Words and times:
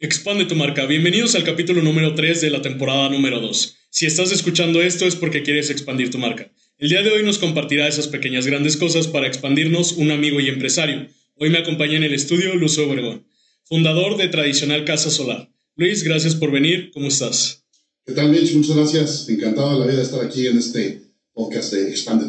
Expande 0.00 0.44
tu 0.44 0.54
marca. 0.54 0.86
Bienvenidos 0.86 1.34
al 1.34 1.42
capítulo 1.42 1.82
número 1.82 2.14
3 2.14 2.40
de 2.40 2.50
la 2.50 2.62
temporada 2.62 3.08
número 3.08 3.40
2. 3.40 3.74
Si 3.90 4.06
estás 4.06 4.30
escuchando 4.30 4.80
esto 4.80 5.06
es 5.06 5.16
porque 5.16 5.42
quieres 5.42 5.70
expandir 5.70 6.08
tu 6.12 6.18
marca. 6.18 6.52
El 6.78 6.90
día 6.90 7.02
de 7.02 7.10
hoy 7.10 7.24
nos 7.24 7.38
compartirá 7.38 7.88
esas 7.88 8.06
pequeñas 8.06 8.46
grandes 8.46 8.76
cosas 8.76 9.08
para 9.08 9.26
expandirnos 9.26 9.94
un 9.94 10.12
amigo 10.12 10.38
y 10.38 10.50
empresario. 10.50 11.08
Hoy 11.34 11.50
me 11.50 11.58
acompaña 11.58 11.96
en 11.96 12.04
el 12.04 12.14
estudio 12.14 12.54
Luz 12.54 12.78
Obregón, 12.78 13.26
fundador 13.64 14.16
de 14.16 14.28
Tradicional 14.28 14.84
Casa 14.84 15.10
Solar. 15.10 15.50
Luis, 15.74 16.04
gracias 16.04 16.36
por 16.36 16.52
venir. 16.52 16.92
¿Cómo 16.94 17.08
estás? 17.08 17.64
¿Qué 18.06 18.12
tal, 18.12 18.30
Mitch? 18.30 18.54
Muchas 18.54 18.76
gracias. 18.76 19.28
Encantado 19.28 19.72
de 19.72 19.78
la 19.80 19.86
vida 19.86 19.96
de 19.96 20.04
estar 20.04 20.24
aquí 20.24 20.46
en 20.46 20.58
este 20.58 21.02
podcast 21.32 21.72
de 21.72 21.90
Expande. 21.90 22.27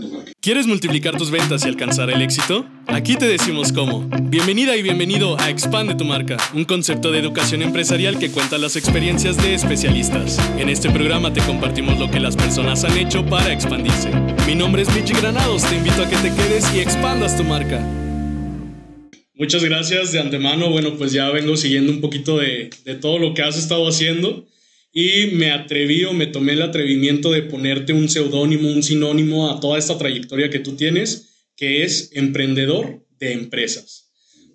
¿Quieres 0.49 0.65
multiplicar 0.65 1.15
tus 1.15 1.29
ventas 1.29 1.63
y 1.63 1.67
alcanzar 1.67 2.09
el 2.09 2.23
éxito? 2.23 2.65
Aquí 2.87 3.15
te 3.15 3.27
decimos 3.27 3.71
cómo. 3.71 4.09
Bienvenida 4.19 4.75
y 4.75 4.81
bienvenido 4.81 5.39
a 5.39 5.51
Expande 5.51 5.93
tu 5.93 6.05
marca, 6.05 6.37
un 6.55 6.65
concepto 6.65 7.11
de 7.11 7.19
educación 7.19 7.61
empresarial 7.61 8.17
que 8.17 8.31
cuenta 8.31 8.57
las 8.57 8.75
experiencias 8.75 9.37
de 9.37 9.53
especialistas. 9.53 10.39
En 10.57 10.69
este 10.69 10.89
programa 10.89 11.31
te 11.31 11.41
compartimos 11.41 11.99
lo 11.99 12.09
que 12.09 12.19
las 12.19 12.35
personas 12.35 12.83
han 12.83 12.97
hecho 12.97 13.23
para 13.27 13.53
expandirse. 13.53 14.09
Mi 14.47 14.55
nombre 14.55 14.81
es 14.81 14.95
Michi 14.95 15.13
Granados, 15.13 15.69
te 15.69 15.75
invito 15.75 16.01
a 16.01 16.09
que 16.09 16.15
te 16.15 16.33
quedes 16.33 16.73
y 16.73 16.79
expandas 16.79 17.37
tu 17.37 17.43
marca. 17.43 17.79
Muchas 19.35 19.63
gracias 19.63 20.13
de 20.13 20.19
antemano. 20.19 20.71
Bueno, 20.71 20.95
pues 20.97 21.11
ya 21.11 21.29
vengo 21.29 21.57
siguiendo 21.57 21.91
un 21.91 22.01
poquito 22.01 22.39
de, 22.39 22.71
de 22.85 22.95
todo 22.95 23.19
lo 23.19 23.35
que 23.35 23.43
has 23.43 23.55
estado 23.55 23.87
haciendo 23.87 24.47
y 24.91 25.27
me 25.33 25.51
atreví 25.51 26.03
o 26.05 26.13
me 26.13 26.27
tomé 26.27 26.53
el 26.53 26.61
atrevimiento 26.61 27.31
de 27.31 27.43
ponerte 27.43 27.93
un 27.93 28.09
seudónimo, 28.09 28.69
un 28.69 28.83
sinónimo 28.83 29.51
a 29.51 29.59
toda 29.59 29.77
esta 29.77 29.97
trayectoria 29.97 30.49
que 30.49 30.59
tú 30.59 30.75
tienes, 30.75 31.49
que 31.55 31.83
es 31.83 32.09
emprendedor 32.13 33.05
de 33.19 33.33
empresas. 33.33 34.11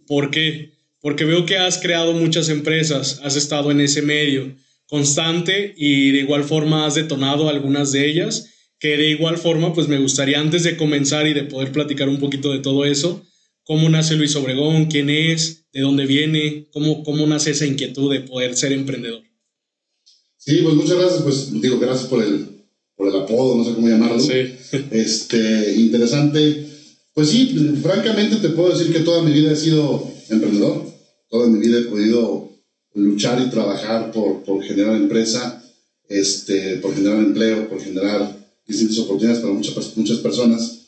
¿Por 0.06 0.30
qué? 0.30 0.72
Porque 1.00 1.24
veo 1.24 1.46
que 1.46 1.56
has 1.56 1.78
creado 1.78 2.14
muchas 2.14 2.48
empresas, 2.48 3.20
has 3.22 3.36
estado 3.36 3.70
en 3.70 3.80
ese 3.80 4.02
medio 4.02 4.56
constante 4.86 5.74
y 5.76 6.10
de 6.10 6.20
igual 6.20 6.44
forma 6.44 6.86
has 6.86 6.94
detonado 6.94 7.48
algunas 7.48 7.92
de 7.92 8.08
ellas, 8.08 8.50
que 8.78 8.96
de 8.96 9.10
igual 9.10 9.38
forma 9.38 9.72
pues 9.72 9.88
me 9.88 9.98
gustaría 9.98 10.40
antes 10.40 10.62
de 10.62 10.76
comenzar 10.76 11.26
y 11.26 11.34
de 11.34 11.44
poder 11.44 11.72
platicar 11.72 12.08
un 12.08 12.18
poquito 12.18 12.52
de 12.52 12.58
todo 12.58 12.84
eso, 12.84 13.24
cómo 13.62 13.88
nace 13.88 14.16
Luis 14.16 14.36
Obregón, 14.36 14.86
quién 14.86 15.10
es, 15.10 15.66
de 15.72 15.80
dónde 15.80 16.06
viene, 16.06 16.66
cómo, 16.70 17.02
cómo 17.02 17.26
nace 17.26 17.52
esa 17.52 17.66
inquietud 17.66 18.12
de 18.12 18.20
poder 18.20 18.56
ser 18.56 18.72
emprendedor. 18.72 19.22
Sí, 20.44 20.60
pues 20.62 20.74
muchas 20.74 20.98
gracias, 20.98 21.22
pues 21.22 21.60
digo, 21.60 21.78
gracias 21.78 22.06
por 22.06 22.22
el, 22.22 22.46
por 22.96 23.08
el 23.08 23.16
apodo, 23.16 23.56
no 23.56 23.64
sé 23.64 23.74
cómo 23.74 23.88
llamarlo. 23.88 24.20
Sí. 24.20 24.54
Este, 24.90 25.74
interesante. 25.76 26.66
Pues 27.14 27.30
sí, 27.30 27.76
francamente 27.82 28.36
te 28.36 28.50
puedo 28.50 28.76
decir 28.76 28.92
que 28.92 29.00
toda 29.00 29.22
mi 29.22 29.32
vida 29.32 29.52
he 29.52 29.56
sido 29.56 30.06
emprendedor, 30.28 30.84
toda 31.30 31.48
mi 31.48 31.60
vida 31.60 31.78
he 31.78 31.84
podido 31.84 32.50
luchar 32.94 33.40
y 33.40 33.50
trabajar 33.50 34.12
por, 34.12 34.42
por 34.42 34.62
generar 34.62 34.96
empresa, 34.96 35.62
este, 36.08 36.76
por 36.76 36.94
generar 36.94 37.18
empleo, 37.18 37.68
por 37.68 37.80
generar 37.80 38.36
distintas 38.66 38.98
oportunidades 38.98 39.40
para 39.40 39.54
muchas, 39.54 39.96
muchas 39.96 40.18
personas. 40.18 40.80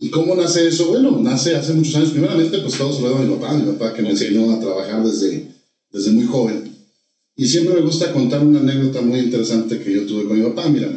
¿Y 0.00 0.10
cómo 0.10 0.34
nace 0.34 0.66
eso? 0.66 0.88
Bueno, 0.88 1.18
nace 1.20 1.54
hace 1.54 1.72
muchos 1.72 1.94
años. 1.94 2.10
Primeramente, 2.10 2.58
pues 2.58 2.76
todo 2.76 2.92
se 2.92 3.02
lo 3.02 3.16
a 3.16 3.20
mi 3.20 3.34
papá, 3.36 3.54
mi 3.54 3.72
papá 3.72 3.92
que 3.92 4.02
me 4.02 4.10
enseñó 4.10 4.50
a 4.50 4.60
trabajar 4.60 5.04
desde, 5.04 5.54
desde 5.92 6.10
muy 6.10 6.24
joven. 6.24 6.77
Y 7.38 7.46
siempre 7.46 7.76
me 7.76 7.82
gusta 7.82 8.12
contar 8.12 8.44
una 8.44 8.58
anécdota 8.58 9.00
muy 9.00 9.20
interesante 9.20 9.78
que 9.78 9.94
yo 9.94 10.04
tuve 10.06 10.24
con 10.24 10.36
mi 10.36 10.44
papá. 10.48 10.68
Mira, 10.68 10.90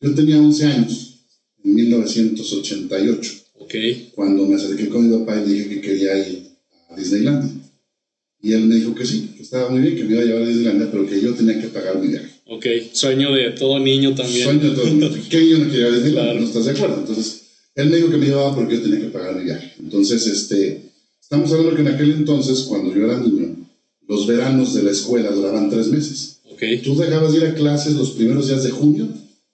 yo 0.00 0.14
tenía 0.14 0.36
11 0.36 0.64
años, 0.64 1.20
en 1.62 1.74
1988. 1.76 3.32
Ok. 3.60 3.74
Cuando 4.16 4.46
me 4.46 4.56
acerqué 4.56 4.88
con 4.88 5.08
mi 5.08 5.16
papá 5.16 5.40
y 5.40 5.48
le 5.48 5.54
dije 5.54 5.68
que 5.68 5.80
quería 5.80 6.18
ir 6.28 6.42
a 6.90 6.96
Disneylandia. 6.96 7.52
Y 8.42 8.52
él 8.52 8.62
me 8.62 8.74
dijo 8.74 8.96
que 8.96 9.06
sí, 9.06 9.30
que 9.36 9.44
estaba 9.44 9.70
muy 9.70 9.80
bien, 9.80 9.94
que 9.94 10.02
me 10.02 10.14
iba 10.14 10.22
a 10.22 10.24
llevar 10.24 10.42
a 10.42 10.46
Disneylandia, 10.48 10.88
pero 10.90 11.06
que 11.06 11.20
yo 11.20 11.34
tenía 11.34 11.60
que 11.60 11.68
pagar 11.68 12.00
mi 12.00 12.08
viaje. 12.08 12.30
Ok, 12.46 12.66
sueño 12.92 13.32
de 13.32 13.52
todo 13.52 13.78
niño 13.78 14.12
también. 14.12 14.42
Sueño 14.42 14.70
de 14.70 14.74
todo 14.74 14.86
niño. 14.86 15.08
¿Qué 15.30 15.40
niño 15.40 15.58
no 15.58 15.70
quería 15.70 15.86
ir 15.86 15.92
a 15.92 15.96
Disneylandia? 15.98 16.34
¿No 16.34 16.46
estás 16.46 16.64
de 16.64 16.72
acuerdo? 16.72 16.96
Entonces, 16.98 17.42
él 17.76 17.90
me 17.90 17.96
dijo 17.98 18.10
que 18.10 18.16
me 18.16 18.26
llevaba 18.26 18.56
porque 18.56 18.74
yo 18.74 18.82
tenía 18.82 18.98
que 19.02 19.06
pagar 19.06 19.36
mi 19.36 19.44
viaje. 19.44 19.74
Entonces, 19.78 20.26
este, 20.26 20.82
estamos 21.22 21.52
hablando 21.52 21.76
que 21.76 21.82
en 21.82 21.88
aquel 21.88 22.10
entonces, 22.10 22.62
cuando 22.62 22.92
yo 22.92 23.04
era 23.04 23.20
niño, 23.20 23.45
los 24.06 24.26
veranos 24.26 24.74
de 24.74 24.82
la 24.82 24.90
escuela 24.90 25.30
duraban 25.30 25.70
tres 25.70 25.88
meses. 25.88 26.38
Okay. 26.52 26.80
Tú 26.82 26.96
dejabas 26.96 27.32
de 27.32 27.38
ir 27.38 27.44
a 27.44 27.54
clases 27.54 27.94
los 27.94 28.10
primeros 28.10 28.48
días 28.48 28.62
de 28.62 28.70
junio, 28.70 29.08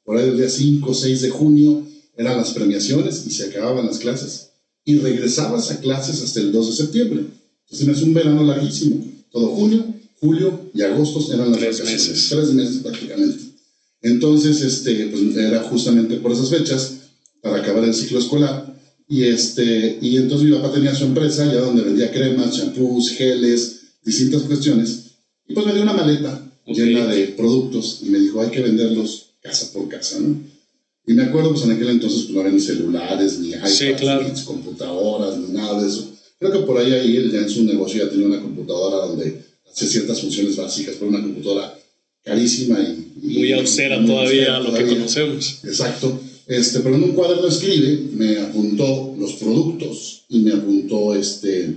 por 0.05 0.17
ahí 0.17 0.29
el 0.29 0.37
día 0.37 0.49
5 0.49 0.91
o 0.91 0.95
6 0.95 1.23
de 1.23 1.31
junio 1.31 1.87
eran 2.17 2.37
las 2.37 2.51
premiaciones 2.51 3.25
y 3.27 3.31
se 3.31 3.45
acababan 3.45 3.87
las 3.87 3.99
clases. 3.99 4.51
Y 4.85 4.97
regresabas 4.97 5.71
a 5.71 5.81
clases 5.81 6.23
hasta 6.23 6.41
el 6.41 6.53
2 6.53 6.67
de 6.67 6.77
septiembre. 6.77 7.25
Entonces 7.71 7.97
es 7.97 8.03
un 8.03 8.15
verano 8.15 8.45
larguísimo. 8.45 9.05
Todo 9.31 9.49
junio, 9.49 9.85
julio 10.21 10.71
y 10.75 10.83
agosto 10.83 11.33
eran 11.33 11.51
las 11.53 11.61
tres 11.61 11.85
meses. 11.85 12.29
Tres 12.29 12.53
meses 12.53 12.77
prácticamente. 12.83 13.53
Entonces, 14.03 14.61
este, 14.61 15.07
pues 15.07 15.37
era 15.37 15.63
justamente 15.63 16.17
por 16.17 16.33
esas 16.33 16.51
fechas, 16.51 16.95
para 17.41 17.59
acabar 17.59 17.85
el 17.85 17.95
ciclo 17.95 18.19
escolar. 18.19 18.77
Y, 19.09 19.25
este, 19.25 19.99
y 20.01 20.17
entonces 20.17 20.49
mi 20.49 20.57
papá 20.57 20.73
tenía 20.73 20.95
su 20.95 21.05
empresa, 21.05 21.47
ya 21.47 21.61
donde 21.61 21.83
vendía 21.83 22.11
cremas, 22.11 22.57
champús, 22.57 23.11
geles, 23.11 23.82
distintas 24.05 24.43
cuestiones. 24.43 25.05
Y 25.49 25.55
pues 25.55 25.67
me 25.67 25.73
dio 25.73 25.83
una 25.83 25.93
maleta 25.95 26.49
Okay. 26.65 26.95
llena 26.95 27.07
de 27.07 27.27
productos 27.29 27.99
y 28.03 28.11
me 28.11 28.21
dijo, 28.21 28.41
hay 28.41 28.49
que 28.51 28.61
venderlos 28.61 29.31
casa 29.43 29.73
por 29.73 29.89
casa, 29.89 30.21
¿no? 30.21 30.37
Y 31.05 31.13
me 31.13 31.25
acuerdo, 31.25 31.51
pues 31.51 31.65
en 31.65 31.73
aquel 31.73 31.89
entonces 31.89 32.21
pues, 32.23 32.31
no 32.31 32.41
había 32.41 32.53
ni 32.53 32.61
celulares, 32.61 33.41
ni 33.41 33.49
iPads, 33.49 33.75
Sí, 33.75 33.87
claro. 33.99 34.23
ni 34.33 34.41
computadoras, 34.45 35.37
ni 35.39 35.53
nada 35.53 35.83
de 35.83 35.89
eso. 35.89 36.09
Creo 36.39 36.53
que 36.53 36.59
por 36.61 36.79
ahí, 36.79 36.93
ahí 36.93 37.17
él 37.17 37.33
ya 37.33 37.39
en 37.39 37.49
su 37.51 37.65
negocio 37.65 38.05
ya 38.05 38.09
tenía 38.09 38.27
una 38.29 38.41
computadora 38.41 39.09
donde 39.09 39.43
hacía 39.69 39.89
ciertas 39.89 40.21
funciones 40.21 40.55
básicas, 40.55 40.95
pero 41.01 41.09
una 41.11 41.21
computadora 41.21 41.77
carísima 42.23 42.79
y... 42.81 43.13
y- 43.23 43.39
Muy 43.41 43.53
austera 43.55 43.99
muy 43.99 44.07
todavía 44.07 44.59
lo 44.61 44.67
que 44.67 44.71
todavía. 44.71 44.95
conocemos. 44.95 45.59
Exacto. 45.65 46.21
Este, 46.47 46.79
pero 46.79 46.95
en 46.95 47.03
un 47.03 47.13
cuaderno 47.13 47.49
escribe, 47.49 48.05
me 48.13 48.39
apuntó 48.39 49.17
los 49.19 49.33
productos 49.33 50.23
y 50.29 50.39
me 50.39 50.53
apuntó 50.53 51.13
este, 51.17 51.75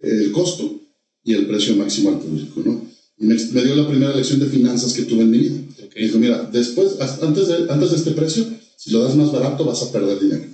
el 0.00 0.32
costo 0.32 0.80
y 1.26 1.34
el 1.34 1.46
precio 1.46 1.76
máximo 1.76 2.08
al 2.10 2.20
público, 2.20 2.62
¿no? 2.64 2.80
Y 3.18 3.26
me, 3.26 3.34
me 3.34 3.64
dio 3.64 3.74
la 3.76 3.86
primera 3.88 4.14
lección 4.14 4.40
de 4.40 4.46
finanzas 4.46 4.92
que 4.94 5.02
tuve 5.02 5.22
en 5.22 5.30
mi 5.30 5.38
vida. 5.38 5.56
Ok. 5.84 5.92
Me 5.96 6.02
dijo, 6.06 6.18
mira, 6.18 6.48
después, 6.52 6.92
antes 7.20 7.48
de, 7.48 7.66
antes 7.68 7.90
de 7.90 7.96
este 7.96 8.12
precio, 8.12 8.46
si 8.76 8.90
lo 8.90 9.02
das 9.04 9.14
más 9.16 9.30
barato 9.32 9.64
vas 9.64 9.82
a 9.82 9.92
perder 9.92 10.18
dinero. 10.20 10.44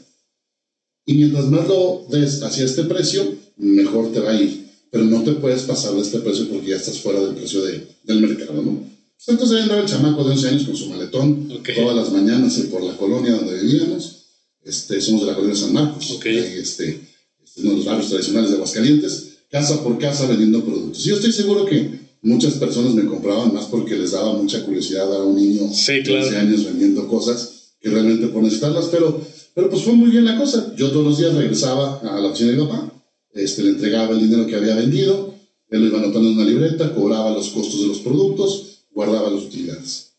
Y 1.05 1.15
mientras 1.15 1.47
más 1.47 1.67
lo 1.69 2.07
des 2.11 2.43
hacia 2.43 2.65
este 2.65 2.85
precio, 2.85 3.35
mejor 3.57 4.13
te 4.13 4.21
va 4.21 4.31
a 4.33 4.41
ir. 4.41 4.63
Pero 4.91 5.05
no 5.05 5.23
te 5.23 5.33
puedes 5.33 5.63
pasar 5.63 5.95
de 5.95 6.03
este 6.03 6.19
precio 6.21 6.49
porque 6.49 6.69
ya 6.69 6.77
estás 6.77 6.99
fuera 6.99 7.21
del 7.21 7.35
precio 7.35 7.63
de- 7.65 7.87
del 8.05 8.21
mercado, 8.21 8.63
¿no? 8.63 8.79
Pues 9.17 9.29
entonces 9.29 9.57
ahí 9.57 9.63
andaba 9.63 9.81
el 9.83 9.89
chamaco 9.89 10.25
de 10.25 10.31
11 10.33 10.49
años 10.49 10.65
con 10.65 10.77
su 10.77 10.89
maletón, 10.91 11.49
Ok. 11.59 11.69
todas 11.77 11.97
las 11.97 12.13
mañanas 12.13 12.55
por 12.71 12.83
la 12.83 12.97
colonia 12.97 13.33
donde 13.35 13.61
vivíamos. 13.63 14.19
Este, 14.65 15.01
somos 15.01 15.23
de 15.23 15.27
la 15.29 15.35
colonia 15.35 15.57
San 15.57 15.73
Marcos. 15.73 16.11
Ok. 16.13 16.27
Ahí, 16.27 16.37
este, 16.61 17.01
este, 17.45 17.61
uno 17.63 17.71
de 17.71 17.77
los 17.79 17.85
barrios 17.87 18.09
tradicionales 18.11 18.51
de 18.51 18.57
Aguascalientes, 18.57 19.29
casa 19.53 19.85
por 19.85 19.99
casa 19.99 20.27
vendiendo 20.27 20.65
productos. 20.65 21.05
Yo 21.05 21.15
estoy 21.15 21.31
seguro 21.31 21.67
que 21.67 22.01
muchas 22.23 22.55
personas 22.55 22.95
me 22.95 23.05
compraban 23.05 23.53
más 23.53 23.67
porque 23.67 23.97
les 23.97 24.13
daba 24.13 24.33
mucha 24.33 24.65
curiosidad 24.65 25.15
a 25.15 25.25
un 25.25 25.37
niño 25.37 25.71
Sí, 25.73 25.93
de 25.93 26.03
claro. 26.03 26.27
11 26.27 26.37
años 26.39 26.65
vendiendo 26.65 27.07
cosas 27.07 27.75
que 27.79 27.91
realmente 27.91 28.29
por 28.29 28.43
necesitarlas, 28.43 28.87
pero, 28.87 29.21
pero 29.55 29.69
pues 29.69 29.83
fue 29.83 29.93
muy 29.93 30.11
bien 30.11 30.25
la 30.25 30.39
cosa. 30.39 30.75
Yo 30.77 30.91
todos 30.91 31.05
los 31.05 31.19
días 31.19 31.35
regresaba 31.35 32.01
a 32.01 32.19
la 32.19 32.29
oficina 32.29 32.53
de 32.53 32.57
mi 32.57 32.65
papá, 32.65 32.93
este, 33.35 33.63
le 33.63 33.71
entregaba 33.71 34.13
el 34.15 34.21
dinero 34.23 34.47
que 34.47 34.57
había 34.57 34.75
vendido, 34.75 35.35
él 35.69 35.81
lo 35.83 35.87
iba 35.89 35.99
anotando 35.99 36.31
en 36.31 36.37
una 36.37 36.45
libreta, 36.47 36.95
cobraba 36.95 37.31
los 37.33 37.49
costos 37.49 37.83
de 37.83 37.89
los 37.89 37.99
productos, 37.99 38.85
guardaba 38.93 39.31
las 39.31 39.43
utilidades. 39.43 40.13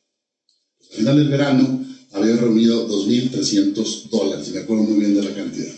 Pues, 0.77 0.91
al 0.91 0.97
final 0.97 1.17
del 1.17 1.29
verano 1.29 1.85
había 2.11 2.35
reunido 2.35 2.87
2.300 2.87 4.09
dólares, 4.09 4.47
y 4.49 4.51
me 4.51 4.59
acuerdo 4.59 4.83
muy 4.83 4.99
bien 4.99 5.15
de 5.15 5.23
la 5.23 5.33
cantidad. 5.33 5.73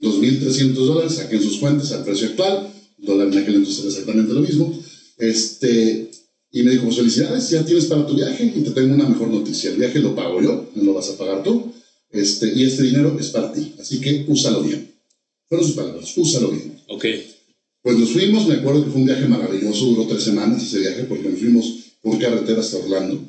2.300 0.00 0.74
dólares, 0.74 1.14
saqué 1.14 1.36
en 1.36 1.42
sus 1.42 1.58
cuentas 1.58 1.92
al 1.92 2.02
precio 2.02 2.28
actual, 2.28 2.72
dólar 2.98 3.28
en 3.28 3.38
aquel 3.38 3.56
entonces 3.56 3.80
era 3.80 3.88
exactamente 3.88 4.32
lo 4.32 4.40
mismo. 4.40 4.82
Este, 5.18 6.10
y 6.50 6.62
me 6.62 6.70
dijo, 6.70 6.84
pues 6.84 6.96
felicidades, 6.96 7.50
ya 7.50 7.64
tienes 7.64 7.86
para 7.86 8.06
tu 8.06 8.14
viaje 8.14 8.52
y 8.54 8.60
te 8.60 8.70
tengo 8.70 8.94
una 8.94 9.08
mejor 9.08 9.28
noticia. 9.28 9.70
El 9.70 9.78
viaje 9.78 9.98
lo 9.98 10.14
pago 10.14 10.40
yo, 10.40 10.70
no 10.74 10.82
lo 10.82 10.94
vas 10.94 11.10
a 11.10 11.16
pagar 11.18 11.42
tú, 11.42 11.72
este, 12.10 12.52
y 12.54 12.64
este 12.64 12.84
dinero 12.84 13.16
es 13.18 13.28
para 13.28 13.52
ti, 13.52 13.74
así 13.78 14.00
que 14.00 14.24
úsalo 14.28 14.62
bien. 14.62 14.90
Fueron 15.48 15.66
sus 15.66 15.76
palabras, 15.76 16.16
úsalo 16.16 16.50
bien. 16.50 16.80
Ok. 16.88 17.04
Pues 17.82 17.98
nos 17.98 18.10
fuimos, 18.10 18.48
me 18.48 18.54
acuerdo 18.54 18.84
que 18.84 18.90
fue 18.90 19.00
un 19.00 19.06
viaje 19.06 19.28
maravilloso, 19.28 19.86
duró 19.86 20.06
tres 20.06 20.24
semanas 20.24 20.62
ese 20.62 20.80
viaje 20.80 21.04
porque 21.04 21.28
nos 21.28 21.38
fuimos 21.38 21.74
por 22.00 22.18
carretera 22.18 22.60
hasta 22.60 22.78
Orlando, 22.78 23.20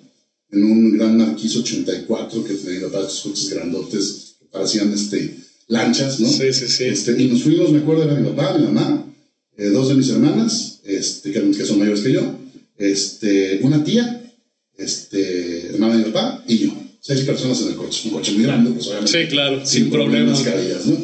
en 0.51 0.63
un 0.63 0.97
gran 0.97 1.17
Marquis 1.17 1.55
84 1.57 2.43
que 2.43 2.53
tenía 2.53 2.87
estos 2.87 3.21
coches 3.21 3.49
grandotes 3.49 4.35
que 4.39 4.45
parecían 4.45 4.93
este, 4.93 5.37
lanchas, 5.67 6.19
¿no? 6.19 6.27
Sí, 6.27 6.53
sí, 6.53 6.67
sí. 6.67 6.85
Este, 6.85 7.21
y 7.21 7.27
nos 7.27 7.43
fuimos, 7.43 7.71
me 7.71 7.79
acuerdo, 7.79 8.03
era 8.03 8.15
mi 8.15 8.29
papá, 8.29 8.57
mi 8.57 8.65
mamá, 8.65 9.06
eh, 9.57 9.69
dos 9.69 9.89
de 9.89 9.95
mis 9.95 10.09
hermanas, 10.09 10.81
este, 10.85 11.31
que, 11.31 11.51
que 11.51 11.65
son 11.65 11.79
mayores 11.79 12.01
que 12.01 12.13
yo, 12.13 12.21
este, 12.77 13.59
una 13.63 13.83
tía, 13.83 14.23
este, 14.77 15.67
hermana 15.67 15.97
de 15.97 16.05
mi 16.05 16.11
papá 16.11 16.43
y 16.47 16.57
yo. 16.59 16.73
Seis 17.01 17.21
personas 17.21 17.61
en 17.61 17.69
el 17.69 17.75
coche, 17.75 18.01
un 18.05 18.11
coche 18.11 18.33
muy 18.33 18.43
grande, 18.43 18.71
pues 18.71 18.87
obviamente. 18.87 19.23
Sí, 19.23 19.29
claro, 19.29 19.65
sin, 19.65 19.89
problemas 19.89 20.41
problemas. 20.41 20.85
¿no? 20.85 20.97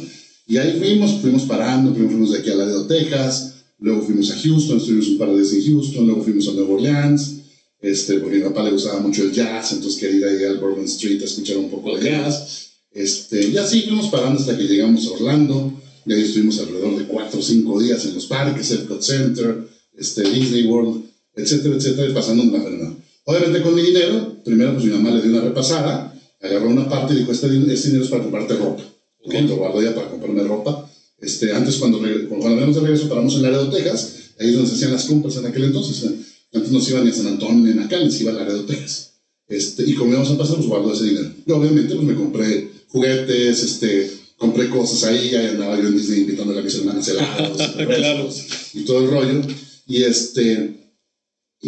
Y 0.48 0.58
ahí 0.58 0.78
fuimos, 0.78 1.22
fuimos 1.22 1.44
parando, 1.44 1.92
primero 1.92 2.12
fuimos 2.12 2.32
de 2.32 2.40
aquí 2.40 2.50
a 2.50 2.56
Laredo, 2.56 2.86
Texas, 2.86 3.54
luego 3.80 4.02
fuimos 4.02 4.30
a 4.32 4.38
Houston, 4.38 4.78
estuvimos 4.78 5.08
un 5.08 5.18
par 5.18 5.30
de 5.30 5.42
días 5.42 5.54
en 5.54 5.66
Houston, 5.66 6.06
luego 6.06 6.24
fuimos 6.24 6.48
a 6.50 6.52
Nueva 6.52 6.74
Orleans, 6.74 7.36
este, 7.82 8.20
porque 8.20 8.36
a 8.36 8.40
mi 8.40 8.46
papá 8.46 8.64
le 8.64 8.72
gustaba 8.72 9.00
mucho 9.00 9.24
el 9.24 9.32
jazz, 9.32 9.72
entonces 9.72 10.00
quería 10.00 10.32
ir 10.32 10.46
al 10.46 10.58
Bourbon 10.58 10.86
Street 10.86 11.22
a 11.22 11.26
escuchar 11.26 11.58
un 11.58 11.70
poco 11.70 11.98
de 11.98 12.10
jazz. 12.10 12.72
Este, 12.92 13.48
y 13.48 13.58
así 13.58 13.84
fuimos 13.84 14.10
parando 14.10 14.40
hasta 14.40 14.58
que 14.58 14.64
llegamos 14.64 15.08
a 15.08 15.12
Orlando, 15.12 15.74
y 16.06 16.14
ahí 16.14 16.22
estuvimos 16.22 16.60
alrededor 16.60 16.98
de 16.98 17.06
cuatro 17.06 17.40
o 17.40 17.44
cinco 17.44 17.80
días 17.80 18.04
en 18.06 18.16
los 18.16 18.26
parques, 18.26 18.72
Epcot 18.72 19.02
Center, 19.02 19.68
este, 19.98 20.30
Disney 20.30 20.66
World, 20.66 21.04
etcétera, 21.36 21.76
etcétera, 21.76 22.10
y 22.10 22.14
pasando 22.14 22.44
una 22.44 22.64
verdad. 22.64 22.94
Obviamente 23.26 23.62
con 23.62 23.76
mi 23.76 23.82
dinero, 23.82 24.38
primero 24.44 24.74
pues 24.74 24.86
mi 24.86 24.92
mamá 24.92 25.12
le 25.12 25.22
dio 25.22 25.32
una 25.32 25.42
repasada, 25.42 26.14
agarró 26.42 26.70
una 26.70 26.90
parte 26.90 27.14
y 27.14 27.18
dijo, 27.18 27.32
este, 27.32 27.48
este 27.48 27.88
dinero 27.88 28.04
es 28.04 28.10
para 28.10 28.24
comprarte 28.24 28.56
ropa. 28.56 28.84
Okay. 29.26 29.48
Lo 29.48 29.56
guardo 29.56 29.82
ya 29.82 29.96
para 29.96 30.10
comprarme 30.10 30.44
ropa. 30.44 30.90
Este, 31.22 31.54
antes 31.54 31.78
cuando, 31.78 32.00
cuando 32.00 32.56
venimos 32.56 32.76
de 32.76 32.82
regreso 32.82 33.08
paramos 33.08 33.36
en 33.36 33.44
Laredo, 33.44 33.70
Texas, 33.70 34.16
ahí 34.40 34.50
es 34.50 34.56
donde 34.56 34.70
se 34.70 34.76
hacían 34.76 34.92
las 34.92 35.06
compras 35.06 35.38
en 35.38 35.46
aquel 35.46 35.64
entonces. 35.66 36.12
Antes 36.54 36.72
no 36.72 36.82
se 36.82 36.92
iban 36.92 37.06
ni 37.06 37.12
a 37.12 37.14
San 37.14 37.28
Antonio 37.28 37.64
ni 37.64 37.72
a 37.72 37.76
Nacali, 37.76 38.12
se 38.12 38.24
iba 38.24 38.32
a 38.32 38.36
Laredo, 38.36 38.66
Texas. 38.66 39.14
Este, 39.48 39.84
y 39.90 39.94
como 39.94 40.12
íbamos 40.12 40.32
a 40.32 40.38
pasar, 40.38 40.58
pues 40.58 40.68
guardo 40.68 40.92
ese 40.92 41.06
dinero. 41.06 41.32
Y 41.46 41.52
obviamente 41.52 41.96
pues 41.96 42.06
me 42.06 42.16
compré 42.16 42.70
juguetes, 42.90 43.64
este, 43.64 44.12
compré 44.44 44.70
cosas 44.70 45.06
ahí, 45.06 45.34
ahí 45.34 45.48
andaba 45.48 45.80
yo 45.80 45.88
en 45.88 45.96
Disney 45.96 46.20
invitando 46.20 46.60
a 46.60 46.62
mis 46.62 46.76
hermanas 46.76 47.08
helados, 47.08 47.58
claro. 47.78 48.30
y 48.74 48.82
todo 48.84 49.00
el 49.00 49.10
rollo. 49.10 49.42
Y 49.88 50.04
este, 50.04 50.92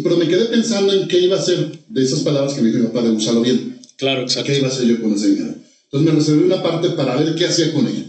pero 0.04 0.18
me 0.18 0.28
quedé 0.28 0.44
pensando 0.44 0.92
en 0.92 1.08
qué 1.08 1.20
iba 1.20 1.36
a 1.36 1.40
hacer 1.40 1.86
de 1.88 2.02
esas 2.02 2.20
palabras 2.20 2.52
que 2.52 2.60
me 2.60 2.68
dijo 2.68 2.80
mi 2.80 2.86
papá 2.88 3.00
de 3.00 3.12
usarlo 3.12 3.40
bien. 3.40 3.80
Claro, 3.96 4.22
exacto. 4.22 4.52
¿Qué 4.52 4.58
iba 4.58 4.68
a 4.68 4.70
hacer 4.70 4.86
yo 4.86 5.00
con 5.00 5.14
ese 5.14 5.28
dinero? 5.28 5.54
Entonces 5.84 6.12
me 6.12 6.18
reservé 6.18 6.44
una 6.44 6.62
parte 6.62 6.90
para 6.90 7.16
ver 7.16 7.34
qué 7.34 7.46
hacía 7.46 7.72
con 7.72 7.88
ella. 7.88 8.04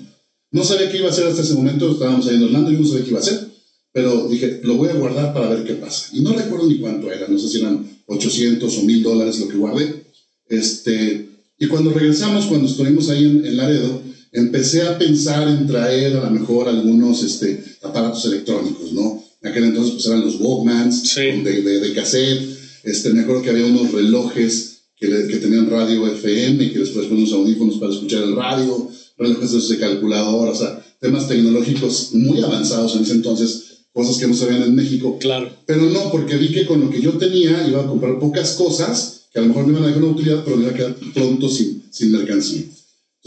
No 0.51 0.65
sabía 0.65 0.91
qué 0.91 0.97
iba 0.97 1.07
a 1.07 1.11
hacer 1.11 1.27
hasta 1.27 1.43
ese 1.43 1.53
momento, 1.53 1.89
estábamos 1.89 2.27
ahí 2.27 2.35
en 2.35 2.43
Orlando, 2.43 2.69
yo 2.69 2.79
no 2.79 2.87
sabía 2.87 3.03
qué 3.03 3.09
iba 3.11 3.19
a 3.19 3.21
hacer, 3.21 3.47
pero 3.93 4.27
dije, 4.27 4.59
lo 4.63 4.75
voy 4.75 4.89
a 4.89 4.95
guardar 4.95 5.33
para 5.33 5.47
ver 5.47 5.63
qué 5.63 5.75
pasa. 5.75 6.09
Y 6.11 6.19
no 6.19 6.33
recuerdo 6.33 6.67
ni 6.67 6.79
cuánto 6.79 7.09
era, 7.09 7.29
no 7.29 7.39
sé 7.39 7.47
si 7.47 7.59
eran 7.59 7.87
800 8.05 8.77
o 8.77 8.83
1000 8.83 9.03
dólares 9.03 9.39
lo 9.39 9.47
que 9.47 9.55
guardé. 9.55 10.03
Este, 10.49 11.29
y 11.57 11.67
cuando 11.67 11.91
regresamos, 11.91 12.47
cuando 12.47 12.67
estuvimos 12.67 13.09
ahí 13.09 13.23
en, 13.23 13.45
en 13.45 13.55
Laredo, 13.55 14.01
empecé 14.37 14.83
a 14.83 14.97
pensar 14.97 15.47
en 15.47 15.65
traer 15.67 16.15
a 16.15 16.25
lo 16.25 16.31
mejor 16.31 16.69
algunos 16.69 17.23
este, 17.23 17.63
aparatos 17.81 18.25
electrónicos, 18.25 18.91
¿no? 18.93 19.23
En 19.41 19.51
aquel 19.51 19.65
entonces 19.65 19.93
pues 19.93 20.05
eran 20.05 20.21
los 20.21 20.39
Walkmans 20.39 21.15
de, 21.15 21.61
de, 21.61 21.79
de, 21.79 21.93
cassette. 21.93 22.41
Este, 22.83 23.09
me 23.11 23.21
acuerdo 23.21 23.41
que 23.41 23.49
había 23.49 23.65
unos 23.65 23.91
relojes 23.91 24.81
que, 24.95 25.07
que 25.27 25.37
tenían 25.37 25.69
radio 25.69 26.07
FM, 26.07 26.71
que 26.71 26.79
después 26.79 27.09
unos 27.09 27.33
audífonos 27.33 27.77
para 27.77 27.91
escuchar 27.91 28.23
el 28.23 28.35
radio, 28.35 28.89
relojes 29.17 29.69
de 29.69 29.77
calculadora, 29.77 30.51
o 30.51 30.55
sea, 30.55 30.83
temas 30.99 31.27
tecnológicos 31.27 32.09
muy 32.13 32.41
avanzados 32.41 32.95
en 32.95 33.03
ese 33.03 33.13
entonces, 33.13 33.63
cosas 33.91 34.17
que 34.17 34.27
no 34.27 34.35
se 34.35 34.45
veían 34.45 34.63
en 34.63 34.75
México. 34.75 35.17
Claro. 35.19 35.49
Pero 35.65 35.83
no, 35.89 36.11
porque 36.11 36.37
vi 36.37 36.51
que 36.51 36.65
con 36.65 36.79
lo 36.81 36.89
que 36.89 37.01
yo 37.01 37.13
tenía 37.13 37.67
iba 37.67 37.81
a 37.81 37.87
comprar 37.87 38.19
pocas 38.19 38.51
cosas 38.51 39.27
que 39.33 39.39
a 39.39 39.41
lo 39.41 39.49
mejor 39.49 39.65
me 39.65 39.71
iban 39.73 39.83
a 39.83 39.87
dejar 39.87 40.03
una 40.03 40.13
utilidad, 40.13 40.43
pero 40.43 40.57
me 40.57 40.63
iba 40.63 40.71
a 40.71 40.75
quedar 40.75 40.95
pronto 41.13 41.49
sin, 41.49 41.83
sin 41.91 42.11
mercancía. 42.11 42.63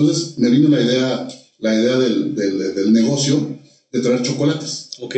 Entonces 0.00 0.38
me 0.38 0.49
vino 0.49 0.69
la 0.70 0.81
idea, 0.81 1.29
la 1.58 1.75
idea 1.75 1.99
del, 1.99 2.35
del, 2.35 2.75
del 2.75 2.93
negocio 2.93 3.58
de 3.93 4.00
traer 4.00 4.23
chocolates. 4.23 4.91
Ok. 5.00 5.17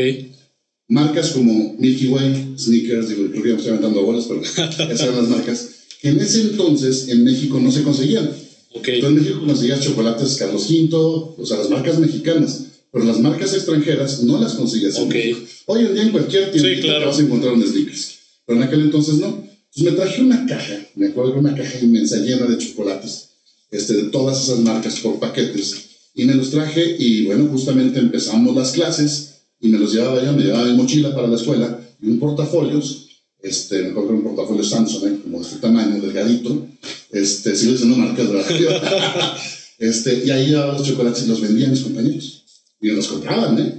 Marcas 0.88 1.30
como 1.30 1.74
Milky 1.78 2.08
Way, 2.08 2.54
Snickers, 2.58 3.08
digo, 3.08 3.30
creo 3.30 3.42
que 3.42 3.48
ya 3.48 3.54
me 3.54 3.60
estoy 3.60 3.70
aventando 3.70 4.02
bolas, 4.02 4.26
pero 4.26 4.42
esas 4.42 5.00
eran 5.00 5.16
las 5.16 5.28
marcas 5.28 5.68
que 6.00 6.08
en 6.08 6.20
ese 6.20 6.40
entonces 6.40 7.08
en 7.08 7.22
México 7.22 7.60
no 7.60 7.70
se 7.70 7.84
conseguían. 7.84 8.28
Okay. 8.74 8.96
Entonces 8.96 9.18
en 9.18 9.24
México 9.24 9.46
conseguías 9.46 9.80
chocolates 9.80 10.34
Carlos 10.34 10.68
V, 10.68 10.88
o 10.92 11.46
sea, 11.46 11.58
las 11.58 11.70
marcas 11.70 12.00
mexicanas, 12.00 12.64
pero 12.90 13.04
las 13.04 13.20
marcas 13.20 13.54
extranjeras 13.54 14.24
no 14.24 14.40
las 14.40 14.54
conseguías. 14.54 14.98
Okay. 14.98 15.46
Hoy 15.66 15.86
en 15.86 15.94
día 15.94 16.02
en 16.02 16.10
cualquier 16.10 16.50
tienda 16.50 16.74
sí, 16.74 16.80
claro. 16.80 17.06
vas 17.06 17.18
a 17.20 17.22
encontrar 17.22 17.52
un 17.54 17.64
Snickers, 17.64 18.18
pero 18.44 18.58
en 18.58 18.64
aquel 18.64 18.80
entonces 18.80 19.14
no. 19.14 19.28
Entonces 19.28 19.84
me 19.84 19.92
traje 19.92 20.20
una 20.22 20.44
caja, 20.44 20.86
me 20.96 21.06
acuerdo 21.06 21.38
una 21.38 21.54
caja 21.54 21.78
inmensa 21.80 22.16
llena 22.16 22.46
de 22.46 22.58
chocolates, 22.58 23.28
este, 23.72 23.94
de 23.94 24.02
todas 24.04 24.44
esas 24.44 24.60
marcas 24.60 25.00
por 25.00 25.18
paquetes, 25.18 25.88
y 26.14 26.24
me 26.24 26.34
los 26.34 26.50
traje 26.50 26.96
y 26.98 27.24
bueno, 27.24 27.46
justamente 27.46 27.98
empezamos 27.98 28.54
las 28.54 28.72
clases 28.72 29.40
y 29.60 29.68
me 29.68 29.78
los 29.78 29.92
llevaba 29.92 30.22
yo, 30.22 30.32
me 30.34 30.42
llevaba 30.42 30.66
mi 30.66 30.76
mochila 30.76 31.14
para 31.14 31.26
la 31.26 31.36
escuela 31.36 31.80
y 32.00 32.08
un 32.08 32.18
portafolios, 32.18 33.08
este, 33.40 33.82
me 33.82 33.92
que 33.92 33.98
un 33.98 34.22
portafolio 34.22 34.62
Samsung, 34.62 35.04
¿eh? 35.06 35.18
como 35.22 35.38
de 35.38 35.46
este 35.46 35.58
tamaño, 35.58 36.00
delgadito, 36.00 36.66
este, 37.10 37.56
sigo 37.56 37.72
diciendo 37.72 37.96
marcas, 37.96 38.28
¿verdad? 38.32 39.36
este, 39.78 40.22
y 40.24 40.30
ahí 40.30 40.48
llevaba 40.48 40.74
los 40.74 40.86
chocolates 40.86 41.24
y 41.24 41.28
los 41.28 41.40
vendía 41.40 41.66
a 41.66 41.70
mis 41.70 41.80
compañeros, 41.80 42.44
y 42.80 42.88
me 42.88 42.92
los 42.92 43.08
compraban, 43.08 43.58
¿eh? 43.58 43.78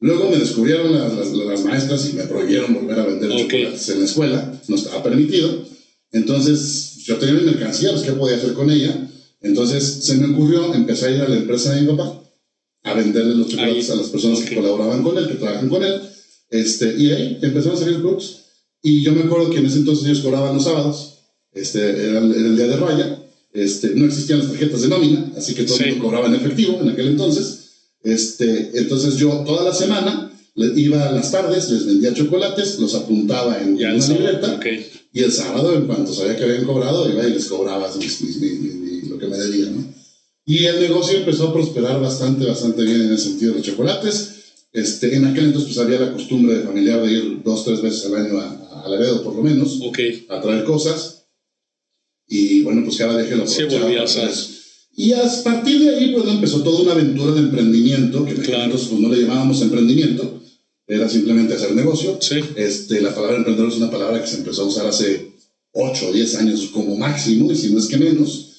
Luego 0.00 0.30
me 0.30 0.36
descubrieron 0.36 0.92
las, 0.92 1.14
las, 1.14 1.28
las, 1.28 1.64
maestras 1.64 2.10
y 2.10 2.12
me 2.12 2.24
prohibieron 2.24 2.74
volver 2.74 2.98
a 2.98 3.06
vender 3.06 3.30
okay. 3.30 3.64
chocolates 3.64 3.88
en 3.88 3.98
la 4.00 4.04
escuela, 4.04 4.60
no 4.68 4.76
estaba 4.76 5.02
permitido. 5.02 5.64
Entonces, 6.12 6.96
yo 7.06 7.16
tenía 7.16 7.36
mi 7.36 7.46
mercancía, 7.46 7.90
pues, 7.90 8.02
¿qué 8.02 8.12
podía 8.12 8.36
hacer 8.36 8.52
con 8.52 8.70
ella? 8.70 8.94
Entonces, 9.44 9.84
se 10.02 10.16
me 10.16 10.34
ocurrió 10.34 10.74
empezar 10.74 11.10
a 11.10 11.12
ir 11.12 11.20
a 11.20 11.28
la 11.28 11.36
empresa 11.36 11.74
de 11.74 11.82
mi 11.82 11.88
papá 11.88 12.20
a 12.82 12.94
venderle 12.94 13.34
los 13.36 13.48
chocolates 13.48 13.90
ahí. 13.90 13.96
a 13.96 14.00
las 14.00 14.08
personas 14.08 14.40
que 14.40 14.54
colaboraban 14.54 15.02
con 15.02 15.16
él, 15.16 15.28
que 15.28 15.34
trabajan 15.34 15.68
con 15.68 15.84
él. 15.84 16.00
Este, 16.50 16.94
y 16.96 17.10
ahí 17.12 17.38
empezaron 17.42 17.76
a 17.76 17.80
salir 17.80 18.00
productos. 18.00 18.40
Y 18.82 19.02
yo 19.02 19.12
me 19.12 19.22
acuerdo 19.22 19.50
que 19.50 19.58
en 19.58 19.66
ese 19.66 19.78
entonces 19.78 20.06
ellos 20.06 20.20
cobraban 20.20 20.54
los 20.54 20.64
sábados, 20.64 21.18
este, 21.52 21.80
era, 21.80 22.18
el, 22.18 22.32
era 22.32 22.46
el 22.48 22.56
día 22.56 22.66
de 22.66 22.76
raya, 22.76 23.18
este, 23.54 23.94
no 23.94 24.06
existían 24.06 24.40
las 24.40 24.48
tarjetas 24.48 24.82
de 24.82 24.88
nómina, 24.88 25.32
así 25.36 25.54
que 25.54 25.62
todo 25.62 25.76
el 25.76 25.84
sí. 25.84 25.90
mundo 25.90 26.04
cobraba 26.04 26.26
en 26.26 26.34
efectivo 26.34 26.78
en 26.80 26.88
aquel 26.90 27.08
entonces. 27.08 27.60
Este, 28.02 28.70
entonces 28.74 29.16
yo 29.16 29.30
toda 29.46 29.64
la 29.64 29.72
semana 29.72 30.30
iba 30.56 31.08
a 31.08 31.12
las 31.12 31.30
tardes, 31.30 31.70
les 31.70 31.86
vendía 31.86 32.12
chocolates, 32.12 32.78
los 32.78 32.94
apuntaba 32.94 33.60
en, 33.60 33.74
una 33.74 34.08
libreta 34.08 34.54
okay. 34.56 34.86
y 35.12 35.22
el 35.22 35.32
sábado, 35.32 35.74
en 35.74 35.86
cuanto 35.86 36.12
sabía 36.12 36.36
que 36.36 36.44
habían 36.44 36.64
cobrado, 36.64 37.10
iba 37.10 37.26
y 37.26 37.32
les 37.32 37.46
cobraba 37.46 37.90
mis, 37.96 38.20
mis, 38.20 38.36
que 39.24 39.30
me 39.30 39.38
debían. 39.38 39.76
¿no? 39.76 39.94
Y 40.46 40.64
el 40.66 40.80
negocio 40.80 41.18
empezó 41.18 41.48
a 41.48 41.52
prosperar 41.52 42.00
bastante, 42.00 42.46
bastante 42.46 42.82
bien 42.82 43.02
en 43.02 43.10
el 43.12 43.18
sentido 43.18 43.52
de 43.52 43.58
los 43.58 43.66
chocolates. 43.66 44.30
Este, 44.72 45.14
en 45.14 45.24
aquel 45.24 45.46
entonces 45.46 45.74
pues 45.74 45.86
había 45.86 46.00
la 46.00 46.12
costumbre 46.12 46.56
de 46.56 46.64
familiar 46.64 47.02
de 47.02 47.12
ir 47.12 47.42
dos, 47.44 47.64
tres 47.64 47.80
veces 47.80 48.06
al 48.06 48.16
año 48.16 48.40
a, 48.40 48.82
a 48.84 48.88
Laredo 48.88 49.22
por 49.22 49.36
lo 49.36 49.42
menos, 49.42 49.80
okay. 49.82 50.26
a 50.28 50.40
traer 50.40 50.64
cosas. 50.64 51.26
Y 52.26 52.62
bueno, 52.62 52.82
pues 52.84 52.96
cada 52.96 53.16
dejé 53.16 53.36
lo 53.36 53.44
aprovechaba. 53.44 54.06
Sí, 54.06 54.54
y 54.96 55.12
a 55.12 55.22
partir 55.42 55.80
de 55.80 55.94
ahí, 55.94 56.12
pues 56.12 56.28
empezó 56.28 56.62
toda 56.62 56.82
una 56.82 56.92
aventura 56.92 57.32
de 57.32 57.40
emprendimiento, 57.40 58.24
que 58.24 58.34
claro. 58.34 58.72
nosotros 58.72 58.88
pues, 58.90 59.00
no 59.00 59.08
le 59.08 59.22
llamábamos 59.22 59.60
emprendimiento, 59.60 60.40
era 60.86 61.08
simplemente 61.08 61.54
hacer 61.54 61.72
negocio. 61.72 62.18
Sí. 62.20 62.36
Este, 62.54 63.00
la 63.00 63.14
palabra 63.14 63.38
emprendedor 63.38 63.70
es 63.70 63.78
una 63.78 63.90
palabra 63.90 64.20
que 64.20 64.28
se 64.28 64.36
empezó 64.36 64.62
a 64.62 64.66
usar 64.66 64.86
hace 64.86 65.32
8 65.72 66.08
o 66.08 66.12
10 66.12 66.34
años 66.36 66.70
como 66.72 66.96
máximo, 66.96 67.50
y 67.50 67.56
si 67.56 67.70
no 67.70 67.80
es 67.80 67.86
que 67.86 67.96
menos. 67.96 68.50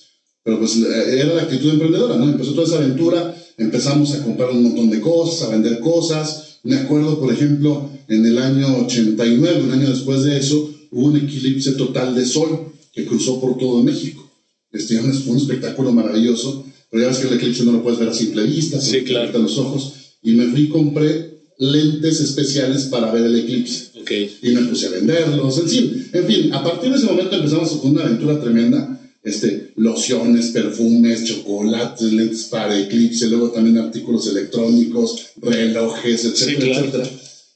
Pero 0.46 0.60
pues 0.60 0.78
era 0.78 1.34
la 1.34 1.42
actitud 1.42 1.72
emprendedora, 1.72 2.18
¿no? 2.18 2.26
Empezó 2.26 2.54
toda 2.54 2.68
esa 2.68 2.78
aventura, 2.78 3.36
empezamos 3.58 4.14
a 4.14 4.24
comprar 4.24 4.52
un 4.52 4.62
montón 4.62 4.92
de 4.92 5.02
cosas, 5.02 5.48
a 5.48 5.52
vender 5.52 5.80
cosas. 5.80 6.60
Me 6.62 6.76
acuerdo, 6.76 7.20
por 7.20 7.34
ejemplo, 7.34 7.90
en 8.08 8.24
el 8.28 8.38
año 8.38 8.86
89, 8.86 9.64
un 9.64 9.72
año 9.72 9.90
después 9.90 10.24
de 10.24 10.38
eso, 10.38 10.72
hubo 10.92 11.08
un 11.08 11.18
eclipse 11.18 11.72
total 11.72 12.14
de 12.14 12.28
sol 12.28 12.72
que 12.94 13.06
cruzó 13.06 13.42
por 13.42 13.58
todo 13.58 13.82
México. 13.82 14.24
Este, 14.72 15.00
fue 15.00 15.34
un 15.34 15.40
espectáculo 15.40 15.92
maravilloso, 15.92 16.64
pero 16.92 17.02
ya 17.02 17.10
ves 17.10 17.18
que 17.18 17.28
el 17.28 17.34
eclipse 17.34 17.66
no 17.66 17.72
lo 17.72 17.82
puedes 17.82 17.98
ver 17.98 18.10
a 18.10 18.14
simple 18.14 18.44
vista, 18.44 18.80
sí, 18.80 19.04
claro. 19.04 19.40
los 19.40 19.58
ojos. 19.58 19.94
Y 20.22 20.34
me 20.34 20.46
fui 20.46 20.62
y 20.62 20.70
compré 20.70 21.40
lentes 21.58 22.22
especiales 22.22 22.84
para 22.84 23.12
ver 23.12 23.24
el 23.24 23.36
eclipse. 23.36 24.00
Okay. 24.00 24.32
Y 24.44 24.52
me 24.52 24.62
puse 24.66 24.86
a 24.86 24.90
venderlos, 24.92 25.58
en 25.58 25.70
fin. 25.70 26.08
En 26.14 26.26
fin, 26.28 26.54
a 26.54 26.64
partir 26.64 26.92
de 26.92 26.98
ese 26.98 27.08
momento 27.08 27.36
empezamos 27.36 27.72
con 27.78 27.92
una 27.92 28.04
aventura 28.04 28.40
tremenda. 28.40 28.92
Este, 29.26 29.74
lociones, 29.76 30.52
perfumes, 30.52 31.26
chocolates, 31.26 32.14
lentes 32.14 32.44
para 32.44 32.80
eclipse, 32.80 33.28
luego 33.28 33.50
también 33.50 33.80
artículos 33.80 34.28
electrónicos, 34.28 35.32
relojes, 35.42 36.26
etcétera, 36.26 36.62
sí, 36.62 36.72
claro. 36.72 36.86
etcétera. 36.86 37.10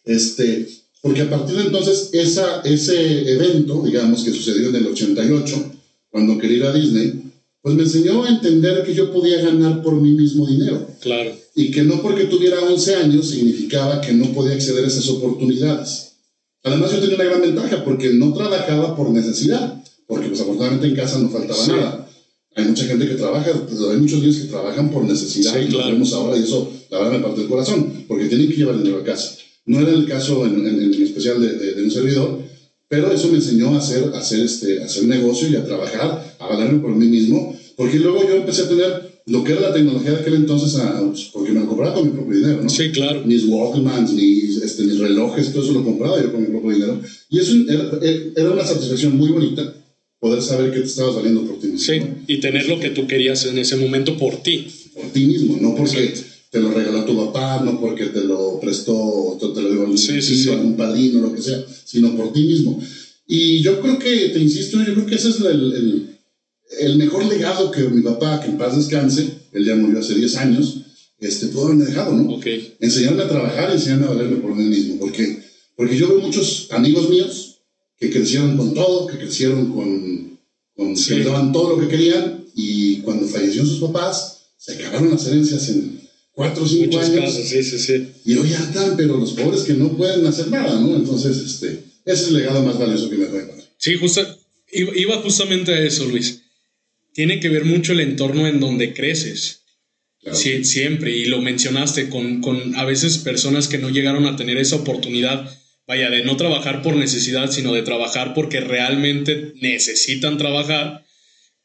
Este, 0.03 0.67
porque 1.01 1.21
a 1.21 1.29
partir 1.29 1.55
de 1.55 1.63
entonces, 1.63 2.09
esa, 2.11 2.61
ese 2.61 3.31
evento, 3.31 3.83
digamos, 3.83 4.23
que 4.23 4.31
sucedió 4.31 4.69
en 4.69 4.75
el 4.77 4.87
88, 4.87 5.71
cuando 6.09 6.37
quería 6.39 6.57
ir 6.57 6.65
a 6.65 6.73
Disney, 6.73 7.21
pues 7.61 7.75
me 7.75 7.83
enseñó 7.83 8.23
a 8.23 8.29
entender 8.29 8.83
que 8.83 8.95
yo 8.95 9.13
podía 9.13 9.41
ganar 9.41 9.81
por 9.81 9.93
mí 9.93 10.11
mismo 10.11 10.47
dinero. 10.47 10.87
Claro. 11.01 11.31
Y 11.55 11.71
que 11.71 11.83
no 11.83 12.01
porque 12.01 12.25
tuviera 12.25 12.61
11 12.61 12.95
años 12.95 13.29
significaba 13.29 14.01
que 14.01 14.13
no 14.13 14.31
podía 14.33 14.55
acceder 14.55 14.83
a 14.83 14.87
esas 14.87 15.07
oportunidades. 15.09 16.13
Además, 16.63 16.91
yo 16.91 16.99
tenía 16.99 17.15
una 17.15 17.25
gran 17.25 17.41
ventaja 17.41 17.85
porque 17.85 18.13
no 18.13 18.33
trabajaba 18.33 18.95
por 18.95 19.09
necesidad, 19.11 19.81
porque 20.09 20.27
pues 20.27 20.41
afortunadamente 20.41 20.87
en 20.87 20.95
casa 20.95 21.19
no 21.19 21.29
faltaba 21.29 21.63
Sí. 21.63 21.71
nada. 21.71 22.09
Hay 22.55 22.65
mucha 22.65 22.83
gente 22.85 23.07
que 23.07 23.13
trabaja, 23.13 23.51
pues, 23.53 23.79
hay 23.89 23.97
muchos 23.99 24.19
niños 24.21 24.37
que 24.37 24.45
trabajan 24.47 24.89
por 24.89 25.03
necesidad 25.05 25.53
Sí, 25.53 25.59
y 25.61 25.71
lo 25.71 25.77
claro. 25.77 25.91
vemos 25.93 26.11
ahora 26.13 26.35
y 26.37 26.43
eso 26.43 26.69
la 26.89 26.97
verdad 26.99 27.13
me 27.13 27.19
parte 27.19 27.41
el 27.43 27.47
corazón, 27.47 27.93
porque 28.07 28.25
tienen 28.25 28.49
que 28.49 28.55
llevar 28.57 28.77
dinero 28.77 28.97
a 28.97 29.03
casa. 29.03 29.35
No 29.67 29.79
era 29.79 29.91
el 29.91 30.05
caso 30.07 30.45
en, 30.47 30.65
en- 30.67 30.93
en 30.93 31.03
especial 31.03 31.39
de, 31.39 31.53
de- 31.53 31.73
de 31.75 31.83
un 31.83 31.91
servidor, 31.91 32.39
pero 32.89 33.11
eso 33.11 33.27
me 33.27 33.35
enseñó 33.35 33.75
a 33.75 33.77
hacer, 33.77 34.11
a 34.15 34.17
hacer, 34.17 34.39
este, 34.41 34.81
a 34.81 34.85
hacer 34.85 35.03
negocio 35.05 35.47
y 35.47 35.55
a 35.55 35.63
trabajar, 35.63 36.35
a 36.39 36.47
valerme 36.47 36.79
por 36.79 36.95
mí 36.95 37.05
mismo, 37.05 37.55
porque 37.77 37.99
luego 37.99 38.27
yo 38.27 38.35
empecé 38.35 38.63
a 38.63 38.67
tener 38.69 39.21
lo 39.27 39.43
que 39.43 39.51
era 39.51 39.61
la 39.61 39.73
tecnología 39.73 40.13
de 40.13 40.17
aquel 40.21 40.33
entonces, 40.33 40.75
a- 40.79 41.03
porque 41.31 41.51
me 41.51 41.59
lo 41.59 41.67
compraba 41.67 41.93
con 41.93 42.05
mi 42.07 42.11
propio 42.13 42.35
dinero, 42.35 42.63
¿no? 42.63 42.67
Sí, 42.69 42.89
claro. 42.91 43.21
Mis 43.25 43.45
Walkmans, 43.45 44.11
mis, 44.13 44.57
este, 44.57 44.83
mis 44.85 44.97
relojes, 44.97 45.53
todo 45.53 45.63
eso 45.63 45.73
lo 45.73 45.83
compraba 45.83 46.19
yo 46.19 46.31
con 46.31 46.41
mi 46.41 46.47
propio 46.47 46.71
dinero. 46.71 46.99
Y 47.29 47.37
eso 47.39 47.53
era, 47.69 47.91
era 48.35 48.51
una 48.51 48.65
satisfacción 48.65 49.15
muy 49.15 49.29
bonita 49.29 49.71
poder 50.19 50.41
saber 50.41 50.71
que 50.71 50.81
te 50.81 50.85
estabas 50.85 51.15
valiendo 51.15 51.45
por 51.45 51.59
ti 51.59 51.67
mismo. 51.67 51.93
Sí, 51.93 52.01
y 52.27 52.39
tener 52.39 52.67
lo 52.67 52.79
que 52.79 52.89
tú 52.89 53.07
querías 53.07 53.45
en 53.45 53.57
ese 53.57 53.77
momento 53.77 54.17
por 54.17 54.43
ti. 54.43 54.67
Por 54.93 55.11
ti 55.11 55.25
mismo, 55.25 55.57
no 55.59 55.75
porque 55.75 56.13
te 56.51 56.59
lo 56.59 56.71
regaló 56.71 57.05
tu 57.05 57.15
papá, 57.25 57.61
no 57.63 57.79
porque 57.79 58.05
te 58.07 58.21
lo 58.21 58.59
prestó, 58.59 59.37
te 59.39 59.61
lo 59.61 59.71
dio 59.71 59.81
algún, 59.81 59.97
sí, 59.97 60.21
sí, 60.21 60.49
algún 60.49 60.75
padrino, 60.75 61.21
lo 61.21 61.33
que 61.33 61.41
sea, 61.41 61.63
sino 61.85 62.15
por 62.15 62.33
ti 62.33 62.43
mismo. 62.43 62.81
Y 63.27 63.61
yo 63.61 63.79
creo 63.79 63.99
que, 63.99 64.29
te 64.29 64.39
insisto, 64.39 64.83
yo 64.83 64.93
creo 64.93 65.05
que 65.05 65.15
ese 65.15 65.29
es 65.29 65.39
el, 65.39 65.73
el, 65.73 66.17
el 66.81 66.95
mejor 66.97 67.25
legado 67.25 67.71
que 67.71 67.81
mi 67.83 68.01
papá, 68.01 68.41
que 68.41 68.49
en 68.49 68.57
paz 68.57 68.75
descanse, 68.75 69.29
él 69.53 69.65
ya 69.65 69.75
murió 69.75 69.99
hace 69.99 70.15
10 70.15 70.35
años, 70.37 70.81
este, 71.19 71.47
pudo 71.47 71.65
haberme 71.65 71.85
dejado, 71.85 72.13
¿no? 72.13 72.35
Okay. 72.35 72.75
Enseñarme 72.79 73.23
a 73.23 73.29
trabajar, 73.29 73.71
enseñarme 73.71 74.05
a 74.05 74.09
valerme 74.09 74.37
por 74.37 74.55
mí 74.55 74.63
mismo. 74.63 74.97
Porque, 74.99 75.43
porque 75.75 75.97
yo 75.97 76.07
veo 76.07 76.19
muchos 76.19 76.67
amigos 76.71 77.09
míos 77.09 77.48
que 77.99 78.09
crecieron 78.09 78.57
con 78.57 78.73
todo, 78.73 79.07
que 79.07 79.17
crecieron 79.17 79.71
con, 79.73 80.39
con 80.75 80.95
que 80.95 81.15
les 81.15 81.25
daban 81.25 81.51
todo 81.51 81.75
lo 81.75 81.81
que 81.81 81.87
querían 81.87 82.45
y 82.55 82.97
cuando 83.01 83.27
fallecieron 83.27 83.67
sus 83.67 83.79
papás, 83.79 84.41
se 84.57 84.73
acabaron 84.73 85.11
las 85.11 85.25
herencias 85.27 85.69
en 85.69 86.01
cuatro 86.31 86.63
o 86.63 86.67
cinco 86.67 86.99
años. 86.99 87.33
sí, 87.33 87.63
sí, 87.63 87.79
sí. 87.79 88.07
Y 88.25 88.35
hoy 88.35 88.49
ya 88.49 88.59
están, 88.59 88.95
pero 88.95 89.17
los 89.17 89.33
pobres 89.33 89.61
que 89.61 89.73
no 89.73 89.95
pueden 89.97 90.25
hacer 90.25 90.47
nada, 90.49 90.79
¿no? 90.79 90.95
Entonces, 90.95 91.37
este, 91.37 91.83
ese 92.05 92.23
es 92.23 92.27
el 92.29 92.35
legado 92.35 92.63
más 92.63 92.77
valioso 92.77 93.09
que 93.09 93.17
me 93.17 93.25
puede 93.25 93.47
dar. 93.47 93.55
Sí, 93.77 93.95
justo, 93.95 94.21
iba 94.71 95.21
justamente 95.21 95.73
a 95.73 95.83
eso, 95.83 96.05
Luis. 96.05 96.41
Tiene 97.13 97.39
que 97.39 97.49
ver 97.49 97.65
mucho 97.65 97.93
el 97.93 98.01
entorno 98.01 98.47
en 98.47 98.59
donde 98.59 98.93
creces 98.93 99.59
Sí, 100.33 100.63
siempre, 100.63 101.15
y 101.15 101.25
lo 101.25 101.41
mencionaste 101.41 102.09
con, 102.09 102.41
con 102.41 102.75
a 102.75 102.83
veces 102.85 103.19
personas 103.19 103.67
que 103.67 103.77
no 103.77 103.89
llegaron 103.89 104.25
a 104.25 104.35
tener 104.35 104.57
esa 104.57 104.75
oportunidad, 104.75 105.49
vaya, 105.89 106.11
de 106.11 106.23
no 106.23 106.37
trabajar 106.37 106.83
por 106.83 106.95
necesidad, 106.95 107.49
sino 107.49 107.73
de 107.73 107.81
trabajar 107.81 108.35
porque 108.35 108.59
realmente 108.59 109.53
necesitan 109.59 110.37
trabajar, 110.37 111.03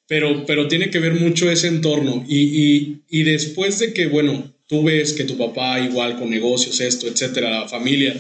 pero, 0.09 0.47
pero 0.47 0.67
tiene 0.67 0.89
que 0.89 0.99
ver 0.99 1.13
mucho 1.13 1.51
ese 1.51 1.69
entorno. 1.69 2.25
Y, 2.27 2.39
y, 2.39 3.03
y 3.11 3.25
después 3.25 3.79
de 3.81 3.93
que, 3.93 4.07
bueno, 4.07 4.51
tú 4.67 4.83
ves 4.83 5.13
que 5.13 5.25
tu 5.25 5.37
papá 5.37 5.79
igual 5.79 6.19
con 6.19 6.31
negocios, 6.31 6.81
esto, 6.81 7.07
etcétera, 7.07 7.51
la 7.51 7.69
familia, 7.69 8.17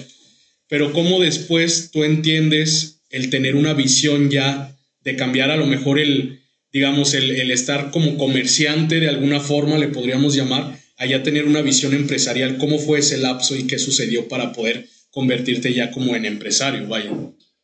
pero 0.68 0.92
cómo 0.92 1.20
después 1.20 1.88
tú 1.90 2.04
entiendes 2.04 3.00
el 3.08 3.30
tener 3.30 3.56
una 3.56 3.72
visión 3.72 4.30
ya 4.30 4.76
de 5.04 5.16
cambiar 5.16 5.50
a 5.50 5.56
lo 5.56 5.64
mejor 5.64 5.98
el, 5.98 6.40
digamos, 6.70 7.14
el, 7.14 7.30
el, 7.30 7.50
estar 7.50 7.90
como 7.90 8.18
comerciante 8.18 9.00
de 9.00 9.08
alguna 9.08 9.40
forma, 9.40 9.78
le 9.78 9.88
podríamos 9.88 10.34
llamar, 10.34 10.78
allá 10.98 11.22
tener 11.22 11.46
una 11.46 11.62
visión 11.62 11.94
empresarial, 11.94 12.58
cómo 12.58 12.78
fue 12.78 12.98
ese 12.98 13.16
lapso 13.16 13.56
y 13.56 13.66
qué 13.66 13.78
sucedió 13.78 14.28
para 14.28 14.52
poder 14.52 14.92
convertirte 15.14 15.72
ya 15.72 15.92
como 15.92 16.16
en 16.16 16.26
empresario, 16.26 16.88
vaya. 16.88 17.10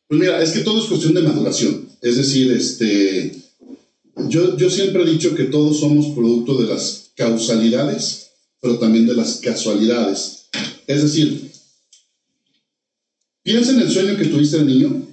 Pues 0.07 0.19
mira, 0.19 0.41
es 0.41 0.51
que 0.51 0.61
todo 0.61 0.81
es 0.81 0.89
cuestión 0.89 1.13
de 1.13 1.21
maduración, 1.21 1.87
es 2.01 2.17
decir, 2.17 2.51
este, 2.51 3.35
yo, 4.29 4.57
yo 4.57 4.69
siempre 4.69 5.03
he 5.03 5.09
dicho 5.09 5.35
que 5.35 5.45
todos 5.45 5.79
somos 5.79 6.07
producto 6.15 6.61
de 6.61 6.67
las 6.67 7.11
causalidades, 7.15 8.31
pero 8.61 8.77
también 8.77 9.05
de 9.05 9.15
las 9.15 9.35
casualidades. 9.37 10.45
Es 10.87 11.03
decir, 11.03 11.51
piensa 13.43 13.71
en 13.71 13.81
el 13.81 13.91
sueño 13.91 14.17
que 14.17 14.25
tuviste 14.25 14.57
de 14.57 14.65
niño 14.65 15.07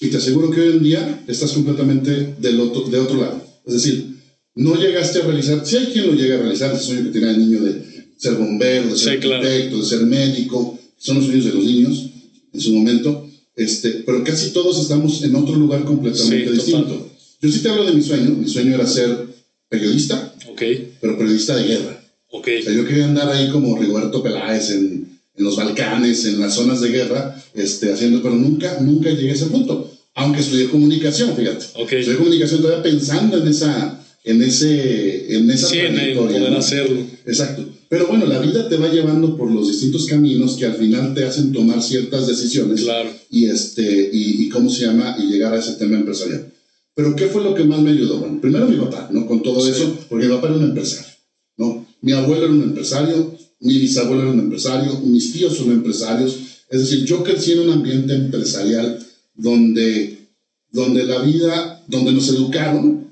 y 0.00 0.08
te 0.08 0.16
aseguro 0.16 0.50
que 0.50 0.60
hoy 0.60 0.72
en 0.76 0.82
día 0.82 1.24
estás 1.26 1.52
completamente 1.52 2.34
del 2.38 2.60
otro, 2.60 2.88
de 2.88 2.98
otro 2.98 3.20
lado. 3.20 3.44
Es 3.66 3.74
decir, 3.74 4.16
no 4.54 4.74
llegaste 4.74 5.20
a 5.20 5.26
realizar, 5.26 5.64
si 5.64 5.76
hay 5.76 5.86
quien 5.86 6.06
lo 6.06 6.14
llega 6.14 6.36
a 6.36 6.42
realizar, 6.42 6.74
ese 6.74 6.84
sueño 6.84 7.04
que 7.04 7.10
tiene 7.10 7.30
el 7.30 7.38
niño 7.38 7.62
de 7.62 7.82
ser 8.16 8.34
bombero, 8.34 8.88
de 8.88 8.96
ser 8.96 9.12
arquitecto, 9.14 9.78
de 9.78 9.86
ser 9.86 10.00
médico, 10.00 10.78
son 11.00 11.16
los 11.16 11.24
sueños 11.24 11.46
de 11.46 11.52
los 11.54 11.64
niños 11.64 12.10
en 12.52 12.60
su 12.60 12.74
momento, 12.74 13.26
este, 13.56 14.02
pero 14.06 14.22
casi 14.22 14.50
todos 14.50 14.80
estamos 14.80 15.22
en 15.22 15.34
otro 15.34 15.56
lugar 15.56 15.84
completamente 15.84 16.52
distinto. 16.52 17.08
Yo 17.40 17.50
sí 17.50 17.60
te 17.60 17.70
hablo 17.70 17.86
de 17.86 17.92
mi 17.92 18.02
sueño, 18.02 18.30
mi 18.30 18.48
sueño 18.48 18.74
era 18.74 18.86
ser 18.86 19.26
periodista, 19.68 20.34
okay. 20.52 20.92
pero 21.00 21.16
periodista 21.16 21.56
de 21.56 21.64
guerra. 21.64 22.04
Okay. 22.30 22.60
O 22.60 22.62
sea, 22.62 22.72
yo 22.72 22.86
quería 22.86 23.06
andar 23.06 23.30
ahí 23.30 23.48
como 23.48 23.76
Rigoberto 23.78 24.22
Peláez 24.22 24.70
en, 24.70 25.18
en 25.34 25.44
los 25.44 25.56
Balcanes, 25.56 26.26
en 26.26 26.38
las 26.38 26.54
zonas 26.54 26.80
de 26.80 26.90
guerra, 26.90 27.42
este, 27.54 27.92
haciendo, 27.92 28.22
pero 28.22 28.34
nunca, 28.34 28.78
nunca 28.80 29.10
llegué 29.10 29.30
a 29.30 29.34
ese 29.34 29.46
punto. 29.46 29.90
Aunque 30.14 30.40
estudié 30.40 30.68
comunicación, 30.68 31.34
fíjate. 31.34 31.64
Okay. 31.74 32.00
Estudié 32.00 32.18
comunicación 32.18 32.60
todavía 32.60 32.82
pensando 32.82 33.38
en 33.38 33.48
esa, 33.48 34.04
en 34.24 34.42
ese, 34.42 35.34
en 35.34 35.50
esa 35.50 35.68
sí, 35.68 35.78
trayectoria. 35.78 36.36
En 36.36 36.42
poder 36.42 36.50
¿no? 36.50 36.58
hacerlo. 36.58 37.06
Exacto. 37.26 37.66
Pero 37.90 38.06
bueno, 38.06 38.24
la 38.26 38.38
vida 38.38 38.68
te 38.68 38.76
va 38.76 38.88
llevando 38.88 39.36
por 39.36 39.50
los 39.50 39.66
distintos 39.66 40.06
caminos 40.06 40.54
que 40.56 40.64
al 40.64 40.74
final 40.74 41.12
te 41.12 41.24
hacen 41.24 41.50
tomar 41.52 41.82
ciertas 41.82 42.28
decisiones. 42.28 42.82
Claro. 42.82 43.10
Y 43.30 43.46
este, 43.46 44.10
y, 44.12 44.44
y 44.44 44.48
cómo 44.48 44.70
se 44.70 44.86
llama, 44.86 45.16
y 45.18 45.26
llegar 45.26 45.52
a 45.52 45.58
ese 45.58 45.72
tema 45.72 45.96
empresarial. 45.96 46.52
Pero 46.94 47.16
¿qué 47.16 47.26
fue 47.26 47.42
lo 47.42 47.52
que 47.52 47.64
más 47.64 47.80
me 47.80 47.90
ayudó? 47.90 48.18
Bueno, 48.20 48.40
primero 48.40 48.68
mi 48.68 48.76
papá, 48.76 49.08
¿no? 49.10 49.26
Con 49.26 49.42
todo 49.42 49.60
Sí. 49.60 49.72
eso, 49.72 49.98
porque 50.08 50.26
mi 50.26 50.34
papá 50.34 50.46
era 50.48 50.56
un 50.58 50.62
empresario, 50.64 51.08
¿no? 51.56 51.84
Mi 52.00 52.12
abuelo 52.12 52.44
era 52.44 52.52
un 52.54 52.62
empresario, 52.62 53.36
mi 53.58 53.76
bisabuelo 53.78 54.22
era 54.22 54.30
un 54.30 54.38
empresario, 54.40 55.00
mis 55.00 55.32
tíos 55.32 55.56
son 55.56 55.72
empresarios. 55.72 56.38
Es 56.70 56.80
decir, 56.82 57.04
yo 57.04 57.24
crecí 57.24 57.52
en 57.52 57.60
un 57.60 57.70
ambiente 57.70 58.14
empresarial 58.14 59.04
donde, 59.34 60.28
donde 60.70 61.04
la 61.04 61.22
vida, 61.22 61.82
donde 61.88 62.12
nos 62.12 62.28
educaron 62.28 63.08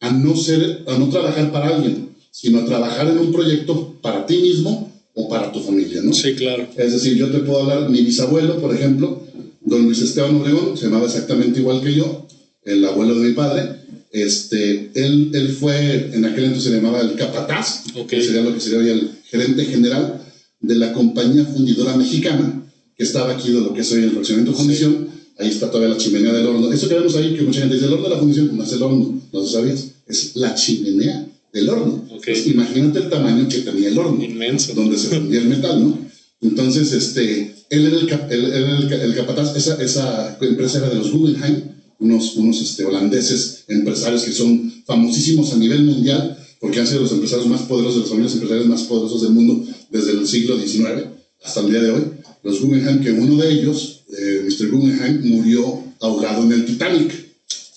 a 0.00 0.10
no, 0.10 0.34
ser, 0.36 0.82
a 0.88 0.98
no 0.98 1.08
trabajar 1.10 1.52
para 1.52 1.76
alguien, 1.76 2.05
sino 2.38 2.58
a 2.58 2.66
trabajar 2.66 3.08
en 3.08 3.16
un 3.16 3.32
proyecto 3.32 3.96
para 4.02 4.26
ti 4.26 4.36
mismo 4.36 4.92
o 5.14 5.26
para 5.26 5.50
tu 5.50 5.60
familia, 5.60 6.02
¿no? 6.02 6.12
Sí, 6.12 6.34
claro. 6.34 6.68
Es 6.76 6.92
decir, 6.92 7.16
yo 7.16 7.30
te 7.30 7.38
puedo 7.38 7.62
hablar, 7.62 7.88
mi 7.88 8.02
bisabuelo, 8.02 8.60
por 8.60 8.74
ejemplo, 8.74 9.22
don 9.62 9.84
Luis 9.84 10.02
Esteban 10.02 10.36
Obregón, 10.36 10.76
se 10.76 10.84
llamaba 10.84 11.06
exactamente 11.06 11.60
igual 11.60 11.80
que 11.80 11.94
yo, 11.94 12.26
el 12.62 12.84
abuelo 12.84 13.18
de 13.18 13.28
mi 13.28 13.34
padre, 13.34 13.76
este, 14.12 14.90
él, 14.94 15.30
él 15.32 15.48
fue, 15.48 16.10
en 16.12 16.26
aquel 16.26 16.44
entonces 16.44 16.70
se 16.70 16.76
llamaba 16.76 17.00
el 17.00 17.14
capataz, 17.14 17.84
Okay. 17.94 18.18
que 18.18 18.26
sería 18.26 18.42
lo 18.42 18.52
que 18.52 18.60
sería 18.60 18.80
hoy 18.80 18.90
el 18.90 19.10
gerente 19.24 19.64
general 19.64 20.20
de 20.60 20.74
la 20.74 20.92
compañía 20.92 21.46
fundidora 21.46 21.96
mexicana, 21.96 22.70
que 22.98 23.04
estaba 23.04 23.32
aquí 23.32 23.50
de 23.50 23.60
lo 23.62 23.72
que 23.72 23.80
es 23.80 23.90
hoy 23.92 24.02
el 24.02 24.10
fraccionamiento 24.10 24.52
Fundición, 24.52 25.08
ahí 25.38 25.48
está 25.48 25.70
todavía 25.70 25.94
la 25.94 25.96
chimenea 25.96 26.34
del 26.34 26.46
horno. 26.46 26.70
Eso 26.70 26.86
que 26.86 26.96
vemos 26.96 27.16
ahí, 27.16 27.34
que 27.34 27.42
mucha 27.42 27.60
gente 27.60 27.76
dice, 27.76 27.86
el 27.86 27.94
horno 27.94 28.10
de 28.10 28.14
la 28.14 28.20
fundición, 28.20 28.54
no 28.54 28.62
es 28.62 28.72
el 28.72 28.82
horno, 28.82 29.22
no 29.32 29.40
lo 29.40 29.46
sabías, 29.46 29.86
es 30.06 30.36
la 30.36 30.54
chimenea 30.54 31.25
del 31.56 31.68
horno. 31.68 32.04
Ok. 32.10 32.26
Entonces, 32.28 32.46
imagínate 32.46 32.98
el 33.00 33.10
tamaño 33.10 33.48
que 33.48 33.58
tenía 33.58 33.88
el 33.88 33.98
horno 33.98 34.22
Inmenso. 34.22 34.74
donde 34.74 34.96
se 34.98 35.08
fundía 35.08 35.40
el 35.40 35.48
metal, 35.48 35.82
¿no? 35.82 35.98
Entonces, 36.42 36.92
este, 36.92 37.54
él 37.70 37.86
era 37.86 37.96
el, 37.98 38.06
cap- 38.06 38.30
él 38.30 38.44
era 38.46 38.78
el, 38.78 38.92
el 38.92 39.14
capataz, 39.14 39.56
esa, 39.56 39.82
esa 39.82 40.36
empresa 40.40 40.78
era 40.78 40.88
de 40.90 40.96
los 40.96 41.10
Guggenheim, 41.10 41.62
unos, 41.98 42.36
unos 42.36 42.60
este, 42.60 42.84
holandeses 42.84 43.64
empresarios 43.68 44.22
que 44.22 44.32
son 44.32 44.70
famosísimos 44.86 45.52
a 45.52 45.56
nivel 45.56 45.82
mundial, 45.84 46.36
porque 46.60 46.80
han 46.80 46.86
sido 46.86 47.00
los 47.02 47.12
empresarios 47.12 47.46
más 47.48 47.62
poderosos, 47.62 47.94
de 47.96 48.00
las 48.02 48.10
familias 48.10 48.32
empresariales 48.34 48.68
más 48.68 48.82
poderosos 48.82 49.22
del 49.22 49.32
mundo 49.32 49.64
desde 49.90 50.12
el 50.12 50.26
siglo 50.26 50.58
XIX 50.60 51.06
hasta 51.42 51.60
el 51.60 51.70
día 51.70 51.80
de 51.82 51.90
hoy. 51.90 52.02
Los 52.42 52.60
Guggenheim, 52.60 53.00
que 53.02 53.12
uno 53.12 53.36
de 53.42 53.52
ellos, 53.52 54.02
eh, 54.16 54.42
Mr. 54.46 54.68
Guggenheim, 54.70 55.20
murió 55.24 55.82
ahogado 56.00 56.42
en 56.44 56.52
el 56.52 56.64
Titanic. 56.66 57.12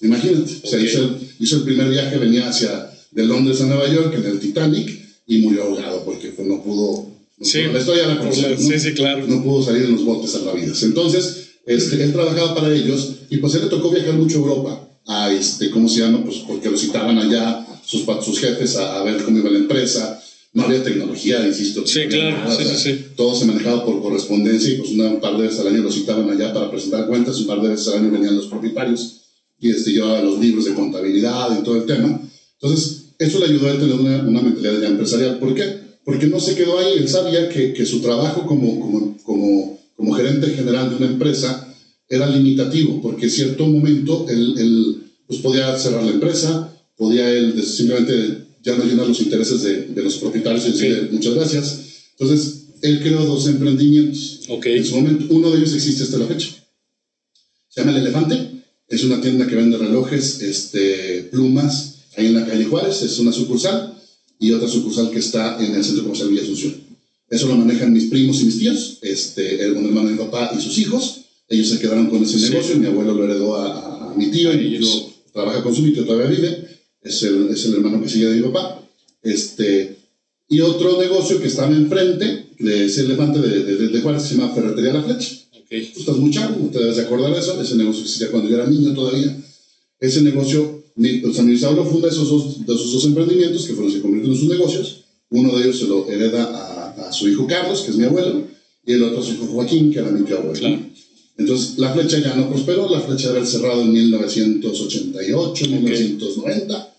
Imagínate, 0.02 0.60
o 0.64 0.68
sea, 0.68 0.80
hizo, 0.80 1.00
el, 1.04 1.18
hizo 1.40 1.56
el 1.58 1.64
primer 1.64 1.90
viaje, 1.90 2.18
venía 2.18 2.48
hacia 2.50 2.89
de 3.12 3.24
Londres 3.26 3.62
a 3.62 3.66
Nueva 3.66 3.88
York 3.92 4.14
en 4.16 4.26
el 4.26 4.40
Titanic 4.40 5.08
y 5.28 5.40
murió 5.40 5.64
ahogado 5.64 6.04
porque 6.04 6.30
pues, 6.30 6.48
no 6.48 6.62
pudo. 6.62 7.08
no 7.38 7.46
Sí. 7.46 7.60
pudo- 7.60 7.74
la 7.74 7.80
historia 7.80 8.08
la. 8.08 8.32
Sí, 8.58 8.80
sí, 8.80 8.94
claro. 8.94 9.26
No 9.28 9.44
pudo 9.44 9.64
salir 9.64 9.84
en 9.84 9.94
los 9.94 10.04
botes 10.06 10.32
salvavidas. 10.32 10.82
Entonces, 10.84 11.48
este, 11.66 12.04
él 12.04 12.12
trabajaba 12.14 12.56
para 12.56 12.74
ellos 12.74 13.14
y 13.30 13.38
pues 13.38 13.54
él 13.56 13.62
le 13.64 13.68
tocó 13.70 13.92
viajar 13.92 14.14
mucho 14.16 14.38
a 14.38 14.42
Europa, 14.42 14.90
a 15.06 15.32
este, 15.32 15.70
¿cómo 15.70 15.88
se 15.88 16.00
llama? 16.02 16.24
Pues 16.24 16.38
porque 16.48 16.70
lo 16.70 16.78
citaban 16.78 17.18
allá 17.18 17.66
sus, 17.86 18.04
sus 18.24 18.40
jefes 18.40 18.76
a, 18.76 19.00
a 19.00 19.04
ver 19.04 19.24
cómo 19.24 19.38
iba 19.38 19.50
la 19.50 19.60
empresa. 19.60 20.22
No 20.52 20.64
había 20.64 20.84
tecnología, 20.84 21.46
insisto. 21.46 21.86
Sí, 21.86 22.08
claro, 22.10 22.38
nada, 22.38 22.56
sí, 22.58 22.64
o 22.64 22.66
sea, 22.68 22.76
sí, 22.76 22.92
sí. 22.94 23.06
Todo 23.16 23.36
se 23.36 23.46
manejaba 23.46 23.86
por 23.86 24.02
correspondencia 24.02 24.72
y 24.72 24.78
pues 24.80 24.90
una, 24.92 25.06
un 25.10 25.20
par 25.20 25.38
de 25.38 25.44
veces 25.44 25.60
al 25.60 25.68
año 25.68 25.84
lo 25.84 25.92
citaban 25.92 26.28
allá 26.28 26.52
para 26.52 26.72
presentar 26.72 27.06
cuentas, 27.06 27.38
un 27.40 27.46
par 27.46 27.62
de 27.62 27.70
veces 27.70 27.88
al 27.90 28.00
año 28.00 28.10
venían 28.12 28.36
los 28.36 28.48
propietarios 28.48 29.18
y 29.60 29.70
este, 29.70 29.92
llevaba 29.92 30.22
los 30.24 30.40
libros 30.40 30.66
de 30.66 30.74
contabilidad 30.74 31.56
y 31.60 31.64
todo 31.64 31.76
el 31.78 31.86
tema. 31.86 32.20
Entonces, 32.60 32.99
eso 33.20 33.40
le 33.40 33.46
ayudó 33.46 33.68
a 33.68 33.72
él 33.72 33.80
tener 33.80 33.96
una, 33.96 34.24
una 34.24 34.42
mentalidad 34.42 34.82
ya 34.82 34.88
empresarial. 34.88 35.38
¿Por 35.40 35.54
qué? 35.54 35.64
Porque 36.06 36.28
no 36.28 36.40
se 36.40 36.56
quedó 36.56 36.80
ahí. 36.80 36.94
Él 36.98 37.08
sabía 37.08 37.50
que, 37.50 37.74
que 37.74 37.86
su 37.86 38.00
trabajo 38.00 38.48
como, 38.48 38.80
como, 38.80 39.18
como, 39.24 39.80
como 39.96 40.14
gerente 40.14 40.48
general 40.50 40.90
de 40.90 40.96
una 40.96 41.08
empresa 41.08 41.66
era 42.08 42.28
limitativo, 42.30 43.02
porque 43.02 43.26
en 43.26 43.32
cierto 43.32 43.68
momento 43.68 44.26
él, 44.30 44.56
él, 44.58 45.04
pues 45.28 45.40
podía 45.42 45.78
cerrar 45.78 46.04
la 46.04 46.12
empresa, 46.12 46.74
podía 46.98 47.30
él 47.30 47.62
simplemente 47.64 48.48
ya 48.64 48.76
no 48.76 48.84
llenar 48.86 49.08
los 49.08 49.20
intereses 49.22 49.62
de, 49.62 49.84
de 49.88 50.02
los 50.02 50.16
propietarios 50.16 50.66
y 50.66 50.72
decirle 50.72 51.02
Sí. 51.02 51.08
muchas 51.12 51.34
gracias. 51.36 51.80
Entonces, 52.18 52.56
él 52.82 53.00
creó 53.02 53.24
dos 53.26 53.48
emprendimientos. 53.48 54.42
Ok. 54.50 54.66
En 54.68 54.86
su 54.86 54.96
momento, 54.96 55.26
uno 55.30 55.52
de 55.52 55.58
ellos 55.60 55.74
existe 55.74 56.04
hasta 56.04 56.18
la 56.18 56.26
fecha. 56.26 56.50
Se 57.68 57.82
llama 57.82 57.92
El 57.92 58.04
Elefante. 58.04 58.64
Es 58.88 59.04
una 59.04 59.22
tienda 59.22 59.46
que 59.46 59.56
vende 59.56 59.78
relojes, 59.78 60.42
este, 60.42 61.28
plumas, 61.32 61.99
ahí 62.16 62.28
en 62.28 62.36
la 62.36 62.46
calle 62.46 62.66
Juárez. 62.66 63.02
Es 63.02 63.20
una 63.20 63.32
sucursal. 63.32 63.96
Y 64.40 64.52
otra 64.52 64.68
sucursal 64.68 65.12
que 65.12 65.20
está 65.20 65.64
en 65.64 65.76
el 65.76 65.84
Centro 65.84 66.04
Comercial 66.04 66.30
Villa 66.30 66.44
Asunción. 66.44 66.76
Eso 67.30 67.48
lo 67.48 67.56
manejan 67.56 67.94
mis 67.94 68.06
primos 68.06 68.42
y 68.42 68.46
mis 68.46 68.58
tíos, 68.58 68.98
este, 69.02 69.64
el, 69.64 69.76
hermano 69.76 70.08
de 70.08 70.14
mi 70.14 70.18
papá 70.18 70.52
y 70.58 70.62
sus 70.62 70.78
hijos. 70.80 71.22
Ellos 71.48 71.70
se 71.70 71.80
quedaron 71.80 72.10
con 72.10 72.24
ese 72.24 72.40
negocio, 72.50 72.78
mi 72.78 72.88
abuelo 72.88 73.14
lo 73.14 73.24
heredó 73.26 73.56
a, 73.56 74.12
a 74.12 74.16
mi 74.16 74.32
tío 74.32 74.54
y 74.54 74.58
mi 74.58 74.78
tío 74.80 75.10
trabaja 75.34 75.62
con 75.62 75.76
su 75.76 75.84
tío, 75.84 76.06
todavía 76.06 76.30
vive, 76.30 76.68
es 77.02 77.24
el, 77.24 77.50
es 77.50 77.66
el 77.66 77.76
hermano 77.76 78.02
que 78.02 78.10
sigue 78.10 78.28
de 78.28 78.38
mi 78.38 78.42
papá. 78.44 78.82
Este, 79.22 79.98
y 80.48 80.62
otro 80.62 81.00
negocio 81.00 81.40
que 81.40 81.48
estaba 81.48 81.76
enfrente 81.76 82.48
de 82.58 82.86
ese 82.86 83.02
elefante 83.02 83.40
de, 83.40 83.64
de, 83.64 83.88
de 83.88 84.02
Juárez 84.02 84.24
se 84.24 84.36
llama 84.36 84.54
Ferretería 84.54 84.94
La 84.94 85.04
Flecha. 85.04 85.36
Okay. 85.64 85.92
Tú 85.94 86.00
estás 86.00 86.18
muy 86.18 86.32
chavo, 86.32 86.58
no 86.60 86.70
te 86.70 86.80
debes 86.80 86.96
de 86.96 87.04
acordar 87.04 87.32
de 87.34 87.40
eso. 87.40 87.62
Ese 87.62 87.76
negocio 87.76 88.02
existía 88.02 88.32
cuando 88.32 88.50
yo 88.50 88.56
era 88.56 88.66
niño 88.66 88.94
todavía. 88.94 89.38
Ese 90.00 90.22
negocio, 90.22 90.79
mi, 91.00 91.24
o 91.24 91.34
sea, 91.34 91.44
mi 91.44 91.52
bisabuelo 91.52 91.86
funda 91.86 92.10
esos 92.10 92.28
dos, 92.28 92.66
de 92.66 92.74
esos 92.74 92.92
dos 92.92 93.06
emprendimientos 93.06 93.66
que 93.66 93.74
fueron 93.74 93.92
se 93.92 94.02
convirtieron 94.02 94.36
en 94.36 94.42
sus 94.42 94.50
negocios. 94.50 95.06
Uno 95.30 95.58
de 95.58 95.64
ellos 95.64 95.80
se 95.80 95.88
lo 95.88 96.10
hereda 96.10 96.44
a, 96.44 97.08
a, 97.08 97.14
su 97.14 97.30
hijo 97.30 97.48
Carlos, 97.48 97.82
que 97.82 97.92
es 97.92 97.98
mi 97.98 98.04
abuelo, 98.04 98.44
y 98.86 98.94
el 98.94 99.04
otro 99.04 99.22
a 99.22 99.24
su 99.24 99.32
hijo 99.32 99.46
Joaquín, 99.46 99.94
que 99.94 100.00
era 100.00 100.12
mi 100.12 100.26
tío 100.26 100.40
abuelo. 100.40 100.60
Claro. 100.60 100.80
Entonces, 101.38 101.78
la 101.78 101.94
flecha 101.94 102.20
ya 102.20 102.36
no 102.36 102.50
prosperó, 102.50 102.90
la 102.90 103.00
flecha 103.00 103.28
debe 103.28 103.40
haber 103.40 103.50
cerrado 103.50 103.82
en 103.82 103.94
1988, 103.94 105.66
okay. 105.66 105.74
1990, 105.74 106.96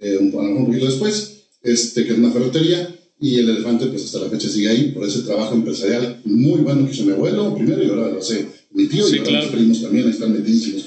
eh, 0.00 0.18
un, 0.20 0.34
un 0.34 0.66
poquito 0.66 0.86
después, 0.86 1.44
este, 1.62 2.04
que 2.04 2.12
es 2.12 2.18
una 2.18 2.32
ferretería, 2.32 2.92
y 3.20 3.36
el 3.36 3.50
elefante, 3.50 3.86
pues 3.86 4.04
hasta 4.06 4.18
la 4.18 4.30
fecha 4.30 4.48
sigue 4.48 4.68
ahí, 4.68 4.90
por 4.90 5.06
ese 5.06 5.20
trabajo 5.20 5.54
empresarial 5.54 6.20
muy 6.24 6.60
bueno 6.62 6.84
que 6.84 6.92
hizo 6.92 7.04
mi 7.04 7.12
abuelo 7.12 7.54
primero, 7.54 7.84
y 7.84 7.88
ahora 7.88 8.08
lo 8.08 8.18
hace 8.18 8.48
mi 8.72 8.88
tío, 8.88 9.06
Sí, 9.06 9.14
y 9.14 9.18
ahora 9.18 9.30
claro. 9.30 9.44
mis 9.44 9.54
primos 9.54 9.82
también, 9.82 10.08
están 10.08 10.32
metidísimos. 10.32 10.86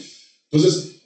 Entonces, 0.52 0.97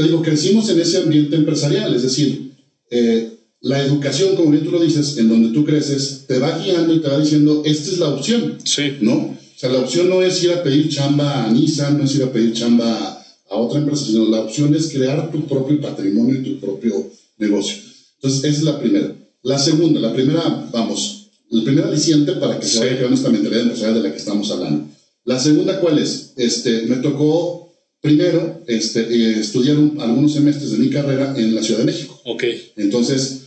te 0.00 0.06
digo, 0.08 0.22
crecimos 0.22 0.68
en 0.70 0.80
ese 0.80 0.98
ambiente 0.98 1.36
empresarial, 1.36 1.94
es 1.94 2.02
decir, 2.02 2.52
eh, 2.90 3.32
la 3.60 3.82
educación, 3.84 4.34
como 4.34 4.50
bien 4.50 4.64
tú 4.64 4.70
lo 4.70 4.80
dices, 4.80 5.18
en 5.18 5.28
donde 5.28 5.50
tú 5.50 5.64
creces, 5.64 6.24
te 6.26 6.38
va 6.38 6.58
guiando 6.58 6.94
y 6.94 7.00
te 7.00 7.08
va 7.08 7.20
diciendo, 7.20 7.62
esta 7.66 7.90
es 7.90 7.98
la 7.98 8.08
opción, 8.08 8.58
Sí. 8.64 8.96
¿no? 9.00 9.16
O 9.16 9.58
sea, 9.60 9.68
la 9.70 9.80
opción 9.80 10.08
no 10.08 10.22
es 10.22 10.42
ir 10.42 10.52
a 10.52 10.62
pedir 10.62 10.88
chamba 10.88 11.44
a 11.44 11.52
Nissan, 11.52 11.98
no 11.98 12.04
es 12.04 12.14
ir 12.14 12.22
a 12.22 12.32
pedir 12.32 12.54
chamba 12.54 13.22
a 13.50 13.56
otra 13.56 13.80
empresa, 13.80 14.06
sino 14.06 14.24
la 14.30 14.40
opción 14.40 14.74
es 14.74 14.88
crear 14.88 15.30
tu 15.30 15.46
propio 15.46 15.78
patrimonio 15.80 16.40
y 16.40 16.44
tu 16.44 16.60
propio 16.60 17.10
negocio. 17.36 17.76
Entonces, 18.14 18.44
esa 18.44 18.58
es 18.58 18.62
la 18.62 18.80
primera. 18.80 19.14
La 19.42 19.58
segunda, 19.58 20.00
la 20.00 20.14
primera, 20.14 20.68
vamos, 20.72 21.26
el 21.50 21.62
primer 21.64 21.84
aliciente 21.84 22.32
para 22.32 22.58
que 22.58 22.66
se 22.66 22.78
vaya 22.78 22.96
creando 22.96 23.16
esta 23.16 23.28
mentalidad 23.28 23.62
empresarial 23.64 24.02
de 24.02 24.08
la 24.08 24.12
que 24.12 24.18
estamos 24.18 24.50
hablando. 24.50 24.86
La 25.26 25.38
segunda, 25.38 25.78
¿cuál 25.80 25.98
es? 25.98 26.32
Este, 26.36 26.86
me 26.86 26.96
tocó 26.96 27.59
primero 28.00 28.62
este, 28.66 29.00
eh, 29.00 29.40
estudiar 29.40 29.78
un- 29.78 30.00
algunos 30.00 30.32
semestres 30.32 30.70
de 30.72 30.78
mi 30.78 30.88
carrera 30.90 31.34
en 31.36 31.54
la 31.54 31.62
Ciudad 31.62 31.80
de 31.80 31.86
México. 31.86 32.18
Ok. 32.24 32.44
Entonces, 32.76 33.40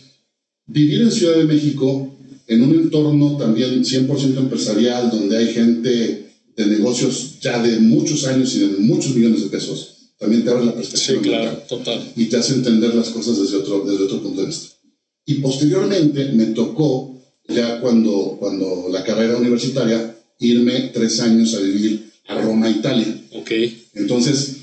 vivir 0.66 1.02
en 1.02 1.12
Ciudad 1.12 1.38
de 1.38 1.46
México, 1.46 2.16
en 2.48 2.62
un 2.64 2.72
entorno 2.76 3.38
también 3.38 3.84
100% 3.84 4.40
empresarial, 4.40 5.10
donde 5.10 5.38
hay 5.38 5.48
gente 5.54 6.28
de 6.56 6.66
negocios 6.68 7.40
ya 7.42 7.62
de 7.62 7.80
muchos 7.80 8.26
años 8.28 8.54
y 8.56 8.60
de 8.60 8.68
muchos 8.78 9.16
millones 9.16 9.42
de 9.42 9.48
pesos, 9.48 10.12
también 10.20 10.44
te 10.44 10.52
abre 10.52 10.66
la 10.66 10.72
Sí, 10.74 10.78
perspectiva. 10.78 11.22
claro, 11.22 11.44
mental 11.52 11.68
total. 11.68 12.12
Y 12.16 12.26
te 12.26 12.38
hace 12.38 12.54
entender 12.54 12.94
las 12.94 13.10
cosas 13.10 13.40
desde 13.42 13.58
otro, 13.58 13.84
desde 13.86 14.04
otro 14.04 14.22
punto 14.22 14.42
de 14.42 14.48
vista. 14.48 14.68
Y 15.26 15.36
posteriormente 15.36 16.26
me 16.34 16.48
tocó, 16.48 17.18
ya 17.48 17.80
cuando, 17.82 18.38
cuando 18.40 18.88
la 18.92 19.04
carrera 19.04 19.38
universitaria, 19.38 20.16
irme 20.40 20.92
tres 20.94 21.20
años 21.22 21.54
a 21.56 21.60
vivir 21.60 22.12
a 22.28 22.42
Roma, 22.42 22.70
Italia. 22.70 23.22
Ok. 23.34 23.52
Entonces, 23.96 24.58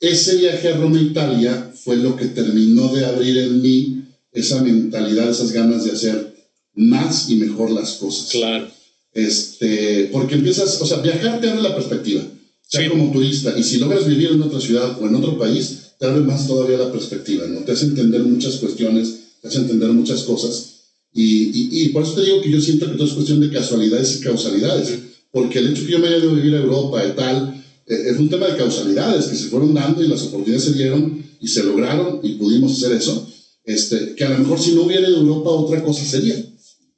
ese 0.00 0.36
viaje 0.36 0.68
a 0.68 0.76
Roma, 0.76 1.00
Italia, 1.00 1.72
fue 1.82 1.96
lo 1.96 2.16
que 2.16 2.26
terminó 2.26 2.92
de 2.92 3.04
abrir 3.04 3.38
en 3.38 3.62
mí 3.62 4.02
esa 4.32 4.62
mentalidad, 4.62 5.30
esas 5.30 5.52
ganas 5.52 5.84
de 5.84 5.92
hacer 5.92 6.34
más 6.74 7.30
y 7.30 7.36
mejor 7.36 7.70
las 7.70 7.92
cosas. 7.94 8.28
Claro. 8.30 8.68
Este, 9.14 10.10
porque 10.12 10.34
empiezas, 10.34 10.80
o 10.80 10.86
sea, 10.86 10.98
viajar 11.00 11.40
te 11.40 11.48
abre 11.48 11.62
la 11.62 11.74
perspectiva, 11.74 12.22
sea 12.68 12.82
Sí. 12.82 12.88
como 12.90 13.10
turista, 13.10 13.58
y 13.58 13.62
si 13.62 13.78
logras 13.78 14.06
vivir 14.06 14.28
en 14.32 14.42
otra 14.42 14.60
ciudad 14.60 15.00
o 15.00 15.06
en 15.06 15.14
otro 15.14 15.38
país, 15.38 15.78
te 15.98 16.04
abre 16.04 16.20
más 16.20 16.46
todavía 16.46 16.76
la 16.76 16.92
perspectiva, 16.92 17.46
¿no? 17.46 17.60
Te 17.60 17.72
hace 17.72 17.86
entender 17.86 18.22
muchas 18.22 18.56
cuestiones, 18.56 19.14
te 19.40 19.48
hace 19.48 19.58
entender 19.58 19.88
muchas 19.90 20.24
cosas, 20.24 20.72
y, 21.14 21.24
y, 21.24 21.68
y 21.84 21.88
por 21.88 22.02
eso 22.02 22.12
te 22.12 22.24
digo 22.24 22.42
que 22.42 22.50
yo 22.50 22.60
siento 22.60 22.90
que 22.90 22.98
todo 22.98 23.06
es 23.06 23.14
cuestión 23.14 23.40
de 23.40 23.50
casualidades 23.50 24.16
y 24.16 24.20
causalidades, 24.20 24.98
porque 25.36 25.58
el 25.58 25.68
hecho 25.68 25.84
que 25.84 25.92
yo 25.92 25.98
me 25.98 26.08
haya 26.08 26.16
ido 26.16 26.30
a 26.30 26.32
vivir 26.32 26.54
a 26.54 26.60
Europa 26.60 27.04
y 27.04 27.14
tal, 27.14 27.62
eh, 27.86 27.94
es 28.10 28.16
un 28.16 28.30
tema 28.30 28.46
de 28.46 28.56
causalidades 28.56 29.26
que 29.26 29.36
se 29.36 29.48
fueron 29.48 29.74
dando 29.74 30.02
y 30.02 30.08
las 30.08 30.22
oportunidades 30.22 30.64
se 30.64 30.72
dieron 30.72 31.22
y 31.38 31.46
se 31.46 31.62
lograron 31.62 32.20
y 32.22 32.36
pudimos 32.36 32.72
hacer 32.72 32.96
eso, 32.96 33.28
este, 33.62 34.14
que 34.14 34.24
a 34.24 34.30
lo 34.30 34.38
mejor 34.38 34.58
si 34.58 34.72
no 34.72 34.84
hubiera 34.84 35.06
ido 35.06 35.18
a 35.18 35.20
Europa 35.20 35.50
otra 35.50 35.84
cosa 35.84 36.02
sería. 36.06 36.42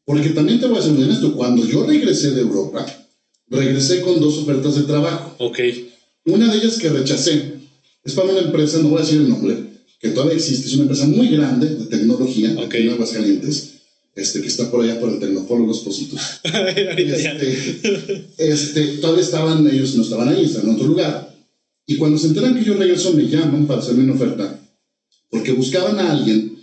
Porque 0.05 0.29
también 0.29 0.61
te 0.61 0.68
voy 0.68 0.79
a 0.79 0.83
ser 0.83 0.92
muy 0.92 1.03
honesto, 1.03 1.35
cuando 1.35 1.66
yo 1.66 1.85
regresé 1.85 2.31
de 2.31 2.42
Europa, 2.42 2.87
regresé 3.48 4.03
con 4.03 4.20
dos 4.20 4.38
ofertas 4.38 4.77
de 4.77 4.83
trabajo. 4.83 5.35
Ok. 5.38 5.59
Una 6.27 6.48
de 6.53 6.59
ellas 6.59 6.79
que 6.79 6.90
rechacé 6.90 7.55
es 8.05 8.12
para 8.12 8.31
una 8.31 8.42
empresa, 8.42 8.79
no 8.79 8.90
voy 8.90 8.98
a 8.98 9.03
decir 9.05 9.18
el 9.20 9.31
nombre, 9.31 9.57
que 9.98 10.11
todavía 10.11 10.37
existe, 10.37 10.68
es 10.68 10.74
una 10.74 10.83
empresa 10.83 11.09
muy 11.09 11.27
grande 11.27 11.66
de 11.74 11.87
tecnología, 11.87 12.53
Ok. 12.57 12.66
aquí 12.66 12.77
en 12.77 12.90
Aguascalientes, 12.90 13.78
este, 14.18 14.40
que 14.40 14.48
está 14.48 14.70
por 14.70 14.83
allá 14.85 14.98
por 15.00 15.11
el 15.11 15.18
Tecnopolo 15.18 15.66
Los 15.66 15.81
Positos. 15.81 16.20
Este, 16.98 18.24
este, 18.38 18.87
todavía 18.98 19.22
estaban, 19.22 19.66
ellos 19.68 19.94
no 19.94 20.02
estaban 20.02 20.28
ahí, 20.28 20.44
estaban 20.44 20.70
en 20.70 20.74
otro 20.76 20.88
lugar. 20.88 21.35
Y 21.87 21.96
cuando 21.96 22.18
se 22.18 22.28
enteran 22.28 22.54
que 22.57 22.64
yo 22.64 22.74
regreso, 22.74 23.12
me 23.14 23.28
llaman 23.28 23.66
para 23.66 23.81
hacerme 23.81 24.04
una 24.04 24.14
oferta, 24.14 24.61
porque 25.31 25.52
buscaban 25.52 25.98
a 25.98 26.12
alguien, 26.12 26.59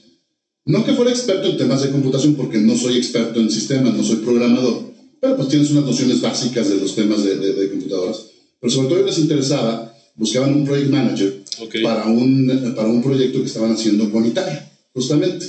no 0.65 0.85
que 0.85 0.93
fuera 0.93 1.11
experto 1.11 1.47
en 1.49 1.57
temas 1.57 1.81
de 1.81 1.91
computación, 1.91 2.35
porque 2.35 2.59
no 2.59 2.75
soy 2.77 2.97
experto 2.97 3.39
en 3.39 3.49
sistemas, 3.49 3.93
no 3.95 4.03
soy 4.03 4.17
programador, 4.17 4.91
pero 5.19 5.35
pues 5.37 5.47
tienes 5.49 5.71
unas 5.71 5.85
nociones 5.85 6.21
básicas 6.21 6.69
de 6.69 6.75
los 6.77 6.93
temas 6.95 7.23
de, 7.23 7.37
de, 7.37 7.53
de 7.53 7.69
computadoras. 7.71 8.25
Pero 8.59 8.71
sobre 8.73 8.89
todo 8.89 9.05
les 9.05 9.17
interesaba, 9.17 9.95
buscaban 10.15 10.53
un 10.55 10.65
project 10.65 10.89
manager 10.89 11.41
Ok. 11.61 11.75
para, 11.83 12.05
un, 12.07 12.73
para 12.75 12.89
un 12.89 13.01
proyecto 13.01 13.39
que 13.39 13.45
estaban 13.47 13.71
haciendo 13.73 14.11
con 14.11 14.25
Italia, 14.25 14.71
justamente. 14.93 15.45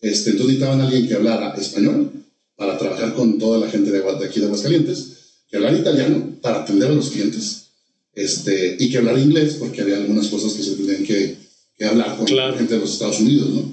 Este, 0.00 0.30
entonces 0.30 0.56
necesitaban 0.56 0.80
a 0.80 0.84
alguien 0.84 1.06
que 1.06 1.14
hablara 1.14 1.54
español 1.56 2.10
para 2.56 2.78
trabajar 2.78 3.14
con 3.14 3.38
toda 3.38 3.58
la 3.58 3.70
gente 3.70 3.90
de, 3.90 3.98
aquí 3.98 4.40
de 4.40 4.46
Aguascalientes, 4.46 5.16
que 5.48 5.56
hablara 5.56 5.78
italiano 5.78 6.36
para 6.40 6.62
atender 6.62 6.90
a 6.90 6.94
los 6.94 7.10
clientes, 7.10 7.66
este, 8.14 8.76
y 8.78 8.90
que 8.90 8.98
hablara 8.98 9.20
inglés 9.20 9.56
porque 9.58 9.82
había 9.82 9.96
algunas 9.96 10.28
cosas 10.28 10.52
que 10.54 10.62
se 10.62 10.72
tenían 10.76 11.04
que, 11.04 11.36
que 11.76 11.84
hablar 11.84 12.16
con 12.16 12.26
Claro. 12.26 12.56
gente 12.56 12.74
de 12.74 12.80
los 12.80 12.92
Estados 12.92 13.20
Unidos, 13.20 13.50
¿no? 13.50 13.72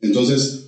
Entonces, 0.00 0.60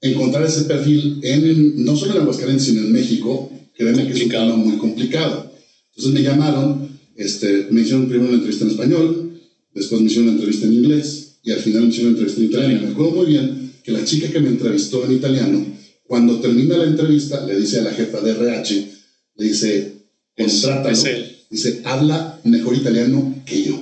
encontrar 0.00 0.44
ese 0.46 0.62
perfil 0.62 1.20
en, 1.22 1.84
no 1.84 1.96
solo 1.96 2.12
en 2.14 2.22
Aguascalientes, 2.22 2.66
sino 2.66 2.80
en 2.82 2.92
México, 2.92 3.50
créeme 3.76 4.06
que 4.06 4.12
es 4.12 4.22
un 4.24 4.28
tema 4.30 4.56
muy 4.56 4.76
complicado. 4.76 5.52
Entonces 5.90 6.12
me 6.14 6.22
llamaron, 6.22 6.88
este, 7.16 7.66
me 7.70 7.80
hicieron 7.80 8.08
primero 8.08 8.28
una 8.28 8.36
entrevista 8.38 8.64
en 8.64 8.70
español, 8.70 9.40
después 9.74 10.00
me 10.00 10.06
hicieron 10.06 10.28
una 10.28 10.38
entrevista 10.38 10.66
en 10.66 10.72
inglés 10.74 11.38
y 11.42 11.50
al 11.52 11.58
final 11.60 11.82
me 11.82 11.88
hicieron 11.88 12.12
una 12.12 12.18
entrevista 12.20 12.40
en 12.40 12.46
italiano. 12.50 12.86
Me 12.86 12.92
acuerdo 12.92 13.10
muy 13.12 13.26
bien 13.26 13.67
que 13.88 13.94
la 13.94 14.04
chica 14.04 14.30
que 14.30 14.40
me 14.40 14.50
entrevistó 14.50 15.02
en 15.06 15.12
italiano, 15.12 15.64
cuando 16.04 16.40
termina 16.40 16.76
la 16.76 16.84
entrevista, 16.84 17.46
le 17.46 17.58
dice 17.58 17.78
a 17.78 17.84
la 17.84 17.92
jefa 17.92 18.20
de 18.20 18.32
RH, 18.32 18.92
le 19.36 19.46
dice, 19.46 19.92
contrátalo. 20.36 20.90
es 20.90 21.04
él. 21.04 21.36
Dice, 21.48 21.80
habla 21.86 22.38
mejor 22.44 22.76
italiano 22.76 23.42
que 23.46 23.62
yo. 23.62 23.80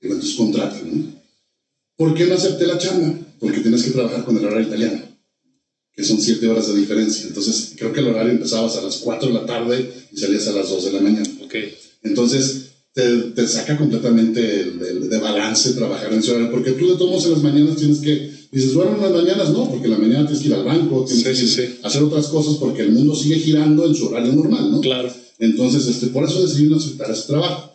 Digo, 0.00 0.14
entonces 0.14 0.36
contrátalo, 0.36 0.90
¿no? 0.90 1.04
¿Por 1.96 2.14
qué 2.14 2.24
no 2.24 2.34
acepté 2.34 2.66
la 2.66 2.78
chamba? 2.78 3.14
Porque 3.38 3.60
tienes 3.60 3.82
que 3.82 3.90
trabajar 3.90 4.24
con 4.24 4.38
el 4.38 4.46
horario 4.46 4.68
italiano, 4.68 5.02
que 5.92 6.02
son 6.02 6.18
siete 6.18 6.48
horas 6.48 6.68
de 6.68 6.80
diferencia. 6.80 7.26
Entonces, 7.26 7.74
creo 7.76 7.92
que 7.92 8.00
el 8.00 8.08
horario 8.08 8.32
empezabas 8.32 8.76
a 8.76 8.82
las 8.82 8.96
4 9.00 9.28
de 9.28 9.34
la 9.34 9.44
tarde 9.44 9.92
y 10.12 10.16
salías 10.16 10.48
a 10.48 10.52
las 10.52 10.70
2 10.70 10.84
de 10.86 10.92
la 10.92 11.00
mañana. 11.02 11.28
Ok. 11.44 11.56
Entonces, 12.04 12.70
te, 12.94 13.02
te 13.34 13.46
saca 13.46 13.76
completamente 13.78 14.60
el- 14.60 14.82
el- 14.82 15.08
de 15.08 15.18
balance 15.18 15.72
trabajar 15.72 16.12
en 16.12 16.18
ese 16.18 16.30
horario, 16.30 16.50
porque 16.50 16.72
tú 16.72 16.88
de 16.88 16.94
todos 16.96 17.10
modos 17.10 17.24
en 17.26 17.30
las 17.32 17.42
mañanas 17.42 17.76
tienes 17.76 17.98
que, 18.00 18.30
dices, 18.52 18.74
bueno, 18.74 18.94
en 18.96 19.00
las 19.00 19.12
mañanas 19.12 19.50
no, 19.50 19.68
porque 19.70 19.84
en 19.86 19.90
la 19.92 19.98
mañana 19.98 20.26
tienes 20.26 20.40
que 20.42 20.48
ir 20.48 20.54
al 20.54 20.64
banco, 20.64 21.04
tienes 21.06 21.22
Sí, 21.38 21.44
que 21.56 21.66
sí, 21.68 21.78
hacer 21.82 22.02
otras 22.02 22.26
cosas, 22.26 22.56
porque 22.56 22.82
el 22.82 22.90
mundo 22.92 23.14
sigue 23.14 23.38
girando 23.38 23.86
en 23.86 23.94
su 23.94 24.06
horario 24.06 24.32
normal, 24.34 24.70
¿no? 24.70 24.80
Claro. 24.82 25.10
Entonces, 25.38 25.86
este, 25.86 26.08
por 26.08 26.24
eso 26.24 26.42
decidí 26.42 26.68
no 26.68 26.76
aceptar 26.76 27.10
ese 27.10 27.26
trabajo. 27.28 27.70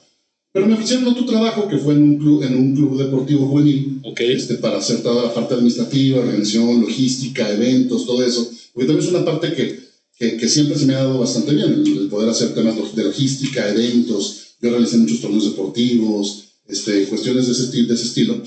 Pero 0.53 0.65
me 0.67 0.73
ofrecieron 0.73 1.07
otro 1.07 1.25
trabajo 1.25 1.67
que 1.67 1.77
fue 1.77 1.93
en 1.95 2.03
un 2.03 2.17
club, 2.17 2.43
en 2.43 2.55
un 2.55 2.73
club 2.75 2.97
deportivo 2.97 3.47
juvenil, 3.47 4.01
este, 4.19 4.55
para 4.55 4.77
hacer 4.77 5.01
toda 5.03 5.23
la 5.23 5.33
parte 5.33 5.53
administrativa, 5.55 6.19
organización, 6.19 6.81
logística, 6.81 7.51
eventos, 7.51 8.05
todo 8.05 8.23
eso. 8.23 8.49
Porque 8.73 8.87
también 8.87 9.07
es 9.07 9.13
una 9.13 9.25
parte 9.25 9.53
que, 9.53 9.79
que, 10.17 10.37
que 10.37 10.47
siempre 10.47 10.77
se 10.77 10.85
me 10.85 10.93
ha 10.93 10.99
dado 11.03 11.19
bastante 11.19 11.53
bien, 11.53 11.83
el 11.85 12.07
poder 12.07 12.29
hacer 12.29 12.53
temas 12.53 12.75
de 12.95 13.03
logística, 13.03 13.67
eventos. 13.69 14.46
Yo 14.61 14.71
realicé 14.71 14.97
muchos 14.97 15.21
torneos 15.21 15.45
deportivos, 15.45 16.45
este, 16.67 17.05
cuestiones 17.05 17.45
de 17.45 17.51
ese, 17.51 17.83
de 17.83 17.93
ese 17.93 18.03
estilo. 18.03 18.41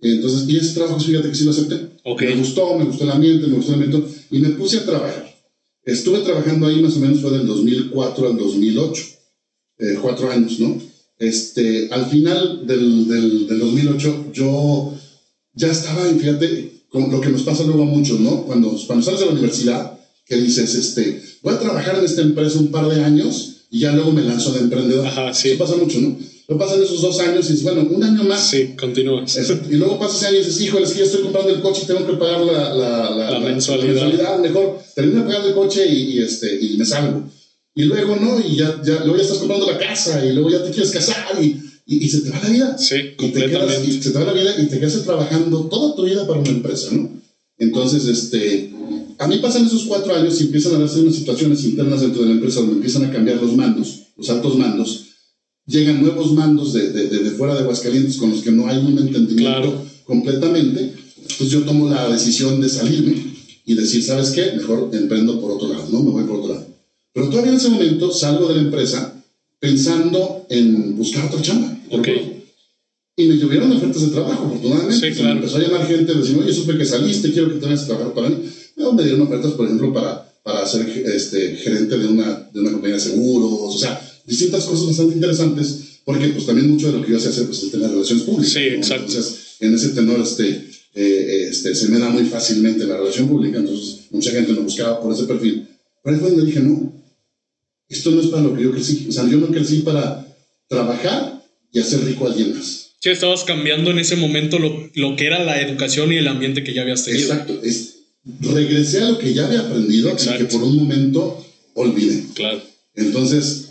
Entonces, 0.00 0.48
y 0.48 0.56
ese 0.58 0.74
trabajo, 0.74 1.00
fíjate 1.00 1.28
que 1.28 1.34
sí 1.34 1.44
lo 1.44 1.50
acepté. 1.50 1.88
Ok. 2.04 2.22
Me 2.22 2.36
gustó, 2.36 2.76
me 2.78 2.84
gustó 2.84 3.04
el 3.04 3.10
ambiente, 3.10 3.46
me 3.46 3.56
gustó 3.56 3.74
el 3.74 3.82
ambiente, 3.82 4.08
y 4.30 4.38
me 4.38 4.50
puse 4.50 4.78
a 4.78 4.84
trabajar. 4.84 5.34
Estuve 5.84 6.20
trabajando 6.20 6.66
ahí 6.66 6.80
más 6.80 6.96
o 6.96 7.00
menos 7.00 7.20
fue 7.20 7.30
del 7.30 7.46
2004 7.46 8.26
al 8.26 8.36
2008, 8.38 9.04
eh, 9.78 9.98
cuatro 10.00 10.30
años, 10.30 10.58
¿no? 10.60 10.80
Este, 11.18 11.88
al 11.90 12.06
final 12.06 12.66
del, 12.66 13.08
del, 13.08 13.46
del 13.46 13.58
2008 13.58 14.30
yo 14.32 14.94
ya 15.54 15.70
estaba, 15.70 16.08
y 16.10 16.18
fíjate, 16.18 16.84
con 16.88 17.10
lo 17.10 17.20
que 17.20 17.28
nos 17.28 17.42
pasa 17.42 17.64
luego 17.64 17.82
a 17.82 17.86
muchos, 17.86 18.20
¿no? 18.20 18.44
Cuando, 18.44 18.76
cuando 18.86 19.04
sales 19.04 19.20
de 19.20 19.26
la 19.26 19.32
universidad, 19.32 19.98
que 20.26 20.36
dices, 20.36 20.74
este, 20.74 21.22
voy 21.42 21.54
a 21.54 21.58
trabajar 21.60 21.98
en 21.98 22.04
esta 22.04 22.22
empresa 22.22 22.58
un 22.58 22.68
par 22.68 22.88
de 22.88 23.04
años 23.04 23.53
y 23.74 23.80
ya 23.80 23.90
luego 23.90 24.12
me 24.12 24.22
lanzo 24.22 24.52
de 24.52 24.60
emprendedor. 24.60 25.04
Ajá, 25.04 25.34
sí. 25.34 25.48
Eso 25.48 25.58
pasa 25.58 25.74
mucho, 25.74 26.00
¿no? 26.00 26.16
Lo 26.46 26.56
pasan 26.56 26.80
esos 26.80 27.00
dos 27.02 27.18
años 27.18 27.44
y 27.46 27.54
dices, 27.54 27.64
bueno, 27.64 27.88
un 27.90 28.04
año 28.04 28.22
más. 28.22 28.48
Sí, 28.48 28.76
continúas. 28.78 29.36
Y 29.68 29.74
luego 29.74 29.98
pasa 29.98 30.16
ese 30.16 30.26
año 30.28 30.36
y 30.36 30.44
dices, 30.44 30.60
híjole, 30.60 30.84
es 30.84 30.92
que 30.92 30.98
ya 31.00 31.04
estoy 31.06 31.22
comprando 31.22 31.50
el 31.52 31.60
coche 31.60 31.80
y 31.82 31.86
tengo 31.88 32.06
que 32.06 32.12
pagar 32.12 32.42
la, 32.42 32.72
la, 32.72 33.10
la, 33.10 33.30
La 33.32 33.40
mensualidad. 33.40 34.38
Mejor 34.38 34.78
termino 34.94 35.26
pagando 35.26 35.48
el 35.48 35.54
coche 35.54 35.88
y, 35.88 36.12
y, 36.12 36.18
este, 36.20 36.56
y 36.56 36.76
me 36.76 36.84
salgo. 36.84 37.28
Y 37.74 37.82
luego, 37.82 38.14
¿no? 38.14 38.38
Y 38.38 38.54
ya, 38.54 38.80
ya, 38.84 39.00
luego 39.00 39.16
ya 39.16 39.22
estás 39.22 39.38
comprando 39.38 39.66
la 39.66 39.76
casa 39.76 40.24
y 40.24 40.32
luego 40.34 40.50
ya 40.50 40.62
te 40.62 40.70
quieres 40.70 40.92
casar 40.92 41.42
y, 41.42 41.60
y, 41.84 42.04
y 42.04 42.08
se 42.08 42.20
te 42.20 42.30
va 42.30 42.38
la 42.44 42.48
vida. 42.50 42.78
Sí, 42.78 42.94
Y 43.18 43.28
te 43.30 43.46
quedas, 43.46 43.88
y 43.88 44.00
se 44.00 44.10
te 44.12 44.18
va 44.20 44.26
la 44.26 44.34
vida 44.34 44.54
y 44.56 44.66
te 44.66 44.78
quedas 44.78 45.02
trabajando 45.02 45.64
toda 45.64 45.96
tu 45.96 46.04
vida 46.04 46.24
para 46.28 46.38
una 46.38 46.50
empresa, 46.50 46.90
¿no? 46.92 47.10
Entonces, 47.58 48.06
este, 48.06 48.72
a 49.18 49.26
mí 49.28 49.38
pasan 49.38 49.66
esos 49.66 49.84
cuatro 49.84 50.14
años 50.14 50.40
y 50.40 50.44
empiezan 50.44 50.74
a 50.74 50.78
darse 50.80 51.00
unas 51.00 51.14
situaciones 51.14 51.64
internas 51.64 52.00
dentro 52.00 52.22
de 52.22 52.28
la 52.28 52.34
empresa 52.34 52.60
donde 52.60 52.74
empiezan 52.76 53.04
a 53.04 53.12
cambiar 53.12 53.40
los 53.42 53.54
mandos, 53.54 54.02
los 54.16 54.30
altos 54.30 54.56
mandos. 54.56 55.00
Llegan 55.66 56.02
nuevos 56.02 56.32
mandos 56.32 56.72
de, 56.74 56.90
de, 56.90 57.08
de, 57.08 57.18
de 57.20 57.30
fuera 57.30 57.54
de 57.54 57.60
Aguascalientes 57.60 58.16
con 58.18 58.30
los 58.30 58.42
que 58.42 58.50
no 58.52 58.66
hay 58.68 58.78
un 58.78 58.98
entendimiento 58.98 59.60
Claro. 59.60 59.82
completamente. 60.04 60.92
Entonces 61.22 61.48
yo 61.50 61.60
tomo 61.62 61.88
la 61.88 62.08
decisión 62.10 62.60
de 62.60 62.68
salirme 62.68 63.16
y 63.64 63.74
decir, 63.74 64.02
¿sabes 64.04 64.30
qué? 64.32 64.52
Mejor 64.56 64.90
emprendo 64.92 65.40
por 65.40 65.52
otro 65.52 65.68
lado, 65.68 65.86
¿no? 65.90 66.00
Me 66.02 66.10
voy 66.10 66.24
por 66.24 66.36
otro 66.40 66.54
lado. 66.54 66.66
Pero 67.14 67.30
todavía 67.30 67.52
en 67.52 67.56
ese 67.58 67.70
momento 67.70 68.12
salgo 68.12 68.48
de 68.48 68.56
la 68.56 68.62
empresa 68.62 69.24
pensando 69.58 70.44
en 70.50 70.96
buscar 70.96 71.24
otra 71.26 71.40
chamba. 71.40 71.74
Ok. 71.90 72.08
Y 73.16 73.24
me 73.28 73.36
llovieron 73.38 73.70
ofertas 73.72 74.02
de 74.02 74.08
trabajo, 74.08 74.46
afortunadamente. 74.46 74.94
Sí, 74.96 75.06
me 75.06 75.12
claro. 75.14 75.36
empezó 75.36 75.56
a 75.56 75.60
llamar 75.60 75.86
gente, 75.86 76.14
decir, 76.14 76.36
oye, 76.36 76.52
supe 76.52 76.76
que 76.76 76.84
saliste, 76.84 77.32
quiero 77.32 77.48
que 77.54 77.60
te 77.60 77.66
vayas 77.66 77.84
a 77.84 77.86
trabajar 77.86 78.12
para 78.12 78.28
mí. 78.28 78.36
Luego 78.84 78.98
me 78.98 79.04
dieron 79.04 79.22
ofertas, 79.22 79.52
por 79.52 79.64
ejemplo, 79.64 79.94
para, 79.94 80.30
para 80.42 80.66
ser 80.66 80.86
este, 81.06 81.56
gerente 81.56 81.96
de 81.96 82.06
una, 82.06 82.50
de 82.52 82.60
una 82.60 82.72
compañía 82.72 82.96
de 82.96 83.00
seguros, 83.00 83.74
o 83.74 83.78
sea, 83.78 83.98
distintas 84.26 84.64
cosas 84.64 84.88
bastante 84.88 85.14
interesantes, 85.14 86.00
porque 86.04 86.28
pues 86.28 86.44
también 86.44 86.70
mucho 86.70 86.92
de 86.92 86.98
lo 86.98 87.04
que 87.04 87.12
yo 87.12 87.18
sé 87.18 87.30
hacer 87.30 87.46
pues, 87.46 87.58
es 87.58 87.64
el 87.64 87.70
tema 87.70 87.86
de 87.86 87.92
relaciones 87.94 88.24
públicas. 88.24 88.52
Sí, 88.52 88.68
¿no? 88.70 88.76
exacto. 88.76 89.06
Entonces, 89.06 89.36
en 89.60 89.74
ese 89.74 89.88
tenor, 89.88 90.20
este, 90.20 90.68
eh, 90.94 91.46
este, 91.48 91.74
se 91.74 91.88
me 91.88 91.98
da 91.98 92.10
muy 92.10 92.24
fácilmente 92.26 92.84
la 92.84 92.98
relación 92.98 93.26
pública, 93.26 93.58
entonces 93.58 94.00
mucha 94.10 94.32
gente 94.32 94.52
me 94.52 94.60
buscaba 94.60 95.00
por 95.00 95.14
ese 95.14 95.24
perfil. 95.24 95.66
Pero 96.02 96.14
ahí 96.14 96.20
fue 96.20 96.30
donde 96.32 96.44
dije, 96.44 96.60
no, 96.60 96.92
esto 97.88 98.10
no 98.10 98.20
es 98.20 98.26
para 98.26 98.42
lo 98.42 98.54
que 98.54 98.64
yo 98.64 98.72
crecí. 98.72 99.06
O 99.08 99.12
sea, 99.12 99.26
yo 99.26 99.38
no 99.38 99.46
crecí 99.46 99.78
para 99.78 100.26
trabajar 100.68 101.42
y 101.72 101.80
hacer 101.80 102.04
rico 102.04 102.26
a 102.26 102.32
alguien 102.32 102.54
más. 102.54 102.90
Sí, 103.00 103.08
estabas 103.08 103.44
cambiando 103.44 103.90
en 103.90 103.98
ese 103.98 104.16
momento 104.16 104.58
lo, 104.58 104.90
lo 104.94 105.16
que 105.16 105.26
era 105.26 105.42
la 105.42 105.62
educación 105.62 106.12
y 106.12 106.18
el 106.18 106.28
ambiente 106.28 106.62
que 106.62 106.74
ya 106.74 106.82
habías 106.82 107.02
tenido. 107.02 107.32
Exacto. 107.32 107.60
Es, 107.62 107.93
regresé 108.40 109.02
a 109.02 109.10
lo 109.10 109.18
que 109.18 109.34
ya 109.34 109.46
había 109.46 109.60
aprendido 109.60 110.10
y 110.10 110.38
que 110.38 110.44
por 110.44 110.62
un 110.62 110.76
momento 110.76 111.44
olvidé. 111.74 112.24
Claro. 112.34 112.62
Entonces, 112.94 113.68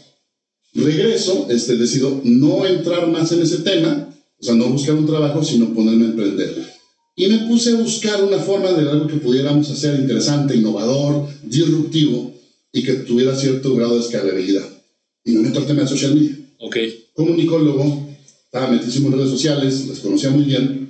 regreso, 0.73 1.47
este, 1.49 1.77
decido 1.77 2.21
no 2.23 2.65
entrar 2.65 3.07
más 3.07 3.31
en 3.31 3.41
ese 3.41 3.59
tema, 3.59 4.09
o 4.39 4.43
sea, 4.43 4.55
no 4.55 4.69
buscar 4.69 4.95
un 4.95 5.05
trabajo, 5.05 5.43
sino 5.43 5.73
ponerme 5.73 6.05
a 6.05 6.09
emprender. 6.09 6.73
Y 7.15 7.27
me 7.27 7.47
puse 7.47 7.71
a 7.71 7.75
buscar 7.75 8.23
una 8.23 8.39
forma 8.39 8.71
de 8.71 8.89
algo 8.89 9.07
que 9.07 9.17
pudiéramos 9.17 9.69
hacer 9.69 9.99
interesante, 9.99 10.55
innovador, 10.55 11.27
disruptivo 11.43 12.33
y 12.71 12.83
que 12.83 12.93
tuviera 12.93 13.35
cierto 13.35 13.75
grado 13.75 13.95
de 13.95 14.01
escalabilidad. 14.01 14.67
Y 15.23 15.31
me 15.31 15.41
meto 15.41 15.59
al 15.59 15.67
tema 15.67 15.83
de 15.83 15.87
social 15.87 16.15
media. 16.15 16.35
Ok. 16.59 16.77
Comunicólogo, 17.13 18.09
estaba 18.45 18.67
metidísimo 18.71 19.09
en 19.09 19.17
redes 19.17 19.29
sociales, 19.29 19.87
las 19.87 19.99
conocía 19.99 20.31
muy 20.31 20.43
bien. 20.43 20.82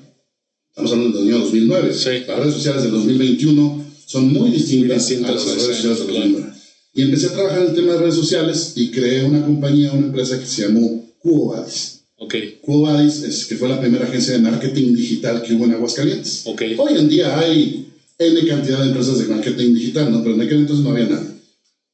Estamos 0.75 0.91
hablando 0.91 1.19
del 1.19 1.27
año 1.27 1.39
2009. 1.43 1.93
Sí. 1.93 2.09
Las 2.27 2.39
redes 2.39 2.53
sociales 2.55 2.81
del 2.81 2.93
2021 2.93 3.86
son 4.07 4.33
muy 4.33 4.49
distintas, 4.49 5.07
distintas, 5.07 5.29
a 5.29 5.36
las 5.36 5.45
redes 5.45 5.62
sí, 5.62 5.67
sociales 5.67 5.99
del 5.99 6.07
claro. 6.07 6.29
2009. 6.31 6.53
Y 6.95 7.01
empecé 7.03 7.27
a 7.27 7.33
trabajar 7.33 7.62
en 7.62 7.67
el 7.67 7.75
tema 7.75 7.93
de 7.93 7.99
redes 7.99 8.15
sociales 8.15 8.73
y 8.75 8.89
creé 8.89 9.23
una 9.23 9.45
compañía, 9.45 9.91
una 9.91 10.07
empresa 10.07 10.39
que 10.39 10.47
se 10.47 10.63
llamó 10.63 11.13
Cuobadis. 11.19 11.99
Ok. 12.17 12.36
Cuobadis 12.62 13.21
es 13.21 13.45
que 13.45 13.55
fue 13.55 13.69
la 13.69 13.79
primera 13.79 14.05
agencia 14.05 14.33
de 14.33 14.39
marketing 14.39 14.95
digital 14.95 15.43
que 15.43 15.53
hubo 15.53 15.65
en 15.65 15.73
Aguascalientes. 15.73 16.41
Ok. 16.45 16.63
Hoy 16.79 16.97
en 16.97 17.07
día 17.07 17.38
hay 17.38 17.86
N 18.17 18.47
cantidad 18.47 18.79
de 18.79 18.88
empresas 18.88 19.19
de 19.19 19.25
marketing 19.25 19.75
digital, 19.75 20.12
¿no? 20.12 20.23
pero 20.23 20.33
en 20.33 20.41
aquel 20.41 20.57
entonces 20.57 20.83
no 20.83 20.89
había 20.89 21.05
nada. 21.05 21.36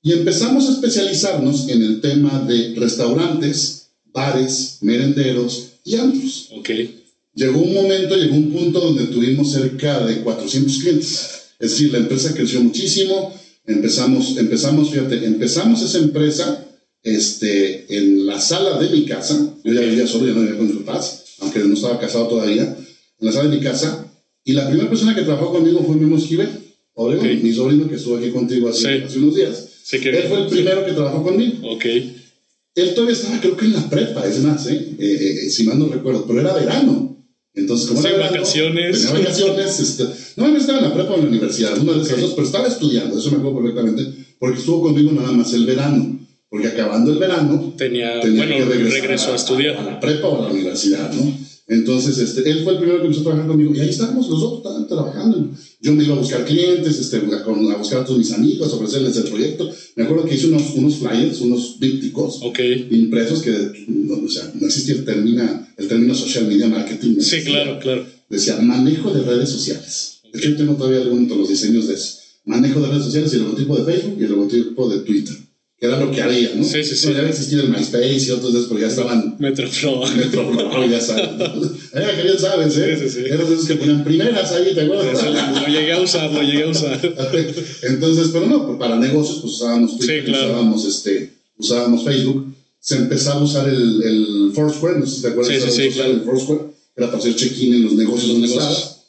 Y 0.01 0.13
empezamos 0.13 0.69
a 0.69 0.71
especializarnos 0.71 1.67
en 1.67 1.83
el 1.83 1.99
tema 1.99 2.45
de 2.47 2.75
restaurantes, 2.77 3.89
bares, 4.13 4.77
merenderos 4.79 5.71
y 5.83 5.97
antros. 5.97 6.47
Ok. 6.55 6.69
Llegó 7.33 7.59
un 7.59 7.73
momento, 7.73 8.15
llegó 8.15 8.35
un 8.35 8.51
punto 8.51 8.79
donde 8.79 9.05
tuvimos 9.05 9.51
cerca 9.51 10.05
de 10.05 10.21
400 10.21 10.77
clientes. 10.79 11.29
Es 11.59 11.71
decir, 11.71 11.91
la 11.91 11.99
empresa 11.99 12.33
creció 12.33 12.61
muchísimo. 12.61 13.33
Empezamos, 13.65 14.37
empezamos, 14.37 14.89
fíjate, 14.89 15.25
empezamos 15.25 15.81
esa 15.81 15.99
empresa 15.99 16.65
este, 17.03 17.85
en 17.97 18.25
la 18.25 18.39
sala 18.41 18.79
de 18.79 18.89
mi 18.89 19.05
casa. 19.05 19.53
Yo 19.63 19.73
ya 19.73 19.81
vivía 19.81 20.07
solo, 20.07 20.25
ya 20.27 20.33
no 20.33 20.41
vivía 20.41 20.57
con 20.57 20.67
mis 20.67 20.77
papás, 20.83 21.23
aunque 21.39 21.59
no 21.59 21.73
estaba 21.73 21.99
casado 21.99 22.27
todavía. 22.27 22.63
En 22.63 23.25
la 23.25 23.31
sala 23.31 23.49
de 23.49 23.57
mi 23.57 23.61
casa. 23.63 24.05
Y 24.43 24.53
la 24.53 24.67
primera 24.67 24.89
persona 24.89 25.15
que 25.15 25.21
trabajó 25.21 25.51
conmigo 25.51 25.83
fue 25.85 25.95
Memo 25.97 26.17
Esquivel, 26.17 26.49
Obregón, 26.93 27.27
Ok. 27.27 27.43
mi 27.43 27.53
sobrino 27.53 27.87
que 27.87 27.95
estuvo 27.95 28.17
aquí 28.17 28.31
contigo 28.31 28.69
hace, 28.69 28.79
Sí. 28.99 29.03
hace 29.05 29.19
unos 29.19 29.35
días. 29.35 29.65
Sí 29.83 29.99
que 29.99 30.09
Él 30.09 30.23
fue 30.27 30.41
el 30.41 30.47
primero 30.47 30.85
que 30.85 30.93
trabajó 30.93 31.23
conmigo. 31.23 31.69
Ok. 31.73 31.85
Él 32.75 32.93
todavía 32.95 33.15
estaba, 33.15 33.39
creo 33.39 33.55
que 33.57 33.65
en 33.65 33.73
la 33.73 33.89
prepa, 33.89 34.25
es 34.27 34.39
más, 34.39 34.65
¿eh? 34.67 34.95
Eh, 34.97 35.39
eh, 35.45 35.49
si 35.49 35.63
mal 35.63 35.77
no 35.77 35.87
recuerdo, 35.87 36.25
pero 36.25 36.39
era 36.41 36.53
verano. 36.53 37.18
Entonces, 37.59 37.87
como 37.87 38.01
Sí, 38.01 38.07
era 38.07 38.29
vacaciones. 38.29 39.01
Tenía 39.01 39.19
vacaciones. 39.19 39.79
Este, 39.79 40.03
no, 40.37 40.47
no 40.47 40.57
estaba 40.57 40.79
en 40.79 40.85
la 40.85 40.93
prepa 40.93 41.11
o 41.11 41.15
en 41.15 41.21
la 41.23 41.27
universidad, 41.29 41.77
una 41.77 41.93
de 41.93 42.01
esas 42.01 42.13
Ok. 42.13 42.19
dos, 42.21 42.31
pero 42.35 42.47
estaba 42.47 42.67
estudiando, 42.67 43.17
eso 43.19 43.31
me 43.31 43.37
acuerdo 43.37 43.59
perfectamente, 43.61 44.25
porque 44.39 44.59
estuvo 44.59 44.81
conmigo 44.81 45.11
nada 45.11 45.31
más 45.31 45.53
el 45.53 45.65
verano. 45.65 46.17
Porque 46.51 46.67
acabando 46.67 47.11
el 47.11 47.19
verano, 47.19 47.73
Tenía, 47.77 48.19
tenía 48.21 48.43
bueno, 48.47 48.57
que 48.57 48.65
regresar 48.65 49.01
regresó 49.01 49.29
a 49.29 49.33
a 49.33 49.35
estudiar. 49.35 49.85
la 49.85 49.99
prepa 49.99 50.27
o 50.29 50.39
a 50.39 50.47
la 50.47 50.51
universidad, 50.53 51.11
¿no? 51.13 51.31
Entonces, 51.67 52.17
este, 52.17 52.49
él 52.49 52.63
fue 52.63 52.73
el 52.73 52.79
primero 52.79 52.97
que 52.99 53.05
empezó 53.05 53.21
a 53.21 53.23
trabajar 53.25 53.47
conmigo 53.47 53.75
y 53.75 53.79
ahí 53.79 53.89
estábamos 53.89 54.27
los 54.27 54.39
dos 54.41 54.57
estaban 54.57 54.87
trabajando. 54.87 55.51
Yo 55.81 55.93
me 55.93 56.03
iba 56.03 56.13
a 56.13 56.19
buscar 56.19 56.45
clientes, 56.45 56.99
este, 56.99 57.17
a, 57.17 57.19
buscar 57.77 57.99
a 57.99 58.05
todos 58.05 58.17
mis 58.17 58.31
amigos, 58.33 58.71
a 58.71 58.75
ofrecerles 58.75 59.15
el 59.15 59.23
proyecto. 59.23 59.71
Me 59.95 60.03
acuerdo 60.03 60.25
que 60.25 60.35
hice 60.35 60.47
unos, 60.47 60.71
unos 60.75 60.95
flyers, 60.95 61.39
unos 61.39 61.79
dípticos 61.79 62.39
Ok. 62.41 62.59
impresos 62.91 63.41
que 63.41 63.85
no, 63.87 64.15
o 64.25 64.29
sea, 64.29 64.51
no 64.59 64.67
existía 64.67 64.95
el 64.95 65.05
término, 65.05 65.65
el 65.77 65.87
término 65.87 66.13
social 66.13 66.47
media 66.47 66.67
marketing. 66.67 67.19
Sí, 67.21 67.43
claro, 67.43 67.79
claro. 67.79 68.05
Decía 68.29 68.57
manejo 68.57 69.13
de 69.13 69.23
redes 69.23 69.49
sociales. 69.49 70.19
De 70.33 70.37
hecho, 70.37 70.49
yo 70.49 70.57
tengo 70.57 70.73
todavía 70.73 71.01
algunos 71.01 71.29
de 71.29 71.35
los 71.37 71.49
diseños 71.49 71.87
de 71.87 71.93
eso. 71.93 72.17
Manejo 72.43 72.81
de 72.81 72.87
redes 72.89 73.05
sociales 73.05 73.31
y 73.31 73.37
el 73.37 73.43
logotipo 73.43 73.77
de 73.77 73.93
Facebook 73.93 74.17
y 74.19 74.23
el 74.23 74.29
logotipo 74.31 74.89
de 74.89 74.99
Twitter. 74.99 75.35
Que 75.79 75.85
era 75.87 75.97
lo 75.97 76.11
que 76.11 76.21
había, 76.21 76.51
¿no? 76.55 76.63
Sí, 76.65 76.83
sí, 76.83 76.93
sí. 76.95 77.07
No, 77.07 77.13
ya 77.13 77.19
había 77.19 77.29
existido 77.31 77.63
el 77.63 77.69
MySpace 77.69 78.17
y 78.27 78.29
otros 78.31 78.51
de 78.51 78.59
esos, 78.59 78.67
pero 78.69 78.81
ya 78.81 78.87
estaban 78.87 79.35
Metroflow. 79.39 80.05
Metro, 80.17 80.85
ya 80.89 80.99
sabes. 80.99 81.29
Eh, 81.91 82.13
que 82.17 82.23
bien 82.23 82.37
sabes, 82.37 82.77
¿eh? 82.77 82.97
Sí, 82.99 83.09
sí, 83.09 83.15
sí. 83.15 83.25
Eran 83.25 83.47
de 83.49 83.55
esos 83.55 83.65
que 83.67 83.75
ponían 83.75 84.03
primeras 84.03 84.51
ahí, 84.51 84.73
¿te 84.75 84.81
acuerdas? 84.81 85.23
Lo 85.23 85.67
llegué 85.67 85.93
a 85.93 86.01
usar, 86.01 86.31
lo 86.31 86.41
llegué 86.43 86.63
a 86.63 86.67
usar. 86.67 86.99
Entonces, 87.83 88.27
pero 88.31 88.45
no, 88.45 88.67
pues 88.67 88.77
para 88.77 88.97
negocios, 88.97 89.39
pues 89.41 89.53
usábamos 89.55 89.97
Twitter, 89.97 90.19
Sí, 90.19 90.25
claro. 90.31 90.47
usábamos, 90.49 90.85
este, 90.85 91.33
usábamos 91.57 92.03
Facebook. 92.03 92.53
Se 92.81 92.95
empezaba 92.97 93.39
a 93.39 93.43
usar 93.43 93.67
el, 93.69 94.03
el 94.03 94.51
Foursquare, 94.53 94.99
no 94.99 95.05
sé 95.07 95.15
si 95.15 95.21
te 95.23 95.27
acuerdas 95.29 95.53
Sí, 95.53 95.59
la 95.65 95.71
sí, 95.71 95.81
sí, 95.83 95.89
claro. 95.95 96.11
el 96.11 96.21
Foursquare, 96.21 96.61
era 96.95 97.07
para 97.07 97.17
hacer 97.17 97.35
check-in 97.35 97.73
en 97.73 97.83
los 97.85 97.93
negocios 97.93 98.31
donde 98.33 98.47
negocios. 98.47 98.71
estabas. 98.73 98.99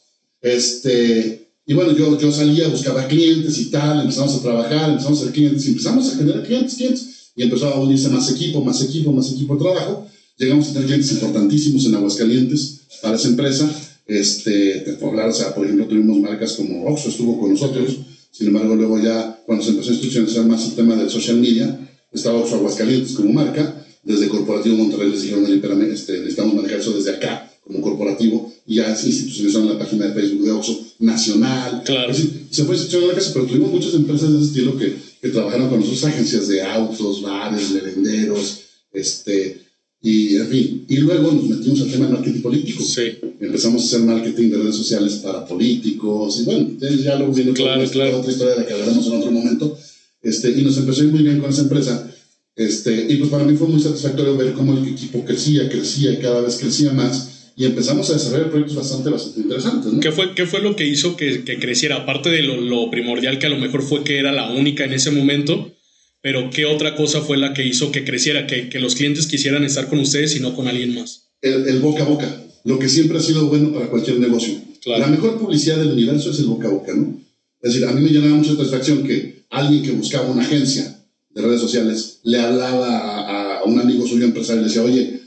Este, 0.40 1.39
y 1.70 1.72
bueno, 1.72 1.92
yo, 1.92 2.18
yo 2.18 2.33
salía, 2.33 2.66
buscaba 2.66 3.06
clientes 3.06 3.56
y 3.59 3.66
tal, 3.66 4.00
empezamos 4.00 4.35
a 4.35 4.42
trabajar, 4.42 4.90
empezamos 4.90 5.20
a 5.20 5.22
hacer 5.22 5.33
clientes, 5.33 5.68
empezamos 5.68 6.09
a 6.09 6.16
generar 6.16 6.42
clientes, 6.42 6.74
clientes, 6.74 7.30
y 7.37 7.44
empezó 7.44 7.68
a 7.68 7.78
unirse 7.78 8.09
más 8.09 8.28
equipo, 8.28 8.61
más 8.64 8.83
equipo, 8.83 9.12
más 9.12 9.30
equipo 9.30 9.54
de 9.54 9.61
trabajo. 9.61 10.04
Llegamos 10.37 10.66
a 10.66 10.72
tener 10.72 10.87
clientes 10.88 11.12
importantísimos 11.12 11.87
en 11.87 11.94
Aguascalientes 11.94 12.80
para 13.00 13.14
esa 13.14 13.28
empresa. 13.28 13.70
Este, 14.09 14.98
hablar, 15.00 15.28
o 15.28 15.33
sea, 15.33 15.54
por 15.54 15.64
ejemplo, 15.64 15.87
tuvimos 15.87 16.18
marcas 16.18 16.54
como 16.54 16.87
Oxxo 16.87 17.09
estuvo 17.09 17.38
con 17.38 17.50
nosotros, 17.52 17.98
sin 18.33 18.48
embargo, 18.48 18.74
luego 18.74 19.00
ya 19.00 19.40
cuando 19.46 19.62
se 19.62 19.70
empezó 19.70 19.90
a 19.90 19.92
institucionalizar 19.92 20.46
más 20.46 20.64
el 20.64 20.72
tema 20.72 20.96
del 20.96 21.09
social 21.09 21.37
media, 21.37 21.88
estaba 22.12 22.40
Oxxo 22.40 22.56
Aguascalientes 22.56 23.12
como 23.12 23.33
marca, 23.33 23.87
desde 24.02 24.26
Corporativo 24.26 24.74
Monterrey 24.74 25.12
les 25.12 25.22
dijeron, 25.22 25.44
"Oye, 25.44 25.54
espérame, 25.54 25.83
este, 25.92 26.18
necesitamos 26.18 26.52
manejar 26.52 26.80
eso 26.80 26.94
desde 26.94 27.12
acá, 27.12 27.48
como 27.64 27.80
corporativo, 27.80 28.49
y 28.70 28.76
ya 28.76 28.94
se 28.94 29.09
institucionalizaron 29.09 29.68
la 29.68 29.78
página 29.80 30.06
de 30.06 30.14
Facebook 30.14 30.44
de 30.44 30.52
Oxxo 30.52 30.80
nacional. 31.00 31.83
Claro. 31.85 32.12
Es 32.12 32.18
decir, 32.18 32.46
se 32.50 32.64
fue 32.64 32.76
la 32.76 33.14
casa, 33.14 33.33
pero 33.35 33.46
tuvimos 33.46 33.72
muchas 33.72 33.94
empresas 33.94 34.30
de 34.30 34.38
ese 34.38 34.46
estilo 34.46 34.78
que, 34.78 34.94
que 35.20 35.28
trabajaron 35.30 35.68
con 35.68 35.80
nosotros, 35.80 36.04
agencias 36.04 36.46
de 36.46 36.62
autos, 36.62 37.20
bares, 37.20 37.68
merenderos, 37.72 38.61
este, 38.92 39.61
y 40.00 40.37
en 40.37 40.46
fin. 40.46 40.85
Y 40.88 40.98
luego 40.98 41.33
nos 41.33 41.48
metimos 41.48 41.80
al 41.80 41.90
tema 41.90 42.06
de 42.06 42.12
marketing 42.12 42.42
político. 42.42 42.85
Sí. 42.85 43.18
Empezamos 43.40 43.83
a 43.83 43.87
hacer 43.87 44.00
marketing 44.02 44.50
de 44.50 44.59
redes 44.59 44.76
sociales 44.76 45.14
para 45.14 45.44
políticos, 45.44 46.38
y 46.40 46.44
bueno, 46.44 46.68
ya 46.78 47.16
luego 47.16 47.33
viene 47.33 47.52
Claro, 47.52 47.80
otra, 47.80 47.90
claro. 47.90 48.18
otra 48.18 48.30
historia 48.30 48.54
de 48.54 48.61
la 48.61 48.66
que 48.68 48.74
hablaremos 48.74 49.04
en 49.04 49.12
otro 49.14 49.33
momento. 49.33 49.76
Este, 50.22 50.48
y 50.52 50.62
nos 50.62 50.76
empezó 50.76 51.00
a 51.00 51.04
ir 51.06 51.11
muy 51.11 51.24
bien 51.24 51.40
con 51.40 51.50
esa 51.50 51.62
empresa. 51.62 52.09
Este, 52.54 53.06
y 53.09 53.16
pues 53.16 53.30
para 53.30 53.42
mí 53.42 53.56
fue 53.56 53.66
muy 53.66 53.80
satisfactorio 53.83 54.37
ver 54.37 54.52
cómo 54.52 54.78
el 54.78 54.87
equipo 54.87 55.24
crecía, 55.24 55.68
crecía 55.68 56.20
cada 56.20 56.42
vez 56.42 56.56
crecía 56.56 56.92
más. 56.92 57.30
Y 57.61 57.66
empezamos 57.66 58.09
a 58.09 58.14
desarrollar 58.14 58.49
proyectos 58.49 58.75
bastante, 58.75 59.11
bastante 59.11 59.40
interesantes. 59.40 59.92
¿no? 59.92 60.01
¿Qué, 60.01 60.12
fue, 60.12 60.35
¿Qué 60.35 60.46
fue 60.46 60.62
lo 60.62 60.77
que 60.77 60.87
hizo 60.87 61.14
que, 61.14 61.44
que 61.44 61.59
creciera? 61.59 61.96
Aparte 61.96 62.31
de 62.31 62.42
lo, 62.42 62.59
lo, 62.59 62.90
primordial 62.90 63.38
que 63.38 63.44
a 63.44 63.51
lo 63.51 63.59
mejor 63.59 63.83
fue 63.83 64.03
que 64.03 64.18
era 64.18 64.33
la 64.33 64.51
única 64.51 64.87
en 64.87 64.94
ese 64.94 65.11
momento, 65.11 65.70
pero 66.23 66.49
¿qué 66.49 66.64
otra 66.64 66.96
cosa 66.96 67.20
fue 67.20 67.37
la 67.37 67.53
que 67.53 67.66
hizo 67.66 67.92
que 67.92 68.03
creciera, 68.03 68.46
que, 68.46 68.70
que 68.70 68.79
los 68.79 68.94
clientes 68.94 69.27
quisieran 69.27 69.62
estar 69.62 69.90
con 69.90 69.99
ustedes 69.99 70.35
y 70.37 70.40
no 70.40 70.57
con 70.57 70.68
alguien 70.68 70.94
más? 70.94 71.33
El, 71.42 71.68
el, 71.68 71.81
boca 71.81 72.05
a 72.05 72.07
boca, 72.07 72.35
lo 72.64 72.79
que 72.79 72.88
siempre 72.88 73.18
ha 73.18 73.20
sido 73.20 73.44
bueno 73.49 73.75
para 73.75 73.90
cualquier 73.90 74.18
negocio. 74.20 74.55
Claro. 74.83 75.01
La 75.01 75.09
mejor 75.09 75.38
publicidad 75.38 75.77
del 75.77 75.92
universo 75.92 76.31
es 76.31 76.38
el 76.38 76.46
boca 76.46 76.66
a 76.66 76.70
boca, 76.70 76.94
¿no? 76.94 77.20
Es 77.61 77.75
decir, 77.75 77.87
a 77.87 77.92
mí 77.92 78.01
me 78.01 78.09
llenaba 78.09 78.37
mucha 78.37 78.53
satisfacción 78.53 79.07
que 79.07 79.44
alguien 79.51 79.83
que 79.83 79.90
buscaba 79.90 80.31
una 80.31 80.44
agencia 80.44 80.99
de 81.29 81.42
redes 81.42 81.61
sociales 81.61 82.20
le 82.23 82.40
hablaba 82.40 82.88
a, 82.88 83.59
a 83.59 83.64
un 83.64 83.79
amigo 83.79 84.07
suyo 84.07 84.25
empresario 84.25 84.62
y 84.62 84.64
le 84.64 84.68
decía, 84.68 84.83
oye, 84.83 85.19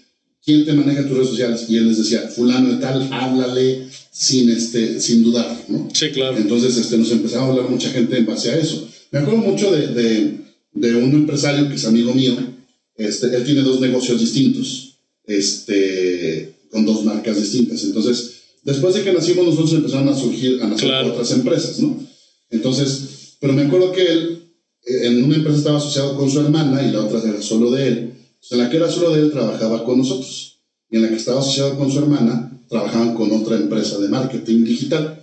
¿quién 0.43 0.65
te 0.65 0.73
maneja 0.73 1.07
tus 1.07 1.17
redes 1.17 1.29
sociales? 1.29 1.65
Y 1.69 1.77
él 1.77 1.87
les 1.87 1.97
decía, 1.97 2.21
fulano 2.35 2.69
de 2.69 2.77
tal, 2.77 3.07
háblale 3.11 3.87
sin, 4.11 4.49
este, 4.49 4.99
sin 4.99 5.23
dudar, 5.23 5.65
¿no? 5.67 5.89
Sí, 5.93 6.09
claro. 6.11 6.37
Entonces 6.37 6.77
este, 6.77 6.97
nos 6.97 7.11
empezaba 7.11 7.45
a 7.45 7.49
hablar 7.49 7.69
mucha 7.69 7.89
gente 7.89 8.17
en 8.17 8.25
base 8.25 8.51
a 8.51 8.57
eso. 8.57 8.87
Me 9.11 9.19
acuerdo 9.19 9.39
mucho 9.39 9.71
de, 9.71 9.87
de, 9.87 10.37
de 10.73 10.95
un 10.95 11.13
empresario 11.13 11.69
que 11.69 11.75
es 11.75 11.85
amigo 11.85 12.13
mío, 12.13 12.35
este, 12.95 13.35
él 13.35 13.43
tiene 13.43 13.61
dos 13.61 13.79
negocios 13.79 14.19
distintos, 14.19 14.97
este, 15.25 16.53
con 16.69 16.85
dos 16.85 17.03
marcas 17.05 17.39
distintas. 17.39 17.83
Entonces, 17.83 18.33
después 18.63 18.93
de 18.95 19.03
que 19.03 19.13
nacimos 19.13 19.45
nosotros 19.45 19.73
empezaron 19.73 20.09
a 20.09 20.15
surgir, 20.15 20.61
a 20.61 20.67
nacer 20.67 20.89
claro. 20.89 21.13
otras 21.13 21.31
empresas, 21.31 21.79
¿no? 21.79 21.97
Entonces, 22.49 23.35
pero 23.39 23.53
me 23.53 23.63
acuerdo 23.63 23.91
que 23.91 24.05
él, 24.05 24.43
en 24.85 25.23
una 25.23 25.35
empresa 25.37 25.57
estaba 25.57 25.77
asociado 25.77 26.17
con 26.17 26.29
su 26.29 26.39
hermana 26.39 26.85
y 26.85 26.91
la 26.91 27.03
otra 27.05 27.21
era 27.27 27.41
solo 27.41 27.71
de 27.71 27.87
él. 27.87 28.13
En 28.51 28.57
la 28.57 28.69
que 28.69 28.77
era 28.77 28.89
solo 28.89 29.11
de 29.11 29.21
él 29.21 29.31
trabajaba 29.31 29.83
con 29.85 29.97
nosotros 29.97 30.59
y 30.91 30.97
en 30.97 31.03
la 31.03 31.09
que 31.09 31.15
estaba 31.15 31.39
asociado 31.39 31.77
con 31.77 31.91
su 31.91 31.99
hermana 31.99 32.61
trabajaban 32.69 33.15
con 33.15 33.31
otra 33.31 33.55
empresa 33.55 33.97
de 33.99 34.09
marketing 34.09 34.63
digital. 34.63 35.19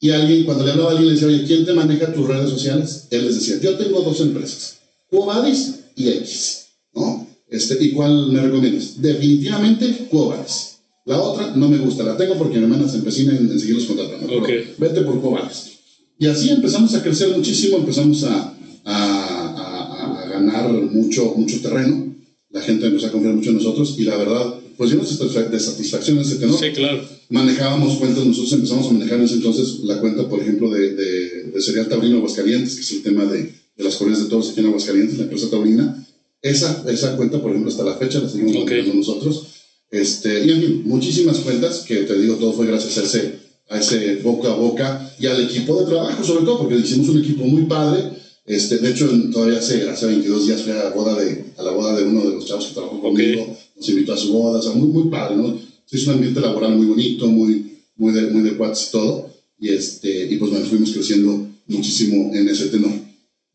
Y 0.00 0.10
alguien, 0.10 0.44
cuando 0.44 0.64
le 0.64 0.72
hablaba 0.72 0.90
a 0.90 0.92
alguien, 0.92 1.08
le 1.08 1.14
decía, 1.14 1.28
oye, 1.28 1.44
¿quién 1.46 1.64
te 1.64 1.72
maneja 1.72 2.12
tus 2.12 2.26
redes 2.26 2.50
sociales? 2.50 3.06
Él 3.10 3.24
les 3.24 3.36
decía, 3.36 3.60
yo 3.60 3.76
tengo 3.76 4.00
dos 4.00 4.20
empresas, 4.20 4.78
Cuobadis 5.08 5.74
y 5.94 6.08
X, 6.08 6.66
¿no? 6.94 7.26
Este, 7.48 7.82
¿Y 7.82 7.92
cuál 7.92 8.32
me 8.32 8.40
recomiendas? 8.40 9.00
Definitivamente 9.00 10.08
Cuobadis. 10.10 10.78
La 11.04 11.20
otra 11.20 11.54
no 11.54 11.68
me 11.68 11.78
gusta, 11.78 12.04
la 12.04 12.16
tengo 12.16 12.34
porque 12.36 12.58
mi 12.58 12.64
hermana 12.64 12.88
se 12.88 12.98
empecina 12.98 13.32
en, 13.32 13.50
en 13.50 13.58
seguirlos 13.58 13.86
contratando. 13.86 14.38
Okay. 14.38 14.74
Vete 14.78 15.02
por 15.02 15.20
Cuobadis. 15.20 15.72
Y 16.18 16.26
así 16.26 16.50
empezamos 16.50 16.94
a 16.94 17.02
crecer 17.02 17.36
muchísimo, 17.36 17.78
empezamos 17.78 18.24
a, 18.24 18.54
a, 18.84 18.94
a, 18.94 20.22
a 20.22 20.28
ganar 20.28 20.70
mucho, 20.72 21.34
mucho 21.36 21.60
terreno 21.60 22.12
la 22.52 22.60
gente 22.60 22.86
empezó 22.86 23.06
a 23.06 23.12
confiar 23.12 23.34
mucho 23.34 23.50
en 23.50 23.56
nosotros 23.56 23.94
y 23.98 24.04
la 24.04 24.16
verdad, 24.16 24.54
pues 24.76 24.90
yo 24.90 24.98
de 24.98 25.60
satisfacción 25.60 26.18
en 26.18 26.22
ese 26.22 26.36
tenor. 26.36 26.58
Sí, 26.58 26.70
claro. 26.72 27.02
Manejábamos 27.30 27.96
cuentas, 27.96 28.26
nosotros 28.26 28.52
empezamos 28.52 28.88
a 28.88 28.92
manejar 28.92 29.18
en 29.18 29.24
ese 29.24 29.34
entonces 29.36 29.80
la 29.84 29.98
cuenta, 30.00 30.28
por 30.28 30.40
ejemplo, 30.40 30.70
de, 30.70 30.94
de, 30.94 31.44
de 31.44 31.62
Cereal 31.62 31.88
Taurino 31.88 32.18
Aguascalientes, 32.18 32.74
que 32.74 32.82
es 32.82 32.92
el 32.92 33.02
tema 33.02 33.24
de, 33.24 33.54
de 33.76 33.84
las 33.84 33.96
corridas 33.96 34.22
de 34.22 34.28
toros 34.28 34.50
aquí 34.50 34.60
en 34.60 34.66
Aguascalientes, 34.66 35.16
la 35.16 35.24
empresa 35.24 35.50
taurina. 35.50 36.06
Esa, 36.42 36.84
esa 36.88 37.16
cuenta, 37.16 37.40
por 37.40 37.50
ejemplo, 37.50 37.70
hasta 37.70 37.84
la 37.84 37.96
fecha 37.96 38.20
la 38.20 38.28
seguimos 38.28 38.56
okay. 38.56 38.82
manejando 38.82 38.94
nosotros. 38.94 39.46
Este, 39.90 40.44
y 40.44 40.50
en 40.50 40.60
fin, 40.60 40.82
muchísimas 40.84 41.38
cuentas 41.38 41.84
que 41.86 41.96
te 41.96 42.18
digo, 42.18 42.34
todo 42.36 42.52
fue 42.52 42.66
gracias 42.66 42.98
a 42.98 43.02
ese, 43.02 43.38
a 43.70 43.78
ese 43.78 44.16
boca 44.16 44.52
a 44.52 44.56
boca 44.56 45.14
y 45.18 45.26
al 45.26 45.42
equipo 45.42 45.80
de 45.80 45.86
trabajo, 45.86 46.22
sobre 46.24 46.44
todo, 46.44 46.58
porque 46.58 46.76
hicimos 46.76 47.08
un 47.08 47.20
equipo 47.20 47.44
muy 47.44 47.64
padre 47.64 48.21
este, 48.44 48.78
de 48.78 48.90
hecho, 48.90 49.08
todavía 49.32 49.58
hace, 49.58 49.88
hace 49.88 50.06
22 50.06 50.46
días 50.46 50.62
fui 50.62 50.72
a 50.72 50.84
la, 50.84 50.90
boda 50.90 51.20
de, 51.20 51.44
a 51.56 51.62
la 51.62 51.70
boda 51.70 51.96
de 51.96 52.04
uno 52.04 52.24
de 52.24 52.34
los 52.34 52.46
chavos 52.46 52.66
que 52.66 52.74
trabajó 52.74 53.00
conmigo, 53.00 53.42
okay. 53.42 53.54
nos 53.76 53.88
invitó 53.88 54.12
a 54.14 54.16
su 54.16 54.32
boda, 54.32 54.58
o 54.58 54.62
sea, 54.62 54.72
muy, 54.72 54.88
muy 54.88 55.10
padre, 55.10 55.36
¿no? 55.36 55.58
Es 55.90 56.06
un 56.06 56.14
ambiente 56.14 56.40
laboral 56.40 56.74
muy 56.76 56.86
bonito, 56.86 57.26
muy, 57.26 57.78
muy 57.96 58.12
de, 58.14 58.22
muy 58.22 58.42
de 58.42 58.56
cuates 58.56 58.88
y 58.88 58.92
todo, 58.92 59.30
y, 59.60 59.68
este, 59.68 60.26
y 60.30 60.36
pues 60.36 60.50
bueno, 60.50 60.66
fuimos 60.66 60.90
creciendo 60.90 61.46
muchísimo 61.68 62.34
en 62.34 62.48
ese 62.48 62.66
tenor. 62.68 62.92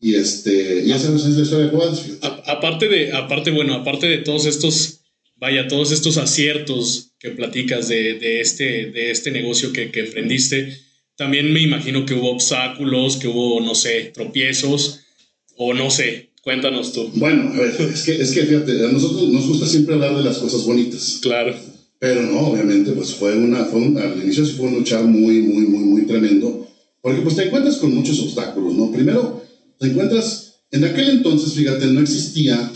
Y, 0.00 0.14
este, 0.14 0.84
y 0.84 0.92
esa 0.92 1.14
es 1.14 1.24
la 1.24 1.42
historia 1.42 1.66
de 1.66 1.72
Cuates. 1.72 2.18
Aparte 2.22 2.88
de, 2.88 3.12
aparte, 3.12 3.50
bueno, 3.50 3.74
aparte 3.74 4.06
de 4.06 4.18
todos 4.18 4.46
estos, 4.46 5.00
vaya, 5.36 5.66
todos 5.66 5.90
estos 5.90 6.18
aciertos 6.18 7.10
que 7.18 7.30
platicas 7.30 7.88
de, 7.88 8.14
de, 8.14 8.40
este, 8.40 8.92
de 8.92 9.10
este 9.10 9.32
negocio 9.32 9.72
que, 9.72 9.90
que 9.90 10.00
emprendiste, 10.00 10.78
también 11.18 11.52
me 11.52 11.60
imagino 11.60 12.06
que 12.06 12.14
hubo 12.14 12.30
obstáculos, 12.30 13.16
que 13.16 13.26
hubo, 13.26 13.60
no 13.60 13.74
sé, 13.74 14.12
tropiezos, 14.14 15.00
o 15.56 15.74
no 15.74 15.90
sé, 15.90 16.30
cuéntanos 16.42 16.92
tú. 16.92 17.10
Bueno, 17.14 17.50
a 17.52 17.56
ver, 17.56 17.74
es 17.92 18.04
que, 18.04 18.22
es 18.22 18.30
que 18.30 18.42
fíjate, 18.42 18.86
a 18.86 18.92
nosotros 18.92 19.28
nos 19.28 19.48
gusta 19.48 19.66
siempre 19.66 19.96
hablar 19.96 20.16
de 20.16 20.22
las 20.22 20.38
cosas 20.38 20.64
bonitas. 20.64 21.18
Claro. 21.20 21.56
Pero 21.98 22.22
no, 22.22 22.38
obviamente, 22.46 22.92
pues 22.92 23.12
fue 23.14 23.36
una, 23.36 23.64
fue 23.64 23.80
un, 23.80 23.98
al 23.98 24.22
inicio 24.22 24.46
sí 24.46 24.52
fue 24.52 24.68
un 24.68 24.76
luchar 24.76 25.04
muy, 25.04 25.42
muy, 25.42 25.66
muy, 25.66 25.80
muy 25.80 26.02
tremendo, 26.06 26.68
porque 27.02 27.22
pues 27.22 27.34
te 27.34 27.46
encuentras 27.46 27.78
con 27.78 27.92
muchos 27.92 28.20
obstáculos, 28.20 28.74
¿no? 28.74 28.92
Primero, 28.92 29.42
te 29.80 29.88
encuentras, 29.88 30.60
en 30.70 30.84
aquel 30.84 31.08
entonces, 31.10 31.52
fíjate, 31.54 31.86
no 31.86 32.00
existía 32.00 32.70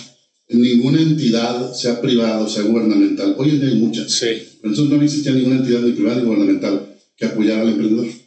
ninguna 0.49 1.01
entidad, 1.01 1.73
sea 1.75 2.01
privada 2.01 2.41
o 2.41 2.49
sea 2.49 2.65
gubernamental, 2.65 3.37
hoy 3.39 3.51
en 3.51 3.61
día 3.61 3.69
hay 3.69 3.77
muchas, 3.77 4.11
sí. 4.11 4.27
pero 4.61 4.75
entonces 4.75 4.99
no 4.99 5.03
existía 5.03 5.33
ninguna 5.33 5.57
entidad 5.59 5.81
ni 5.81 5.93
privada 5.93 6.19
ni 6.19 6.25
gubernamental 6.25 6.89
que 7.17 7.25
apoyara 7.25 7.63
al 7.63 7.69
emprendedor. 7.69 8.22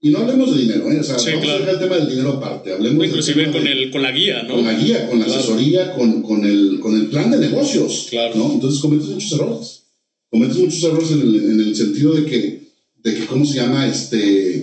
Y 0.00 0.10
no 0.10 0.18
hablemos 0.18 0.54
de 0.54 0.62
dinero, 0.62 0.90
¿eh? 0.92 1.00
o 1.00 1.02
sea, 1.02 1.18
sí, 1.18 1.30
vamos 1.30 1.44
claro. 1.44 1.56
a 1.56 1.60
dejar 1.60 1.74
el 1.74 1.80
tema 1.80 1.96
del 1.96 2.08
dinero 2.08 2.32
aparte. 2.34 2.72
Hablemos 2.72 3.04
Inclusive 3.04 3.50
con, 3.50 3.64
de, 3.64 3.72
el, 3.72 3.90
con 3.90 4.02
la 4.02 4.12
guía, 4.12 4.44
¿no? 4.44 4.54
Con 4.54 4.64
la 4.64 4.74
guía, 4.74 5.08
con 5.08 5.18
la 5.18 5.24
claro. 5.24 5.40
asesoría, 5.40 5.92
con, 5.94 6.22
con, 6.22 6.44
el, 6.44 6.78
con 6.80 6.94
el 6.94 7.06
plan 7.06 7.32
de 7.32 7.38
negocios. 7.38 8.06
Claro. 8.08 8.36
¿no? 8.36 8.52
Entonces 8.52 8.80
cometes 8.80 9.08
muchos 9.08 9.32
errores. 9.32 9.82
Cometes 10.30 10.56
muchos 10.56 10.82
errores 10.84 11.10
en 11.10 11.22
el, 11.22 11.34
en 11.34 11.60
el 11.60 11.74
sentido 11.74 12.14
de 12.14 12.24
que, 12.26 12.62
de 13.02 13.14
que, 13.14 13.26
¿cómo 13.26 13.44
se 13.44 13.56
llama? 13.56 13.88
Este, 13.88 14.62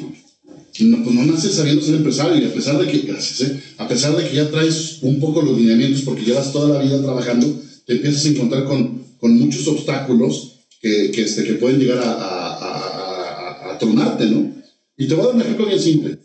no, 0.80 1.04
pues 1.04 1.13
no 1.13 1.26
naces 1.26 1.54
sabiendo 1.54 1.82
ser 1.82 1.95
empresario 1.95 2.41
y 2.41 2.45
a 2.45 2.54
pesar 2.54 2.78
de 2.80 2.89
que, 2.89 3.00
gracias, 3.00 3.50
¿eh? 3.50 3.62
a 3.78 3.89
pesar 3.89 4.15
de 4.15 4.30
que 4.30 4.36
ya 4.38 4.50
traes 4.50 5.00
un 5.02 5.19
poco 5.19 5.41
los 5.41 5.58
lineamientos 5.58 6.04
porque 6.04 6.24
llevas 6.24 6.54
toda 6.54 6.78
la 6.78 6.84
vida 6.84 7.02
trabajando, 7.02 7.62
te 7.86 7.93
empiezas 7.93 8.26
a 8.26 8.30
encontrar 8.30 8.63
con, 8.63 9.04
con 9.19 9.38
muchos 9.38 9.67
obstáculos 9.67 10.60
que, 10.82 11.12
que, 11.12 11.24
este, 11.24 11.43
que 11.43 11.54
pueden 11.54 11.80
llegar 11.80 11.98
a, 11.98 12.12
a, 12.12 13.69
a, 13.69 13.74
a 13.74 13.78
tronarte, 13.78 14.28
¿no? 14.28 14.55
Y 14.97 15.08
te 15.08 15.13
voy 15.13 15.23
a 15.23 15.27
dar 15.27 15.36
un 15.36 15.41
ejemplo 15.41 15.65
bien 15.65 15.79
simple. 15.79 16.17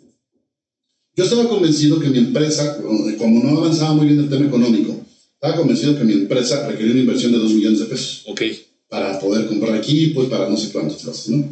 Yo 1.16 1.24
estaba 1.24 1.48
convencido 1.48 1.98
que 1.98 2.08
mi 2.08 2.18
empresa, 2.18 2.78
como 3.18 3.42
no 3.42 3.58
avanzaba 3.58 3.94
muy 3.94 4.06
bien 4.06 4.20
el 4.20 4.28
tema 4.28 4.46
económico, 4.46 4.96
estaba 5.34 5.56
convencido 5.56 5.98
que 5.98 6.04
mi 6.04 6.12
empresa 6.12 6.68
requería 6.68 6.92
una 6.92 7.00
inversión 7.00 7.32
de 7.32 7.38
2 7.38 7.52
millones 7.52 7.80
de 7.80 7.86
pesos. 7.86 8.24
Ok. 8.26 8.42
Para 8.88 9.18
poder 9.18 9.46
comprar 9.46 9.76
equipos, 9.76 10.26
para 10.28 10.48
no 10.48 10.56
sé 10.56 10.70
cuántas 10.72 11.02
cosas, 11.02 11.28
¿no? 11.28 11.44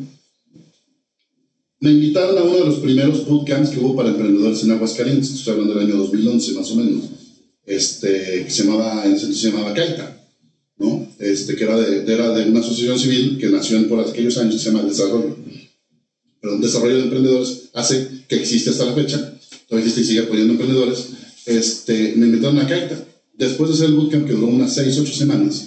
Me 1.80 1.92
invitaron 1.92 2.36
a 2.38 2.42
uno 2.42 2.54
de 2.54 2.64
los 2.64 2.78
primeros 2.80 3.26
bootcamps 3.26 3.70
que 3.70 3.78
hubo 3.78 3.94
para 3.94 4.08
emprendedores 4.08 4.64
en 4.64 4.72
Aguascalientes, 4.72 5.30
estoy 5.30 5.52
hablando 5.52 5.74
del 5.74 5.86
año 5.86 5.96
2011 5.96 6.52
más 6.54 6.70
o 6.72 6.76
menos, 6.76 7.04
este, 7.64 8.44
que 8.44 8.50
se 8.50 8.64
llamaba, 8.64 9.04
en 9.04 9.12
ese 9.12 9.32
se 9.32 9.50
llamaba 9.50 9.74
Caita, 9.74 10.26
¿no? 10.78 11.06
Este, 11.20 11.54
que 11.54 11.64
era 11.64 11.76
de, 11.76 12.12
era 12.12 12.30
de 12.34 12.50
una 12.50 12.60
asociación 12.60 12.98
civil 12.98 13.38
que 13.38 13.48
nació 13.48 13.76
en 13.76 13.88
por 13.88 14.00
aquellos 14.00 14.36
años, 14.38 14.54
que 14.54 14.60
se 14.60 14.70
llama 14.70 14.82
Desarrollo 14.82 15.36
pero 16.40 16.54
un 16.54 16.60
desarrollo 16.60 16.96
de 16.96 17.02
emprendedores 17.04 17.70
hace 17.74 18.08
que 18.28 18.36
existe 18.36 18.70
hasta 18.70 18.86
la 18.86 18.94
fecha, 18.94 19.38
todavía 19.68 19.88
existe 19.88 20.00
y 20.00 20.04
sigue 20.04 20.26
apoyando 20.26 20.52
emprendedores, 20.52 21.08
este, 21.46 22.14
me 22.16 22.26
invitaron 22.26 22.58
a 22.58 22.66
Caita. 22.66 23.04
Después 23.36 23.70
de 23.70 23.76
hacer 23.76 23.86
el 23.86 23.94
bootcamp, 23.94 24.26
que 24.26 24.32
duró 24.32 24.48
unas 24.48 24.74
6, 24.74 24.98
8 24.98 25.12
semanas, 25.12 25.66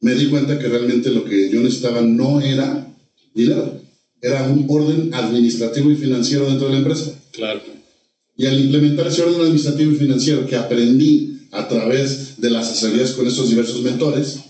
me 0.00 0.14
di 0.14 0.26
cuenta 0.26 0.58
que 0.58 0.68
realmente 0.68 1.10
lo 1.10 1.24
que 1.24 1.50
yo 1.50 1.60
necesitaba 1.60 2.00
no 2.02 2.40
era 2.40 2.86
dinero, 3.34 3.80
era 4.20 4.44
un 4.44 4.66
orden 4.68 5.12
administrativo 5.12 5.90
y 5.90 5.96
financiero 5.96 6.46
dentro 6.46 6.66
de 6.66 6.72
la 6.72 6.78
empresa. 6.78 7.12
Claro. 7.32 7.60
Y 8.36 8.46
al 8.46 8.58
implementar 8.58 9.06
ese 9.06 9.22
orden 9.22 9.40
administrativo 9.40 9.92
y 9.92 9.96
financiero 9.96 10.46
que 10.46 10.56
aprendí 10.56 11.48
a 11.52 11.68
través 11.68 12.40
de 12.40 12.50
las 12.50 12.68
asesorías 12.68 13.12
con 13.12 13.26
estos 13.26 13.48
diversos 13.48 13.82
mentores, 13.82 14.40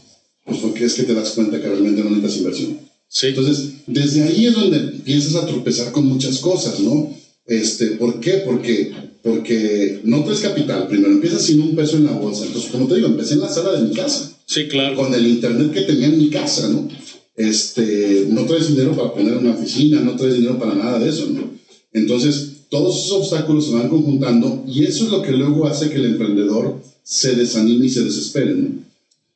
pues 0.44 0.58
fue 0.58 0.74
que 0.74 0.84
es 0.84 0.94
que 0.94 1.02
te 1.02 1.14
das 1.14 1.30
cuenta 1.30 1.60
que 1.60 1.68
realmente 1.68 2.02
no 2.02 2.10
necesitas 2.10 2.36
inversión. 2.38 2.78
Sí. 3.14 3.28
Entonces, 3.28 3.74
desde 3.86 4.24
ahí 4.24 4.46
es 4.46 4.54
donde 4.54 4.76
empiezas 4.76 5.36
a 5.36 5.46
tropezar 5.46 5.92
con 5.92 6.04
muchas 6.04 6.38
cosas, 6.38 6.80
¿no? 6.80 7.14
Este, 7.46 7.90
¿Por 7.90 8.18
qué? 8.18 8.42
Porque, 8.44 8.92
porque 9.22 10.00
no 10.02 10.24
traes 10.24 10.40
capital. 10.40 10.88
Primero 10.88 11.12
empiezas 11.12 11.42
sin 11.42 11.60
un 11.60 11.76
peso 11.76 11.96
en 11.96 12.06
la 12.06 12.12
bolsa. 12.12 12.44
Entonces, 12.44 12.72
como 12.72 12.88
te 12.88 12.96
digo, 12.96 13.06
empecé 13.06 13.34
en 13.34 13.40
la 13.42 13.48
sala 13.48 13.72
de 13.72 13.86
mi 13.88 13.94
casa. 13.94 14.36
Sí, 14.46 14.66
claro. 14.66 14.96
Con 14.96 15.14
el 15.14 15.28
internet 15.28 15.72
que 15.72 15.82
tenía 15.82 16.08
en 16.08 16.18
mi 16.18 16.28
casa, 16.28 16.68
¿no? 16.68 16.88
Este, 17.36 18.26
no 18.30 18.46
traes 18.46 18.68
dinero 18.68 18.96
para 18.96 19.14
poner 19.14 19.36
una 19.36 19.54
oficina, 19.54 20.00
no 20.00 20.16
traes 20.16 20.34
dinero 20.34 20.58
para 20.58 20.74
nada 20.74 20.98
de 20.98 21.08
eso, 21.08 21.28
¿no? 21.30 21.52
Entonces, 21.92 22.64
todos 22.68 22.96
esos 22.96 23.12
obstáculos 23.12 23.66
se 23.66 23.74
van 23.74 23.88
conjuntando 23.88 24.64
y 24.66 24.82
eso 24.82 25.04
es 25.04 25.10
lo 25.10 25.22
que 25.22 25.30
luego 25.30 25.68
hace 25.68 25.88
que 25.88 25.96
el 25.96 26.06
emprendedor 26.06 26.82
se 27.04 27.36
desanime 27.36 27.86
y 27.86 27.90
se 27.90 28.02
desespere, 28.02 28.54
¿no? 28.56 28.70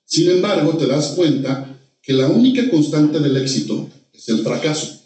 Sin 0.05 0.31
embargo, 0.31 0.77
te 0.77 0.87
das 0.87 1.13
cuenta 1.15 1.68
que 2.03 2.13
la 2.13 2.29
única 2.29 2.69
constante 2.71 3.21
del 3.21 3.37
éxito 3.37 3.89
es 4.13 4.29
el 4.29 4.43
fracaso. 4.43 5.01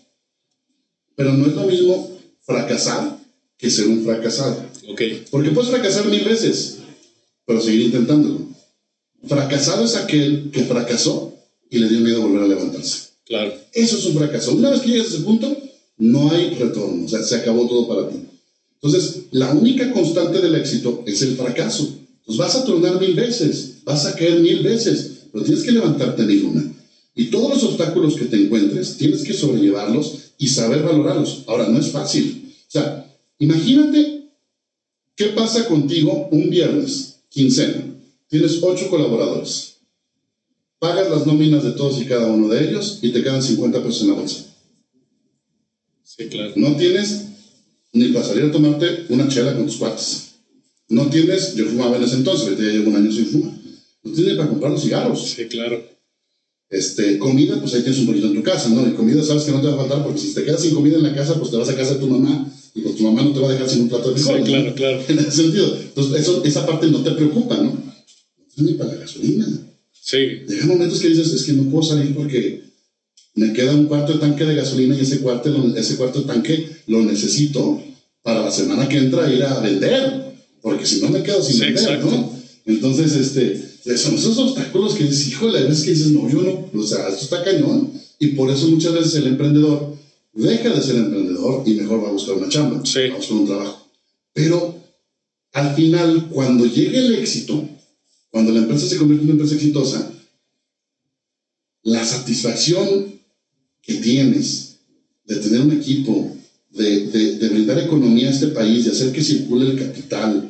Pero 1.17 1.33
no 1.35 1.47
es 1.47 1.55
lo 1.55 1.65
mismo 1.65 2.19
fracasar 2.43 3.19
que 3.59 3.71
ser 3.71 3.89
un 3.89 4.05
fracasado. 4.05 4.65
Okay. 4.89 5.25
Porque 5.31 5.51
puedes 5.51 5.71
fracasar 5.71 6.07
mil 6.07 6.25
veces, 6.25 6.79
pero 7.47 7.61
seguir 7.61 7.83
intentándolo. 7.83 8.49
Fracasado 9.27 9.85
es 9.85 9.95
aquel 9.95 10.51
que 10.53 10.65
fracasó 10.65 11.35
y 11.71 11.79
le 11.79 11.89
dio 11.89 12.01
miedo 12.01 12.23
volver 12.23 12.43
a 12.43 12.49
levantarse. 12.49 13.11
Claro. 13.25 13.55
Eso 13.73 13.97
es 13.97 14.05
un 14.07 14.17
fracaso. 14.17 14.53
Una 14.53 14.71
vez 14.71 14.81
que 14.81 14.89
llegas 14.89 15.07
a 15.07 15.11
ese 15.11 15.21
punto, 15.21 15.57
no 15.99 16.31
hay 16.33 16.55
retorno, 16.55 17.05
o 17.05 17.09
sea, 17.09 17.23
se 17.23 17.37
acabó 17.37 17.69
todo 17.69 17.87
para 17.87 18.09
ti. 18.09 18.17
Entonces, 18.75 19.23
la 19.31 19.53
única 19.53 19.93
constante 19.93 20.41
del 20.41 20.57
éxito 20.57 21.05
es 21.07 21.23
el 21.23 21.37
fracaso. 21.37 21.89
Entonces, 22.19 22.37
vas 22.37 22.57
a 22.57 22.65
tronar 22.65 23.01
mil 23.01 23.15
veces, 23.15 23.77
vas 23.85 24.05
a 24.07 24.17
caer 24.17 24.41
mil 24.41 24.63
veces, 24.63 25.29
pero 25.33 25.45
tienes 25.45 25.63
que 25.63 25.71
levantarte 25.71 26.25
mil 26.25 26.45
una. 26.45 26.75
Y 27.15 27.27
todos 27.27 27.51
los 27.51 27.65
obstáculos 27.65 28.17
que 28.17 28.25
te 28.25 28.37
encuentres, 28.37 28.97
tienes 28.97 29.23
que 29.23 29.35
sobrellevarlos 29.35 30.33
y 30.39 30.49
saber 30.49 30.83
valorarlos. 30.83 31.45
Ahora, 31.47 31.69
no 31.69 31.79
es 31.79 31.91
fácil. 31.91 32.55
O 32.67 32.71
sea, 32.71 33.07
imagínate 33.39 34.31
qué 35.15 35.27
pasa 35.27 35.67
contigo 35.67 36.29
un 36.31 36.49
viernes, 36.49 37.21
quincena. 37.29 37.85
Tienes 38.29 38.63
ocho 38.63 38.89
colaboradores. 38.89 39.77
Pagas 40.79 41.11
las 41.11 41.27
nóminas 41.27 41.63
de 41.63 41.73
todos 41.73 42.01
y 42.01 42.07
cada 42.07 42.27
uno 42.29 42.49
de 42.49 42.69
ellos 42.69 42.99
y 43.03 43.11
te 43.11 43.23
quedan 43.23 43.43
50 43.43 43.83
pesos 43.83 44.03
en 44.03 44.09
la 44.09 44.15
bolsa. 44.15 44.47
Sí, 46.03 46.27
claro. 46.27 46.53
No 46.57 46.77
tienes 46.77 47.27
ni 47.93 48.09
para 48.09 48.25
salir 48.25 48.45
a 48.45 48.53
tomarte 48.53 49.07
una 49.11 49.29
chela 49.29 49.55
con 49.55 49.67
tus 49.67 49.77
cuates. 49.77 50.33
No 50.89 51.09
tienes, 51.09 51.55
yo 51.55 51.67
fumaba 51.67 51.97
en 51.97 52.03
ese 52.03 52.17
entonces, 52.17 52.59
ya 52.59 52.65
llevo 52.65 52.91
un 52.91 52.97
año 52.97 53.13
sin 53.13 53.27
fumar. 53.27 53.55
No 54.03 54.13
tienes 54.13 54.33
ni 54.33 54.39
para 54.39 54.49
comprar 54.49 54.73
los 54.73 54.83
cigarros. 54.83 55.31
Sí, 55.31 55.47
claro. 55.47 55.83
Este, 56.73 57.19
comida, 57.19 57.61
pues 57.61 57.75
ahí 57.75 57.83
tienes 57.83 58.01
un 58.01 58.07
poquito 58.07 58.29
en 58.29 58.35
tu 58.35 58.43
casa, 58.43 58.71
¿no? 58.71 58.89
Y 58.89 58.93
comida 58.95 59.23
sabes 59.23 59.43
que 59.45 59.53
no 59.53 59.61
te 59.61 59.67
va 59.69 59.75
a 59.75 59.77
faltar 59.77 60.03
porque 60.03 60.19
si 60.19 60.33
te 60.33 60.43
quedas 60.43 60.63
sin 60.63 60.73
comida 60.73 60.97
en 60.97 61.03
la 61.03 61.15
casa, 61.15 61.39
pues 61.39 61.51
te 61.51 61.57
vas 61.59 61.69
a 61.69 61.77
casa 61.77 61.95
de 61.95 62.01
tu 62.01 62.09
mamá 62.09 62.51
y 62.75 62.81
pues 62.81 62.97
tu 62.97 63.03
mamá 63.03 63.23
no 63.23 63.31
te 63.35 63.41
va 63.41 63.49
a 63.49 63.53
dejar 63.53 63.69
sin 63.69 63.83
un 63.83 63.89
plato 63.89 64.11
de 64.11 64.17
Sí, 64.19 64.25
frijol. 64.25 64.41
¿no? 64.41 64.47
claro, 64.47 64.75
claro. 64.75 65.01
En 65.09 65.19
ese 65.19 65.31
sentido. 65.33 65.77
Entonces, 65.77 66.23
eso, 66.23 66.43
esa 66.43 66.65
parte 66.65 66.87
no 66.87 67.03
te 67.03 67.11
preocupa, 67.11 67.59
¿no? 67.59 67.73
Tienes 68.55 68.73
ni 68.73 68.79
para 68.79 68.95
la 68.95 69.01
gasolina. 69.01 69.47
Sí, 69.93 70.17
Llega 70.49 70.65
momentos 70.67 70.99
que 70.99 71.11
dices, 71.11 71.31
es 71.33 71.43
que 71.43 71.53
no 71.53 71.65
puedo 71.65 71.83
salir 71.83 72.15
porque 72.15 72.63
me 73.35 73.53
queda 73.53 73.75
un 73.75 73.85
cuarto 73.85 74.15
de 74.15 74.19
tanque 74.21 74.45
de 74.45 74.55
gasolina 74.55 74.97
y 74.97 75.03
ese 75.03 75.19
cuarto, 75.21 75.75
ese 75.77 75.97
cuarto 75.97 76.21
de 76.21 76.27
tanque 76.27 76.67
lo 76.87 77.03
necesito 77.05 77.83
para 78.23 78.43
la 78.45 78.51
semana 78.51 78.89
que 78.89 78.97
entra 78.97 79.31
ir 79.31 79.43
a 79.43 79.61
vender, 79.61 80.33
porque 80.63 80.87
si 80.87 81.01
no 81.03 81.09
me 81.11 81.23
quedo 81.23 81.43
sin 81.43 81.55
Sí, 81.57 81.61
vender, 81.61 81.83
exacto. 81.83 82.11
¿no? 82.11 82.42
Entonces, 82.65 83.13
este, 83.15 83.97
son 83.97 84.15
esos 84.15 84.39
obstáculos 84.39 84.95
que 84.95 85.05
dices, 85.05 85.29
híjole, 85.29 85.59
a 85.59 85.63
veces 85.63 85.85
que 85.85 85.91
dices, 85.91 86.13
no, 86.13 86.29
yo 86.29 86.43
no, 86.43 86.71
o 86.81 86.87
sea, 86.87 87.09
esto 87.09 87.25
está 87.25 87.43
cañón. 87.45 87.91
Y 88.19 88.29
por 88.29 88.51
eso 88.51 88.69
muchas 88.69 88.93
veces 88.95 89.15
el 89.17 89.27
emprendedor 89.27 89.97
deja 90.33 90.71
de 90.71 90.81
ser 90.81 90.97
emprendedor 90.97 91.63
y 91.67 91.75
mejor 91.75 92.05
va 92.05 92.09
a 92.09 92.13
buscar 92.13 92.37
una 92.37 92.49
chamba, 92.49 92.81
Sí. 92.87 93.01
va 93.09 93.15
a 93.15 93.19
buscar 93.19 93.37
un 93.37 93.47
trabajo. 93.47 93.89
Pero 94.33 94.77
al 95.53 95.75
final, 95.75 96.29
cuando 96.31 96.65
llegue 96.67 96.99
el 96.99 97.15
éxito, 97.17 97.69
cuando 98.31 98.53
la 98.53 98.61
empresa 98.61 98.87
se 98.87 98.97
convierte 98.97 99.25
en 99.25 99.31
una 99.31 99.43
empresa 99.43 99.55
exitosa, 99.57 100.13
la 101.83 102.05
satisfacción 102.05 103.13
que 103.83 103.95
tienes 103.95 104.77
de 105.25 105.37
tener 105.37 105.61
un 105.63 105.73
equipo, 105.73 106.37
de, 106.71 107.07
de- 107.09 107.37
de 107.39 107.49
brindar 107.49 107.79
economía 107.81 108.29
a 108.29 108.31
este 108.31 108.47
país, 108.49 108.85
de 108.85 108.93
hacer 108.93 109.13
que 109.13 109.23
circule 109.23 109.71
el 109.73 109.79
capital, 109.79 110.49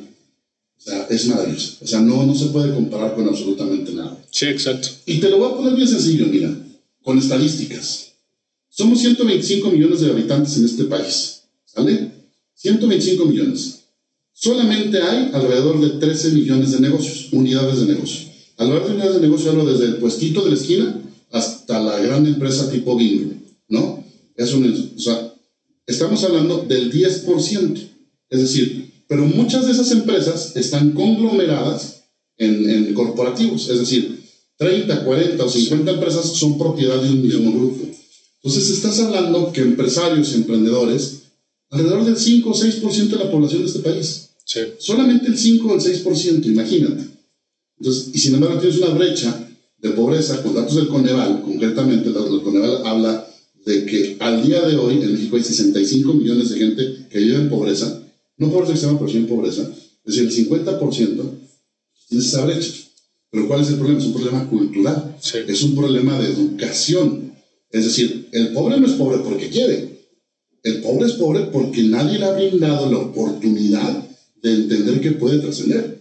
o 0.85 0.89
sea, 0.89 1.07
es 1.09 1.27
maravilloso. 1.27 1.77
O 1.81 1.87
sea, 1.87 2.01
no, 2.01 2.25
no 2.25 2.35
se 2.35 2.47
puede 2.47 2.73
comparar 2.73 3.15
con 3.15 3.27
absolutamente 3.27 3.93
nada. 3.93 4.17
sí, 4.29 4.47
exacto. 4.47 4.89
Y 5.05 5.19
te 5.19 5.29
lo 5.29 5.37
voy 5.37 5.51
a 5.51 5.55
poner 5.55 5.75
bien 5.75 5.87
sencillo, 5.87 6.25
mira, 6.27 6.53
con 7.01 7.17
estadísticas. 7.17 8.11
Somos 8.69 8.99
125 8.99 9.69
millones 9.69 10.01
de 10.01 10.11
habitantes 10.11 10.57
en 10.57 10.65
este 10.65 10.85
país, 10.85 11.43
¿sale? 11.65 12.11
125 12.55 13.25
millones. 13.25 13.79
Solamente 14.33 15.01
hay 15.01 15.29
alrededor 15.31 15.79
de 15.79 15.99
13 15.99 16.31
millones 16.31 16.71
de 16.71 16.79
negocios, 16.79 17.29
unidades 17.31 17.79
de 17.79 17.93
negocio. 17.93 18.27
Alrededor 18.57 18.87
de 18.87 18.93
unidades 18.93 19.15
de 19.15 19.21
negocio 19.21 19.51
hablo 19.51 19.65
desde 19.65 19.85
el 19.85 19.97
puestito 19.97 20.43
de 20.43 20.49
la 20.49 20.55
esquina 20.55 21.01
hasta 21.31 21.79
la 21.79 21.99
gran 21.99 22.25
empresa 22.25 22.69
tipo 22.69 22.95
bingo, 22.97 23.33
¿no? 23.69 24.03
Es 24.35 24.53
un, 24.53 24.93
o 24.97 24.99
sea, 24.99 25.33
estamos 25.85 26.23
hablando 26.23 26.65
del 26.67 26.91
10%. 26.91 27.89
Es 28.29 28.41
decir, 28.41 28.92
pero 29.07 29.25
muchas 29.25 29.65
de 29.65 29.73
esas 29.73 29.91
empresas 29.91 30.55
están 30.55 30.91
conglomeradas 30.91 32.03
en, 32.37 32.69
en 32.69 32.93
corporativos, 32.93 33.69
es 33.69 33.79
decir, 33.79 34.23
30, 34.57 35.03
40 35.03 35.43
o 35.43 35.49
50 35.49 35.91
empresas 35.91 36.25
son 36.33 36.57
propiedad 36.57 37.01
de 37.01 37.09
un 37.09 37.21
mismo 37.21 37.51
grupo. 37.51 37.85
Entonces 38.41 38.69
estás 38.71 38.99
hablando 38.99 39.51
que 39.51 39.61
empresarios 39.61 40.31
y 40.31 40.35
emprendedores, 40.35 41.23
alrededor 41.69 42.05
del 42.05 42.17
5 42.17 42.49
o 42.49 42.53
6% 42.53 43.09
de 43.09 43.17
la 43.17 43.31
población 43.31 43.61
de 43.61 43.67
este 43.67 43.79
país, 43.79 44.29
Sí, 44.45 44.59
solamente 44.77 45.27
el 45.27 45.37
5 45.37 45.67
o 45.67 45.75
el 45.75 45.81
6%, 45.81 46.45
imagínate. 46.45 47.07
Entonces, 47.79 48.09
y 48.13 48.17
sin 48.19 48.35
embargo 48.35 48.59
tienes 48.59 48.77
una 48.77 48.89
brecha 48.93 49.47
de 49.77 49.89
pobreza 49.91 50.41
con 50.43 50.53
datos 50.53 50.75
del 50.75 50.87
Coneval, 50.87 51.41
concretamente 51.41 52.09
el 52.09 52.41
Coneval 52.41 52.85
habla 52.85 53.27
de 53.65 53.85
que 53.85 54.17
al 54.19 54.45
día 54.45 54.61
de 54.61 54.75
hoy 54.75 55.01
en 55.01 55.13
México 55.13 55.37
hay 55.37 55.43
65 55.43 56.13
millones 56.13 56.49
de 56.49 56.57
gente 56.57 57.07
que 57.09 57.19
vive 57.19 57.35
en 57.35 57.49
pobreza, 57.49 58.02
no 58.43 58.51
pobreza 58.51 58.73
extrema, 58.73 58.99
pero 58.99 59.11
sí 59.11 59.17
en 59.17 59.27
pobreza, 59.27 59.61
es 60.05 60.15
decir, 60.15 60.23
el 60.23 60.31
50% 60.49 61.39
tiene 62.09 62.23
esa 62.23 62.45
brecha. 62.45 62.71
Pero 63.31 63.47
¿cuál 63.47 63.61
es 63.61 63.69
el 63.69 63.75
problema? 63.77 63.99
Es 63.99 64.05
un 64.05 64.13
problema 64.13 64.49
cultural, 64.49 65.17
Sí. 65.19 65.37
es 65.47 65.61
un 65.63 65.75
problema 65.75 66.19
de 66.19 66.27
educación. 66.29 67.33
Es 67.71 67.85
decir, 67.85 68.29
el 68.31 68.49
pobre 68.53 68.79
no 68.79 68.85
es 68.85 68.93
pobre 68.93 69.17
porque 69.23 69.49
quiere, 69.49 70.09
el 70.63 70.81
pobre 70.81 71.07
es 71.07 71.13
pobre 71.13 71.45
porque 71.45 71.81
nadie 71.83 72.19
le 72.19 72.25
ha 72.25 72.31
brindado 72.31 72.89
la 72.91 72.99
oportunidad 72.99 74.07
de 74.41 74.53
entender 74.53 75.01
que 75.01 75.11
puede 75.11 75.39
trascender. 75.39 75.99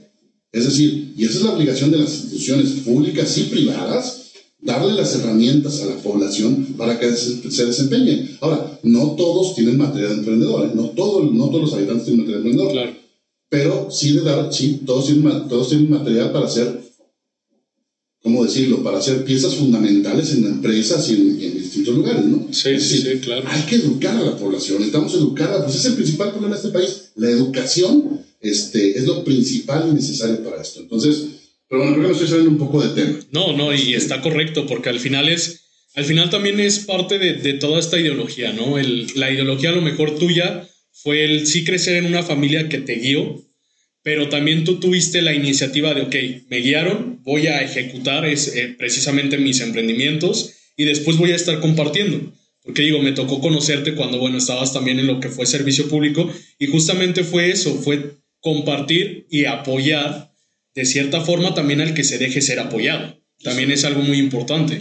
Es 0.53 0.65
decir, 0.65 1.15
y 1.17 1.25
esa 1.25 1.39
es 1.39 1.45
la 1.45 1.53
obligación 1.55 1.91
de 1.91 1.99
las 1.99 2.13
instituciones 2.13 2.71
públicas 2.85 3.39
y 3.39 3.45
privadas, 3.45 4.22
darle 4.63 4.95
las 4.95 5.15
herramientas 5.17 5.83
a 5.83 5.87
la 5.87 5.97
población 5.97 6.75
para 6.79 6.99
que 6.99 7.11
se, 7.15 7.51
se 7.51 7.67
desempeñe. 7.67 8.31
Ahora, 8.41 8.79
no 8.85 9.13
todos 9.17 9.55
tienen 9.57 9.77
materia 9.77 10.09
de 10.09 10.15
emprendedor, 10.15 10.67
¿eh? 10.67 10.71
no, 10.75 10.91
todo, 10.91 11.25
no 11.25 11.47
todos 11.49 11.63
los 11.63 11.75
habitantes 11.75 12.05
tienen 12.05 12.21
materia 12.21 12.41
de 12.41 12.49
emprendedor, 12.49 12.73
claro. 12.73 12.93
pero 13.49 13.89
sí 13.91 14.13
de 14.13 14.21
dar, 14.23 14.53
sí, 14.53 14.81
todos 14.87 15.07
tienen, 15.07 15.49
todos 15.49 15.69
tienen 15.69 15.91
material 15.91 16.31
para 16.31 16.47
hacer, 16.47 16.81
¿cómo 18.23 18.45
decirlo?, 18.45 18.85
para 18.85 18.99
hacer 18.99 19.25
piezas 19.25 19.57
fundamentales 19.57 20.33
en 20.33 20.45
empresas 20.45 21.11
y 21.11 21.15
en, 21.15 21.41
y 21.41 21.45
en 21.47 21.55
distintos 21.55 21.97
lugares, 21.97 22.25
¿no? 22.25 22.47
Sí, 22.53 22.69
Es 22.71 22.85
sí, 22.85 22.97
decir, 22.99 23.13
sí, 23.15 23.19
claro. 23.21 23.43
hay 23.49 23.63
que 23.63 23.77
educar 23.77 24.17
a 24.17 24.23
la 24.23 24.37
población, 24.37 24.79
necesitamos 24.79 25.13
educarla, 25.15 25.65
pues 25.65 25.77
es 25.77 25.85
el 25.87 25.95
principal 25.95 26.31
problema 26.31 26.55
de 26.55 26.61
este 26.63 26.73
país. 26.73 27.11
La 27.17 27.29
educación 27.29 28.21
este, 28.41 28.97
es 28.97 29.07
lo 29.07 29.25
principal 29.25 29.89
y 29.91 29.95
necesario 29.95 30.43
para 30.45 30.63
esto. 30.63 30.81
Entonces, 30.81 31.25
pero 31.73 31.85
bueno, 31.85 31.97
creo 31.97 32.09
que 32.09 32.13
estoy 32.13 32.29
saliendo 32.29 32.51
un 32.51 32.59
poco 32.59 32.87
de 32.87 33.03
tema. 33.03 33.19
No, 33.31 33.57
no, 33.57 33.75
y 33.75 33.95
está 33.95 34.21
correcto, 34.21 34.67
porque 34.67 34.91
al 34.91 35.01
final 35.01 35.31
es, 35.31 35.71
al 35.95 36.05
final 36.05 36.29
también 36.29 36.61
es 36.61 36.81
parte 36.81 37.19
de, 37.19 37.33
de 37.33 37.55
toda 37.55 37.81
esta 37.81 37.99
ideología, 37.99 38.53
¿no? 38.53 38.77
El, 38.77 39.07
la 39.15 39.31
ideología 39.31 39.71
a 39.71 39.73
lo 39.73 39.81
mejor 39.81 40.19
tuya 40.19 40.69
fue 40.93 41.25
el 41.25 41.47
sí 41.47 41.65
crecer 41.65 41.97
en 41.97 42.05
una 42.05 42.23
familia 42.23 42.69
que 42.69 42.77
te 42.77 42.97
guió, 42.97 43.43
pero 44.03 44.29
también 44.29 44.65
tú 44.65 44.81
tuviste 44.81 45.23
la 45.23 45.33
iniciativa 45.33 45.95
de, 45.95 46.03
ok, 46.03 46.15
me 46.51 46.59
guiaron, 46.59 47.23
voy 47.23 47.47
a 47.47 47.63
ejecutar 47.63 48.27
es, 48.27 48.55
eh, 48.55 48.75
precisamente 48.77 49.39
mis 49.39 49.63
emprendimientos 49.63 50.53
y 50.77 50.85
después 50.85 51.17
voy 51.17 51.33
a 51.33 51.37
estar 51.37 51.59
compartiendo. 51.61 52.35
Porque 52.63 52.83
digo, 52.83 52.99
me 52.99 53.13
tocó 53.13 53.41
conocerte 53.41 53.95
cuando, 53.95 54.19
bueno, 54.19 54.37
estabas 54.37 54.75
también 54.75 54.99
en 54.99 55.07
lo 55.07 55.21
que 55.21 55.31
fue 55.31 55.47
servicio 55.47 55.89
público 55.89 56.31
y 56.59 56.67
justamente 56.67 57.25
fue 57.25 57.51
eso, 57.51 57.77
fue 57.77 58.19
compartir 58.41 59.27
y 59.31 59.47
apoyar 59.47 60.32
de 60.75 60.85
cierta 60.85 61.21
forma 61.21 61.55
también 61.55 61.81
al 61.81 61.95
que 61.95 62.05
se 62.05 62.19
deje 62.19 62.41
ser 62.41 62.59
apoyado. 62.59 63.21
También 63.43 63.71
es 63.71 63.85
algo 63.85 64.03
muy 64.03 64.19
importante. 64.19 64.79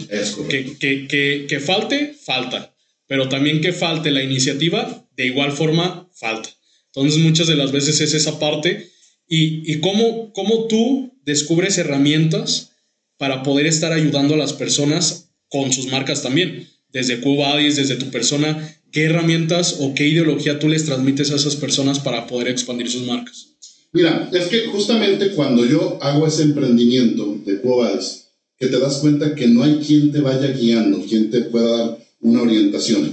Que, 0.48 0.76
que, 0.78 1.06
que, 1.08 1.46
que 1.48 1.60
falte, 1.60 2.14
falta. 2.24 2.74
Pero 3.06 3.28
también 3.28 3.60
que 3.60 3.72
falte 3.72 4.10
la 4.10 4.22
iniciativa, 4.22 5.08
de 5.16 5.26
igual 5.26 5.52
forma, 5.52 6.08
falta. 6.14 6.48
Entonces 6.94 7.20
muchas 7.20 7.46
de 7.48 7.56
las 7.56 7.72
veces 7.72 8.00
es 8.00 8.14
esa 8.14 8.38
parte. 8.38 8.88
Y, 9.26 9.70
y 9.70 9.80
cómo, 9.80 10.32
cómo 10.32 10.66
tú 10.66 11.18
descubres 11.24 11.78
herramientas 11.78 12.72
para 13.16 13.42
poder 13.42 13.66
estar 13.66 13.92
ayudando 13.92 14.34
a 14.34 14.38
las 14.38 14.52
personas 14.52 15.30
con 15.48 15.72
sus 15.72 15.86
marcas 15.86 16.22
también. 16.22 16.68
Desde 16.90 17.20
Cubadis, 17.20 17.76
desde 17.76 17.96
tu 17.96 18.10
persona, 18.10 18.78
¿qué 18.90 19.04
herramientas 19.04 19.76
o 19.80 19.94
qué 19.94 20.06
ideología 20.06 20.58
tú 20.58 20.68
les 20.68 20.84
transmites 20.84 21.30
a 21.30 21.36
esas 21.36 21.56
personas 21.56 21.98
para 22.00 22.26
poder 22.26 22.48
expandir 22.48 22.90
sus 22.90 23.06
marcas? 23.06 23.51
Mira, 23.92 24.30
es 24.32 24.46
que 24.46 24.66
justamente 24.66 25.32
cuando 25.32 25.66
yo 25.66 25.98
hago 26.00 26.26
ese 26.26 26.44
emprendimiento 26.44 27.36
de 27.44 27.60
Cuobades, 27.60 28.28
que 28.58 28.68
te 28.68 28.78
das 28.78 28.98
cuenta 28.98 29.34
que 29.34 29.48
no 29.48 29.62
hay 29.62 29.80
quien 29.86 30.10
te 30.10 30.20
vaya 30.20 30.48
guiando, 30.52 31.04
quien 31.04 31.30
te 31.30 31.42
pueda 31.42 31.76
dar 31.76 31.98
una 32.20 32.42
orientación, 32.42 33.12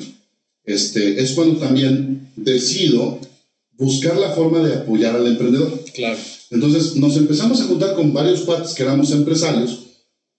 este, 0.63 1.21
es 1.21 1.31
cuando 1.31 1.59
también 1.59 2.29
decido 2.35 3.19
buscar 3.77 4.17
la 4.17 4.31
forma 4.31 4.59
de 4.59 4.75
apoyar 4.75 5.15
al 5.15 5.27
emprendedor. 5.27 5.83
Claro. 5.93 6.17
Entonces 6.51 6.95
nos 6.95 7.17
empezamos 7.17 7.59
a 7.59 7.65
juntar 7.65 7.95
con 7.95 8.13
varios 8.13 8.41
cuates 8.41 8.73
que 8.73 8.83
éramos 8.83 9.11
empresarios 9.11 9.79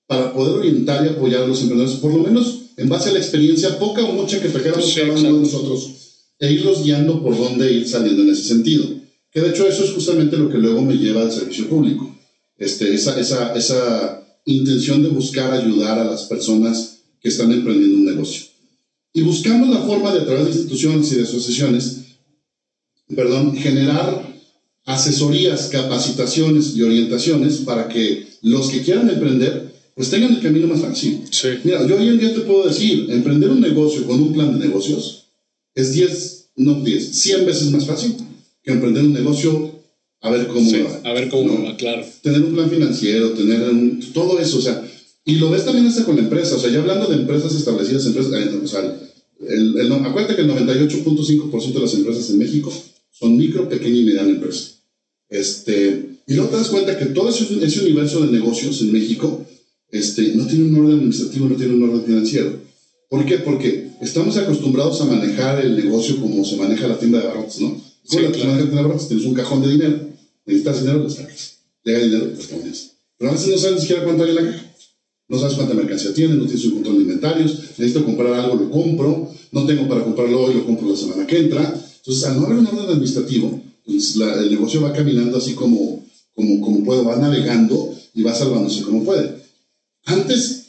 para 0.06 0.32
poder 0.32 0.58
orientar 0.58 1.04
y 1.04 1.08
apoyar 1.10 1.42
a 1.42 1.46
los 1.46 1.60
emprendedores, 1.60 2.00
por 2.00 2.14
lo 2.14 2.22
menos 2.22 2.60
en 2.76 2.88
base 2.88 3.10
a 3.10 3.12
la 3.12 3.18
experiencia 3.18 3.78
poca 3.78 4.04
o 4.04 4.12
mucha 4.12 4.40
que 4.40 4.48
trajéramos 4.48 4.84
Sí, 4.84 5.00
nosotros, 5.04 5.90
e 6.38 6.52
irlos 6.52 6.82
guiando 6.82 7.22
por 7.22 7.36
dónde 7.36 7.72
ir 7.72 7.86
saliendo 7.86 8.22
en 8.22 8.30
ese 8.30 8.44
sentido. 8.44 8.99
Que 9.32 9.40
de 9.40 9.50
hecho 9.50 9.66
eso 9.66 9.84
es 9.84 9.92
justamente 9.92 10.36
lo 10.36 10.50
que 10.50 10.58
luego 10.58 10.82
me 10.82 10.96
lleva 10.96 11.22
al 11.22 11.32
servicio 11.32 11.68
público. 11.68 12.16
Este, 12.58 12.92
esa, 12.92 13.18
esa, 13.18 13.54
esa 13.54 14.26
intención 14.44 15.02
de 15.02 15.08
buscar 15.08 15.52
ayudar 15.52 15.98
a 15.98 16.04
las 16.04 16.24
personas 16.24 17.02
que 17.20 17.28
están 17.28 17.52
emprendiendo 17.52 17.96
un 17.96 18.06
negocio. 18.06 18.44
Y 19.12 19.22
buscamos 19.22 19.68
la 19.68 19.82
forma 19.82 20.12
de, 20.12 20.20
a 20.20 20.24
través 20.24 20.44
de 20.46 20.50
instituciones 20.52 21.10
y 21.12 21.16
de 21.16 21.22
asociaciones, 21.22 21.96
perdón, 23.14 23.56
generar 23.56 24.28
asesorías, 24.84 25.68
capacitaciones 25.68 26.74
y 26.74 26.82
orientaciones 26.82 27.58
para 27.58 27.88
que 27.88 28.26
los 28.42 28.68
que 28.68 28.82
quieran 28.82 29.08
emprender 29.08 29.70
pues 29.94 30.08
tengan 30.08 30.34
el 30.34 30.40
camino 30.40 30.66
más 30.66 30.80
fácil. 30.80 31.24
Mira, 31.62 31.86
yo 31.86 31.98
hoy 31.98 32.08
en 32.08 32.18
día 32.18 32.32
te 32.32 32.40
puedo 32.40 32.66
decir, 32.66 33.10
emprender 33.10 33.50
un 33.50 33.60
negocio 33.60 34.06
con 34.06 34.20
un 34.20 34.32
plan 34.32 34.58
de 34.58 34.66
negocios 34.66 35.26
es 35.74 35.92
10, 35.92 36.50
no 36.56 36.80
10, 36.80 37.16
100 37.16 37.46
veces 37.46 37.70
más 37.70 37.84
fácil 37.84 38.16
que 38.62 38.72
emprender 38.72 39.04
un 39.04 39.12
negocio 39.12 39.80
a 40.20 40.30
ver 40.30 40.46
cómo 40.48 40.70
va. 40.70 41.10
A 41.10 41.14
ver 41.14 41.28
cómo 41.28 41.64
va, 41.64 41.76
claro. 41.76 42.04
Tener 42.22 42.42
un 42.42 42.54
plan 42.54 42.70
financiero, 42.70 43.30
tener 43.30 43.60
todo 44.12 44.38
eso, 44.38 44.58
o 44.58 44.60
sea, 44.60 44.84
y 45.24 45.36
lo 45.36 45.50
ves 45.50 45.64
también 45.64 45.86
hasta 45.86 46.04
con 46.04 46.16
la 46.16 46.22
empresa, 46.22 46.56
o 46.56 46.58
sea, 46.58 46.70
ya 46.70 46.80
hablando 46.80 47.06
de 47.06 47.16
empresas 47.16 47.54
establecidas, 47.54 48.06
empresas, 48.06 48.32
eh, 48.32 48.60
o 48.62 48.66
sea, 48.66 49.00
el, 49.48 49.78
el, 49.78 49.92
acuérdate 49.92 50.36
que 50.36 50.42
el 50.42 50.50
98.5% 50.50 51.72
de 51.72 51.80
las 51.80 51.94
empresas 51.94 52.30
en 52.30 52.38
México 52.38 52.72
son 53.10 53.36
micro, 53.36 53.68
pequeña 53.68 53.96
y 53.96 54.04
mediana 54.04 54.30
empresa. 54.30 54.72
Este, 55.28 56.18
y 56.26 56.34
luego 56.34 56.50
te 56.50 56.56
das 56.56 56.68
cuenta 56.68 56.98
que 56.98 57.06
todo 57.06 57.30
ese, 57.30 57.46
ese 57.64 57.80
universo 57.80 58.20
de 58.20 58.32
negocios 58.32 58.80
en 58.82 58.92
México 58.92 59.46
este, 59.90 60.34
no 60.34 60.46
tiene 60.46 60.66
un 60.66 60.76
orden 60.76 60.98
administrativo, 60.98 61.48
no 61.48 61.56
tiene 61.56 61.74
un 61.74 61.82
orden 61.82 62.04
financiero. 62.04 62.60
¿Por 63.08 63.24
qué? 63.24 63.38
Porque 63.38 63.90
estamos 64.00 64.36
acostumbrados 64.36 65.00
a 65.00 65.06
manejar 65.06 65.64
el 65.64 65.76
negocio 65.76 66.20
como 66.20 66.44
se 66.44 66.56
maneja 66.56 66.88
la 66.88 66.98
tienda 66.98 67.20
de 67.20 67.26
barrotes, 67.26 67.60
¿no? 67.60 67.89
Sí, 68.04 68.18
la 68.20 68.32
tienda 68.32 68.56
de 68.56 68.64
barrotes 68.64 69.08
tienes 69.08 69.26
un 69.26 69.34
cajón 69.34 69.62
de 69.62 69.70
dinero, 69.70 70.00
necesitas 70.46 70.80
dinero, 70.80 70.98
lo 70.98 71.10
sacas. 71.10 71.58
Llega 71.84 71.98
dinero, 72.00 72.26
lo 72.26 72.58
pones. 72.58 72.90
Pero 73.18 73.30
a 73.30 73.34
veces 73.34 73.48
no 73.48 73.58
sabes 73.58 73.74
ni 73.76 73.80
siquiera 73.82 74.04
cuánto 74.04 74.24
hay 74.24 74.30
en 74.30 74.36
la 74.36 74.50
caja. 74.50 74.74
No 75.28 75.38
sabes 75.38 75.54
cuánta 75.54 75.74
mercancía 75.74 76.12
tienes, 76.12 76.36
no 76.36 76.44
tienes 76.44 76.64
un 76.64 76.72
control 76.72 76.96
de 76.96 77.02
inventarios, 77.02 77.58
necesito 77.78 78.04
comprar 78.04 78.34
algo, 78.34 78.56
lo 78.56 78.70
compro, 78.70 79.30
no 79.52 79.66
tengo 79.66 79.86
para 79.86 80.02
comprarlo 80.02 80.42
hoy, 80.42 80.54
lo 80.54 80.66
compro 80.66 80.88
la 80.88 80.96
semana 80.96 81.26
que 81.26 81.38
entra. 81.38 81.62
Entonces, 81.98 82.24
al 82.24 82.40
no 82.40 82.46
haber 82.46 82.58
un 82.58 82.66
orden 82.66 82.90
administrativo, 82.90 83.62
pues 83.84 84.16
el 84.16 84.50
negocio 84.50 84.82
va 84.82 84.92
caminando 84.92 85.38
así 85.38 85.54
como, 85.54 86.04
como, 86.34 86.60
como 86.60 86.84
puede, 86.84 87.04
va 87.04 87.16
navegando 87.16 87.94
y 88.14 88.22
va 88.22 88.34
salvándose 88.34 88.82
como 88.82 89.04
puede. 89.04 89.36
Antes, 90.06 90.60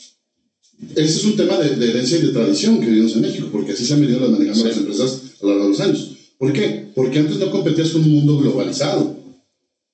ese 0.96 1.18
es 1.18 1.26
un 1.26 1.38
tema 1.38 1.58
de, 1.58 1.90
herencia 1.90 2.18
y 2.18 2.22
de 2.22 2.34
tradición 2.34 2.80
que 2.80 2.88
vivimos 2.88 3.14
en 3.14 3.22
México, 3.22 3.48
porque 3.52 3.72
así 3.72 3.86
se 3.86 3.94
han 3.94 4.02
venido 4.02 4.20
manejando 4.20 4.66
las 4.66 4.78
empresas 4.78 5.22
a 5.42 5.46
lo 5.46 5.50
largo 5.50 5.64
de 5.64 5.70
los 5.70 5.80
años. 5.80 6.10
¿Por 6.42 6.54
qué? 6.54 6.88
Porque 6.96 7.20
antes 7.20 7.38
no 7.38 7.52
competías 7.52 7.92
con 7.92 8.02
un 8.02 8.14
mundo 8.14 8.40
globalizado. 8.40 9.16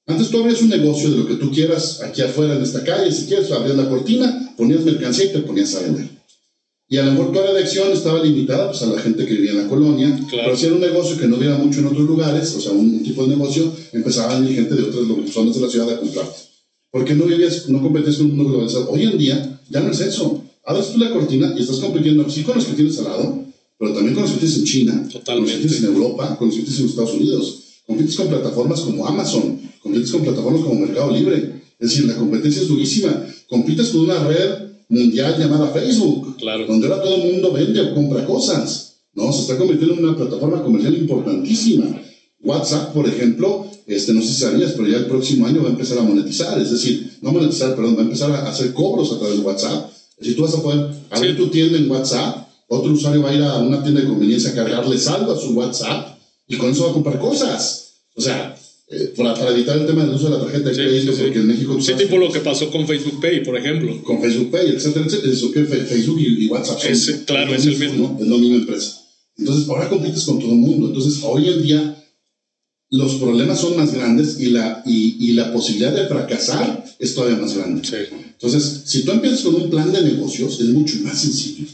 Antes 0.05 0.29
tú 0.29 0.39
abrías 0.39 0.61
un 0.61 0.69
negocio 0.69 1.11
de 1.11 1.17
lo 1.17 1.27
que 1.27 1.35
tú 1.35 1.51
quieras 1.51 2.01
aquí 2.01 2.21
afuera 2.21 2.55
en 2.55 2.63
esta 2.63 2.85
calle, 2.85 3.11
si 3.11 3.25
quieres 3.25 3.51
abrías 3.51 3.75
la 3.75 3.89
cortina, 3.89 4.53
ponías 4.55 4.85
mercancía 4.85 5.25
y 5.25 5.33
te 5.33 5.39
ponías 5.39 5.75
a 5.75 5.81
vender. 5.81 6.07
Y 6.87 6.95
a 6.95 7.03
lo 7.03 7.11
mejor 7.11 7.33
toda 7.33 7.51
la 7.51 7.59
elección 7.59 7.91
estaba 7.91 8.23
limitada 8.23 8.71
pues, 8.71 8.81
a 8.81 8.85
la 8.85 8.97
gente 9.01 9.25
que 9.25 9.33
vivía 9.33 9.51
en 9.51 9.63
la 9.63 9.67
colonia, 9.67 10.17
pero 10.31 10.55
si 10.55 10.67
era 10.67 10.75
un 10.75 10.79
negocio 10.79 11.17
que 11.17 11.27
no 11.27 11.35
hubiera 11.35 11.57
mucho 11.57 11.81
en 11.81 11.87
otros 11.87 12.07
lugares, 12.07 12.55
o 12.55 12.61
sea, 12.61 12.71
un, 12.71 13.03
tipo 13.03 13.23
de 13.23 13.35
negocio, 13.35 13.69
empezaba 13.91 14.31
a 14.31 14.39
venir 14.39 14.55
gente 14.55 14.73
de 14.73 14.83
otras 14.83 15.29
zonas 15.29 15.53
de 15.53 15.61
la 15.61 15.67
ciudad 15.67 15.89
a 15.89 15.99
comprarte. 15.99 16.39
Porque 16.89 17.13
no 17.13 17.25
vivías, 17.25 17.67
no 17.67 17.81
competías 17.81 18.15
con 18.15 18.27
un 18.27 18.37
mundo 18.37 18.51
globalizado. 18.51 18.89
Hoy 18.89 19.03
en 19.03 19.17
día 19.17 19.59
ya 19.69 19.81
no 19.81 19.91
es 19.91 19.99
eso. 19.99 20.41
Abres 20.63 20.93
tú 20.93 20.97
la 20.97 21.11
cortina 21.11 21.53
y 21.57 21.59
estás 21.59 21.79
compitiendo, 21.79 22.29
sí, 22.29 22.43
con 22.43 22.55
los 22.55 22.65
que 22.65 22.73
tienes 22.73 22.97
al 22.99 23.03
lado, 23.03 23.46
pero 23.77 23.93
también 23.93 24.15
con 24.15 24.23
los 24.23 24.31
en 24.41 24.63
China, 24.63 25.07
con 25.25 25.41
los 25.41 25.51
en 25.51 25.85
Europa, 25.85 26.35
con 26.37 26.47
los 26.47 26.57
en 26.57 26.85
Estados 26.85 27.13
Unidos. 27.13 27.63
Compites 27.85 28.15
con 28.15 28.27
plataformas 28.27 28.81
como 28.81 29.07
Amazon, 29.07 29.59
compites 29.81 30.11
con 30.11 30.23
plataformas 30.23 30.61
como 30.61 30.75
Mercado 30.75 31.11
Libre. 31.11 31.61
Es 31.79 31.89
decir, 31.91 32.05
la 32.05 32.15
competencia 32.15 32.61
es 32.61 32.67
durísima. 32.67 33.25
Compites 33.47 33.89
con 33.89 34.01
una 34.01 34.27
red 34.27 34.67
mundial 34.89 35.37
llamada 35.39 35.69
Facebook, 35.69 36.37
donde 36.67 36.87
ahora 36.87 37.01
todo 37.01 37.15
el 37.15 37.33
mundo 37.33 37.53
vende 37.53 37.81
o 37.81 37.93
compra 37.93 38.25
cosas. 38.25 38.95
¿no? 39.13 39.31
Se 39.31 39.41
está 39.41 39.57
convirtiendo 39.57 39.95
en 39.95 40.05
una 40.05 40.17
plataforma 40.17 40.63
comercial 40.63 40.97
importantísima. 40.97 42.01
WhatsApp, 42.41 42.93
por 42.93 43.07
ejemplo, 43.07 43.67
este, 43.87 44.13
no 44.13 44.21
sé 44.21 44.27
si 44.27 44.41
sabías, 44.41 44.73
pero 44.73 44.87
ya 44.87 44.97
el 44.97 45.05
próximo 45.05 45.47
año 45.47 45.61
va 45.63 45.69
a 45.69 45.71
empezar 45.71 45.97
a 45.97 46.03
monetizar, 46.03 46.59
es 46.59 46.71
decir, 46.71 47.17
no 47.21 47.31
monetizar, 47.31 47.75
perdón, 47.75 47.95
va 47.95 48.01
a 48.01 48.03
empezar 48.03 48.31
a 48.31 48.47
hacer 48.47 48.73
cobros 48.73 49.11
a 49.11 49.17
través 49.17 49.37
de 49.37 49.43
WhatsApp. 49.43 49.89
Es 50.17 50.19
decir, 50.19 50.35
tú 50.35 50.43
vas 50.43 50.53
a 50.53 50.61
poder 50.61 50.93
abrir 51.09 51.37
tu 51.37 51.47
tienda 51.47 51.77
en 51.77 51.89
WhatsApp, 51.89 52.46
otro 52.67 52.91
usuario 52.91 53.21
va 53.21 53.29
a 53.29 53.33
ir 53.35 53.43
a 53.43 53.57
una 53.59 53.81
tienda 53.81 54.01
de 54.01 54.07
conveniencia 54.07 54.51
a 54.51 54.55
cargarle 54.55 54.97
saldo 54.97 55.33
a 55.33 55.39
su 55.39 55.51
WhatsApp 55.53 56.17
y 56.47 56.57
con 56.57 56.71
eso 56.71 56.85
va 56.85 56.91
a 56.91 56.93
comprar 56.93 57.19
cosas. 57.19 57.93
O 58.15 58.21
sea, 58.21 58.57
eh, 58.89 59.13
para, 59.17 59.49
evitar 59.51 59.77
el 59.77 59.85
tema 59.85 60.05
del 60.05 60.15
uso 60.15 60.29
de 60.29 60.37
la 60.37 60.43
tarjeta 60.43 60.69
de 60.69 60.75
crédito, 60.75 61.11
porque 61.11 61.39
en 61.39 61.47
México... 61.47 61.77
Sí, 61.81 61.93
tipo 61.97 62.17
lo 62.17 62.31
que 62.31 62.39
pasó 62.39 62.71
con 62.71 62.87
Facebook 62.87 63.19
Pay, 63.21 63.43
por 63.43 63.57
ejemplo. 63.57 64.01
Con 64.03 64.21
Facebook 64.21 64.51
Pay, 64.51 64.69
etcétera, 64.69 65.05
etcétera. 65.05 65.33
Eso 65.33 65.51
que 65.51 65.65
Facebook 65.65 66.19
y, 66.19 66.47
WhatsApp 66.47 66.79
son... 66.79 67.23
claro, 67.25 67.53
es, 67.53 67.65
el 67.65 67.77
mismo. 67.77 68.17
Es 68.19 68.27
la 68.27 68.37
misma 68.37 68.55
empresa. 68.55 69.01
Entonces, 69.37 69.69
ahora 69.69 69.89
compites 69.89 70.23
con 70.23 70.39
todo 70.39 70.51
el 70.51 70.57
mundo. 70.57 70.87
Entonces, 70.87 71.21
hoy 71.23 71.49
en 71.49 71.63
día, 71.63 72.03
los 72.89 73.15
problemas 73.15 73.59
son 73.59 73.75
más 73.75 73.93
grandes 73.93 74.39
y 74.39 74.47
la, 74.47 74.81
y, 74.85 75.17
y 75.19 75.33
la 75.33 75.51
posibilidad 75.51 75.93
de 75.93 76.07
fracasar 76.07 76.85
es 76.97 77.13
todavía 77.13 77.37
más 77.37 77.55
grande. 77.55 77.81
Entonces, 78.11 78.83
si 78.85 79.03
tú 79.03 79.11
empiezas 79.11 79.41
con 79.41 79.55
un 79.55 79.69
plan 79.69 79.91
de 79.91 80.01
negocios, 80.01 80.59
es 80.59 80.67
mucho 80.67 80.95
más 81.03 81.21
sencillo. 81.21 81.67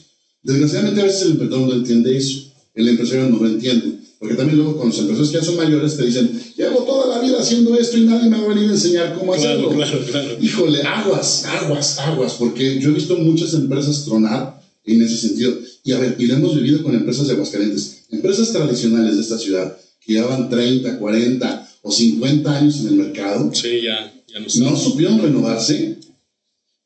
Desgraciadamente, 0.43 1.01
a 1.01 1.05
veces 1.05 1.21
el 1.23 1.31
emprendedor 1.31 1.67
no 1.67 1.73
entiende 1.73 2.17
eso. 2.17 2.53
El 2.75 2.87
empresario 2.89 3.29
no 3.29 3.37
lo 3.37 3.47
entiende. 3.47 3.99
Porque 4.19 4.35
también 4.35 4.57
luego 4.57 4.77
con 4.77 4.87
los 4.87 4.97
empresarios 4.99 5.31
que 5.31 5.37
ya 5.37 5.43
son 5.43 5.57
mayores 5.57 5.97
te 5.97 6.05
dicen, 6.05 6.41
llevo 6.55 6.83
toda 6.83 7.13
la 7.13 7.21
vida 7.21 7.41
haciendo 7.41 7.77
esto 7.77 7.97
y 7.97 8.05
nadie 8.05 8.29
me 8.29 8.37
va 8.37 8.45
a 8.45 8.53
venir 8.53 8.69
a 8.69 8.73
enseñar 8.73 9.17
cómo 9.19 9.33
hacerlo. 9.33 9.69
Claro, 9.69 9.99
claro. 10.09 10.37
Híjole, 10.41 10.81
aguas, 10.81 11.43
aguas, 11.43 11.99
aguas, 11.99 12.33
porque 12.39 12.79
yo 12.79 12.91
he 12.91 12.93
visto 12.93 13.17
muchas 13.17 13.53
empresas 13.53 14.05
tronar 14.05 14.61
en 14.85 15.01
ese 15.01 15.17
sentido. 15.17 15.57
Y 15.83 15.91
a 15.91 15.99
ver, 15.99 16.15
y 16.17 16.27
lo 16.27 16.35
hemos 16.35 16.55
vivido 16.55 16.83
con 16.83 16.95
empresas 16.95 17.27
de 17.27 17.33
Aguascalientes, 17.33 18.05
empresas 18.11 18.53
tradicionales 18.53 19.15
de 19.15 19.21
esta 19.23 19.37
ciudad, 19.37 19.77
que 19.99 20.13
llevan 20.13 20.49
30, 20.49 20.99
40 20.99 21.69
o 21.81 21.91
50 21.91 22.57
años 22.57 22.79
en 22.79 22.87
el 22.87 22.95
mercado. 22.95 23.51
Sí, 23.53 23.81
ya, 23.83 24.13
ya 24.25 24.39
no, 24.39 24.69
no 24.71 24.77
supieron 24.77 25.21
renovarse. 25.21 25.97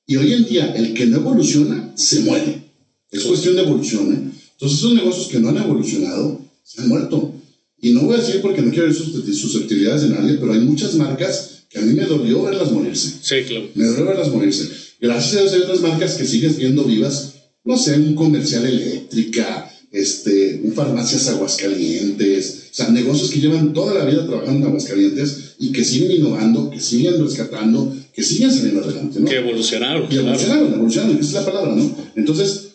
Y 0.08 0.16
hoy 0.16 0.34
en 0.34 0.46
día, 0.46 0.74
el 0.76 0.96
que 0.96 1.06
no 1.06 1.18
evoluciona, 1.18 1.94
se 1.96 2.22
muere. 2.22 2.67
Es 3.12 3.24
cuestión 3.24 3.56
de 3.56 3.64
evolución. 3.64 4.14
¿eh? 4.14 4.32
Entonces, 4.54 4.80
esos 4.80 4.94
negocios 4.94 5.28
que 5.28 5.40
no 5.40 5.50
han 5.50 5.58
evolucionado, 5.58 6.42
se 6.64 6.82
han 6.82 6.90
muerto. 6.90 7.34
Y 7.80 7.92
no 7.92 8.02
voy 8.02 8.16
a 8.16 8.20
decir 8.20 8.42
porque 8.42 8.62
no 8.62 8.72
quiero 8.72 8.88
ver 8.88 8.96
susceptibilidades 8.96 10.04
de 10.04 10.10
nadie, 10.10 10.38
pero 10.40 10.54
hay 10.54 10.60
muchas 10.60 10.96
marcas 10.96 11.64
que 11.70 11.80
a 11.80 11.82
mí 11.82 11.94
me 11.94 12.06
dolió 12.06 12.44
verlas 12.44 12.72
morirse. 12.72 13.14
Sí, 13.22 13.36
claro. 13.48 13.70
Me 13.76 13.86
dolió 13.86 14.06
verlas 14.06 14.32
morirse. 14.32 14.70
Gracias 15.00 15.36
a 15.36 15.42
Dios 15.42 15.54
hay 15.54 15.62
otras 15.62 15.82
marcas 15.82 16.16
que 16.16 16.26
sigues 16.26 16.58
viendo 16.58 16.84
vivas. 16.84 17.34
No 17.64 17.78
sé, 17.78 17.96
un 17.98 18.16
comercial 18.16 18.66
eléctrica, 18.66 19.72
este, 19.92 20.62
un 20.64 20.74
farmacias 20.74 21.28
aguascalientes. 21.28 22.70
O 22.72 22.76
sea, 22.76 22.90
negocios 22.90 23.32
que 23.32 23.40
llevan 23.40 23.74
toda 23.74 23.94
la 23.94 24.06
vida 24.06 24.26
trabajando 24.26 24.60
en 24.60 24.68
Aguascalientes 24.68 25.56
y 25.60 25.72
que 25.72 25.84
siguen 25.84 26.12
innovando, 26.12 26.70
que 26.70 26.80
siguen 26.80 27.24
rescatando, 27.24 27.96
que 28.14 28.24
siguen 28.24 28.52
saliendo 28.52 28.84
adelante, 28.84 29.20
¿no? 29.20 29.28
Que 29.28 29.38
evolucionaron. 29.38 30.08
Que 30.08 30.18
evolucionaron, 30.18 30.74
evolucionaron, 30.74 31.18
esa 31.18 31.28
es 31.28 31.34
la 31.34 31.46
palabra, 31.46 31.76
¿no? 31.76 31.96
Entonces, 32.16 32.68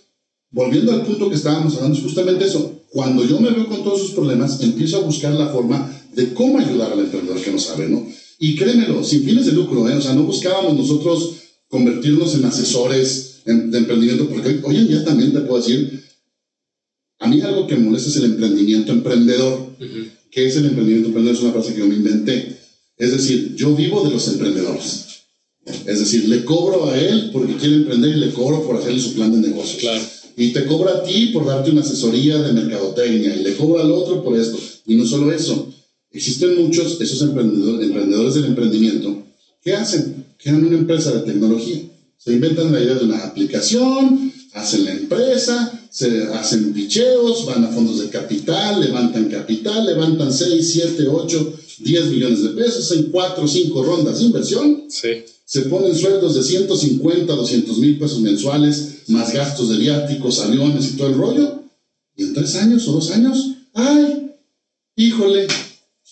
volviendo 0.52 0.92
al 0.92 1.02
punto 1.02 1.28
que 1.28 1.36
estábamos 1.36 1.74
hablando, 1.76 1.96
es 1.96 2.04
justamente 2.04 2.44
eso 2.44 2.82
cuando 2.92 3.24
yo 3.24 3.40
me 3.40 3.50
veo 3.50 3.66
con 3.66 3.82
todos 3.82 4.00
esos 4.00 4.12
problemas, 4.12 4.60
empiezo 4.60 4.98
a 4.98 5.00
buscar 5.00 5.32
la 5.32 5.48
forma 5.48 5.90
de 6.14 6.34
cómo 6.34 6.58
ayudar 6.58 6.92
al 6.92 7.00
emprendedor 7.00 7.40
que 7.40 7.50
no 7.50 7.58
sabe, 7.58 7.88
¿no? 7.88 8.06
Y 8.38 8.54
créemelo, 8.54 9.02
sin 9.02 9.24
fines 9.24 9.46
de 9.46 9.52
lucro, 9.52 9.88
¿eh? 9.88 9.94
O 9.94 10.00
sea, 10.00 10.12
no 10.12 10.24
buscábamos 10.24 10.74
nosotros 10.74 11.36
convertirnos 11.68 12.34
en 12.34 12.44
asesores 12.44 13.40
de 13.46 13.78
emprendimiento, 13.78 14.28
porque 14.28 14.60
hoy 14.62 14.76
en 14.76 14.88
día 14.88 15.04
también 15.04 15.32
te 15.32 15.40
puedo 15.40 15.62
decir, 15.62 16.04
a 17.18 17.28
mí 17.28 17.40
algo 17.40 17.66
que 17.66 17.76
me 17.76 17.86
molesta 17.86 18.10
es 18.10 18.16
el 18.16 18.24
emprendimiento 18.26 18.92
emprendedor. 18.92 19.74
¿Qué 20.30 20.46
es 20.46 20.56
el 20.56 20.66
emprendimiento 20.66 21.08
emprendedor? 21.08 21.36
Es 21.36 21.42
una 21.42 21.52
frase 21.52 21.72
que 21.72 21.80
yo 21.80 21.86
me 21.86 21.94
inventé. 21.94 22.58
Es 22.98 23.12
decir, 23.12 23.54
yo 23.56 23.74
vivo 23.74 24.04
de 24.04 24.10
los 24.10 24.28
emprendedores. 24.28 25.06
Es 25.64 25.98
decir, 25.98 26.28
le 26.28 26.44
cobro 26.44 26.90
a 26.90 26.98
él 26.98 27.30
porque 27.32 27.56
quiere 27.56 27.76
emprender 27.76 28.16
y 28.16 28.20
le 28.20 28.32
cobro 28.32 28.66
por 28.66 28.76
hacerle 28.76 29.00
su 29.00 29.14
plan 29.14 29.32
de 29.32 29.48
negocio. 29.48 29.78
Claro 29.78 30.02
y 30.36 30.52
te 30.52 30.64
cobra 30.66 30.96
a 30.96 31.02
ti 31.02 31.26
por 31.28 31.46
darte 31.46 31.70
una 31.70 31.82
asesoría 31.82 32.38
de 32.40 32.52
mercadotecnia 32.52 33.36
y 33.36 33.42
le 33.42 33.56
cobra 33.56 33.82
al 33.82 33.92
otro 33.92 34.22
por 34.22 34.38
esto. 34.38 34.58
Y 34.86 34.94
no 34.94 35.06
solo 35.06 35.32
eso, 35.32 35.68
existen 36.10 36.62
muchos, 36.62 37.00
esos 37.00 37.22
emprendedores, 37.22 37.86
emprendedores 37.86 38.34
del 38.34 38.46
emprendimiento, 38.46 39.22
¿qué 39.62 39.74
hacen? 39.74 40.26
Crean 40.38 40.64
una 40.64 40.78
empresa 40.78 41.12
de 41.12 41.20
tecnología. 41.20 41.78
Se 42.18 42.32
inventan 42.32 42.72
la 42.72 42.80
idea 42.80 42.94
de 42.94 43.04
una 43.04 43.24
aplicación, 43.24 44.32
hacen 44.54 44.84
la 44.84 44.92
empresa, 44.92 45.88
se 45.90 46.24
hacen 46.34 46.72
picheos, 46.72 47.46
van 47.46 47.64
a 47.64 47.68
fondos 47.68 48.00
de 48.00 48.08
capital, 48.08 48.80
levantan 48.80 49.28
capital, 49.28 49.86
levantan 49.86 50.32
6, 50.32 50.72
7, 50.72 51.08
8, 51.08 51.54
10 51.82 52.06
millones 52.06 52.42
de 52.42 52.50
pesos 52.50 52.90
en 52.92 53.10
4 53.10 53.44
o 53.44 53.48
5 53.48 53.82
rondas 53.82 54.18
de 54.18 54.24
inversión. 54.24 54.84
Sí 54.88 55.24
se 55.52 55.66
ponen 55.66 55.94
sueldos 55.94 56.34
de 56.34 56.42
150, 56.42 57.30
200 57.30 57.76
mil 57.76 57.98
pesos 57.98 58.20
mensuales, 58.20 59.02
más 59.08 59.34
gastos 59.34 59.68
de 59.68 59.76
viáticos, 59.76 60.40
aviones 60.40 60.90
y 60.90 60.96
todo 60.96 61.08
el 61.08 61.14
rollo, 61.14 61.64
y 62.16 62.22
en 62.22 62.32
tres 62.32 62.56
años 62.56 62.88
o 62.88 62.92
dos 62.92 63.10
años, 63.10 63.56
¡ay! 63.74 64.30
Híjole, 64.96 65.46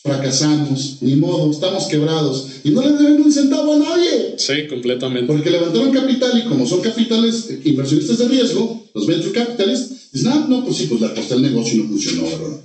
fracasamos, 0.02 0.98
ni 1.00 1.16
modo, 1.16 1.50
estamos 1.50 1.84
quebrados 1.84 2.48
y 2.64 2.70
no 2.70 2.82
le 2.82 2.92
deben 2.92 3.22
un 3.22 3.32
centavo 3.32 3.72
a 3.72 3.78
nadie. 3.78 4.34
Sí, 4.36 4.68
completamente. 4.68 5.32
Porque 5.32 5.48
levantaron 5.48 5.90
capital 5.90 6.38
y 6.38 6.46
como 6.46 6.66
son 6.66 6.82
capitales, 6.82 7.48
eh, 7.48 7.62
inversionistas 7.64 8.18
de 8.18 8.28
riesgo, 8.28 8.84
los 8.92 9.06
venture 9.06 9.32
capitalists, 9.32 10.10
dicen, 10.12 10.32
ah, 10.32 10.46
no, 10.50 10.66
pues 10.66 10.76
sí, 10.76 10.86
pues 10.86 11.00
la 11.00 11.06
aposté 11.06 11.32
el 11.32 11.42
negocio 11.42 11.78
y 11.78 11.82
no 11.82 11.88
funcionó, 11.88 12.24
¿verdad? 12.24 12.60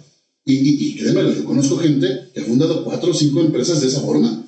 Y, 0.46 0.54
y, 0.54 0.90
y 0.90 0.96
créeme, 0.98 1.36
yo 1.36 1.44
conozco 1.44 1.78
gente 1.78 2.30
que 2.34 2.42
ha 2.42 2.44
fundado 2.44 2.84
cuatro 2.84 3.12
o 3.12 3.14
cinco 3.14 3.42
empresas 3.42 3.82
de 3.82 3.88
esa 3.88 4.02
forma 4.02 4.46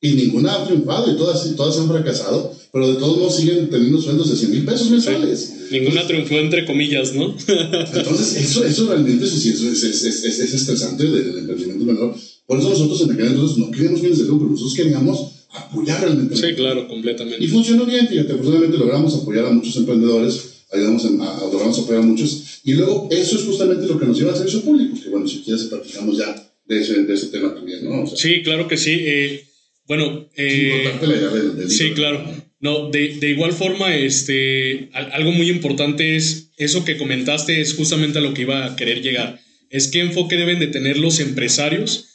y 0.00 0.12
ninguna 0.12 0.54
ha 0.54 0.66
triunfado 0.66 1.12
y 1.12 1.16
todas, 1.16 1.54
todas 1.56 1.78
han 1.78 1.88
fracasado, 1.88 2.52
pero 2.72 2.88
de 2.88 2.94
todos 2.98 3.18
modos 3.18 3.36
siguen 3.36 3.68
teniendo 3.68 4.00
sueldos 4.00 4.30
de 4.30 4.36
100 4.36 4.50
mil 4.50 4.64
pesos 4.64 4.90
mensuales. 4.90 5.54
Ninguna 5.70 6.06
triunfó 6.06 6.34
entre 6.36 6.64
comillas, 6.64 7.14
¿no? 7.14 7.34
Entonces, 7.94 8.36
eso, 8.36 8.64
eso 8.64 8.86
realmente 8.88 9.24
es, 9.24 9.46
es, 9.46 9.82
es, 9.82 10.24
es 10.24 10.54
estresante 10.54 11.04
del 11.04 11.38
emprendimiento 11.38 11.84
menor. 11.84 12.14
Por 12.46 12.58
eso 12.58 12.70
nosotros 12.70 13.02
en 13.02 13.10
aquel 13.12 13.26
entonces 13.26 13.58
no 13.58 13.70
queríamos 13.70 14.00
bienes 14.00 14.18
de 14.20 14.24
lucro, 14.24 14.48
nosotros 14.48 14.74
queríamos 14.74 15.32
apoyar 15.52 16.00
realmente. 16.00 16.36
Sí, 16.36 16.54
claro, 16.54 16.86
completamente. 16.86 17.44
Y 17.44 17.48
funcionó 17.48 17.84
bien, 17.84 18.06
fíjate, 18.06 18.32
afortunadamente 18.32 18.78
logramos 18.78 19.14
apoyar 19.16 19.46
a 19.46 19.50
muchos 19.50 19.76
emprendedores, 19.76 20.57
ayudamos 20.72 21.04
a, 21.04 21.08
logramos 21.50 21.78
apoyar 21.78 22.02
a 22.02 22.06
muchos, 22.06 22.60
y 22.64 22.74
luego 22.74 23.08
eso 23.10 23.36
es 23.36 23.44
justamente 23.44 23.86
lo 23.86 23.98
que 23.98 24.06
nos 24.06 24.18
lleva 24.18 24.32
al 24.32 24.36
servicio 24.36 24.62
público, 24.62 24.98
que 25.02 25.08
bueno, 25.08 25.26
si 25.26 25.40
quieres 25.40 25.64
platicamos 25.64 26.16
ya 26.18 26.52
de 26.66 26.80
ese, 26.80 27.02
de 27.04 27.14
ese 27.14 27.28
tema 27.28 27.54
también, 27.54 27.84
¿no? 27.84 28.02
O 28.02 28.06
sea, 28.06 28.16
sí, 28.16 28.42
claro 28.42 28.68
que 28.68 28.76
sí. 28.76 28.96
Eh, 29.00 29.44
bueno, 29.86 30.28
eh, 30.36 30.92
del, 31.00 31.56
del 31.56 31.70
sí, 31.70 31.92
claro. 31.92 32.22
No, 32.60 32.90
de, 32.90 33.16
de, 33.16 33.30
igual 33.30 33.52
forma, 33.52 33.94
este, 33.94 34.90
algo 34.92 35.30
muy 35.30 35.48
importante 35.48 36.16
es 36.16 36.50
eso 36.56 36.84
que 36.84 36.98
comentaste, 36.98 37.60
es 37.60 37.74
justamente 37.74 38.18
a 38.18 38.20
lo 38.20 38.34
que 38.34 38.42
iba 38.42 38.66
a 38.66 38.76
querer 38.76 39.00
llegar. 39.00 39.40
Es 39.70 39.88
qué 39.88 40.00
enfoque 40.00 40.36
deben 40.36 40.58
de 40.58 40.66
tener 40.66 40.98
los 40.98 41.20
empresarios 41.20 42.06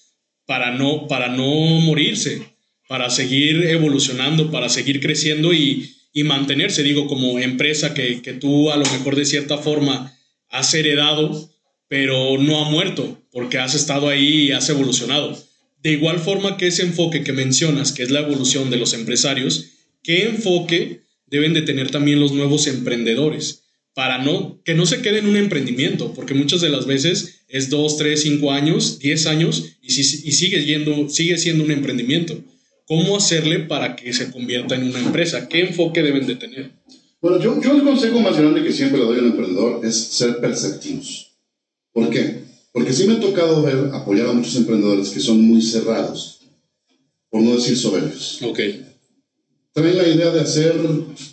para 0.46 0.72
no, 0.78 1.08
para 1.08 1.30
no 1.30 1.46
morirse, 1.80 2.42
para 2.90 3.10
seguir 3.10 3.64
evolucionando, 3.64 4.52
para 4.52 4.68
seguir 4.70 5.00
creciendo 5.00 5.54
y, 5.54 5.94
y 6.14 6.24
mantenerse. 6.24 6.84
Digo, 6.84 7.08
como 7.08 7.40
empresa 7.40 7.94
que, 7.94 8.22
que 8.22 8.34
tú 8.34 8.72
a 8.72 8.78
lo 8.78 8.86
mejor 8.86 9.16
de 9.16 9.26
cierta 9.26 9.58
forma 9.58 10.18
has 10.50 10.74
heredado, 10.74 11.50
pero 11.88 12.38
no 12.38 12.64
ha 12.64 12.70
muerto, 12.70 13.22
porque 13.32 13.58
has 13.58 13.76
estado 13.76 14.08
ahí 14.08 14.46
y 14.46 14.52
has 14.52 14.70
evolucionado. 14.70 15.38
De 15.82 15.92
igual 15.92 16.20
forma 16.20 16.56
que 16.56 16.68
ese 16.68 16.84
enfoque 16.84 17.24
que 17.24 17.34
mencionas, 17.34 17.92
que 17.92 18.04
es 18.04 18.12
la 18.12 18.22
evolución 18.22 18.70
de 18.70 18.78
los 18.78 18.94
empresarios, 18.94 19.66
¿qué 20.02 20.24
enfoque 20.24 21.02
deben 21.28 21.54
de 21.54 21.64
tener 21.64 21.92
también 21.92 22.20
los 22.20 22.32
nuevos 22.32 22.68
emprendedores? 22.68 23.64
Para 23.94 24.18
no, 24.18 24.62
que 24.64 24.74
no 24.74 24.86
se 24.86 25.02
quede 25.02 25.20
en 25.20 25.28
un 25.28 25.36
emprendimiento, 25.36 26.14
porque 26.14 26.34
muchas 26.34 26.62
de 26.62 26.70
las 26.70 26.86
veces 26.86 27.42
es 27.48 27.70
dos, 27.70 27.98
tres, 27.98 28.22
cinco 28.22 28.52
años, 28.52 28.98
diez 29.00 29.26
años 29.26 29.76
y, 29.82 29.92
si, 29.92 30.28
y 30.28 30.32
sigue, 30.32 30.64
yendo, 30.66 31.10
sigue 31.10 31.38
siendo 31.38 31.64
un 31.64 31.72
emprendimiento. 31.72 32.40
¿Cómo 32.88 33.18
hacerle 33.18 33.60
para 33.60 33.96
que 33.96 34.14
se 34.14 34.32
convierta 34.32 34.76
en 34.76 34.84
una 34.90 35.00
empresa? 35.00 35.48
¿Qué 35.48 35.62
enfoque 35.62 36.04
deben 36.04 36.28
de 36.28 36.36
tener? 36.36 36.72
Bueno, 37.22 37.40
yo, 37.40 37.62
yo 37.62 37.74
el 37.74 37.84
consejo 37.84 38.20
más 38.20 38.38
grande 38.38 38.64
que 38.64 38.74
siempre 38.74 39.00
le 39.00 39.06
doy 39.06 39.20
al 39.20 39.26
emprendedor 39.28 39.86
es 39.86 39.96
ser 39.96 40.40
perceptivos. 40.40 41.32
¿Por 41.94 42.10
qué? 42.10 42.44
Porque 42.72 42.92
sí 42.92 43.08
me 43.08 43.14
ha 43.14 43.20
tocado 43.20 43.62
ver, 43.62 43.92
apoyar 43.94 44.28
a 44.28 44.34
muchos 44.34 44.56
emprendedores 44.56 45.10
que 45.10 45.20
son 45.20 45.42
muy 45.42 45.62
cerrados, 45.62 46.42
por 47.30 47.42
no 47.42 47.56
decir 47.56 47.78
soberbios. 47.78 48.42
Ok 48.42 48.60
traen 49.74 49.98
la 49.98 50.08
idea 50.08 50.30
de 50.30 50.40
hacer 50.40 50.76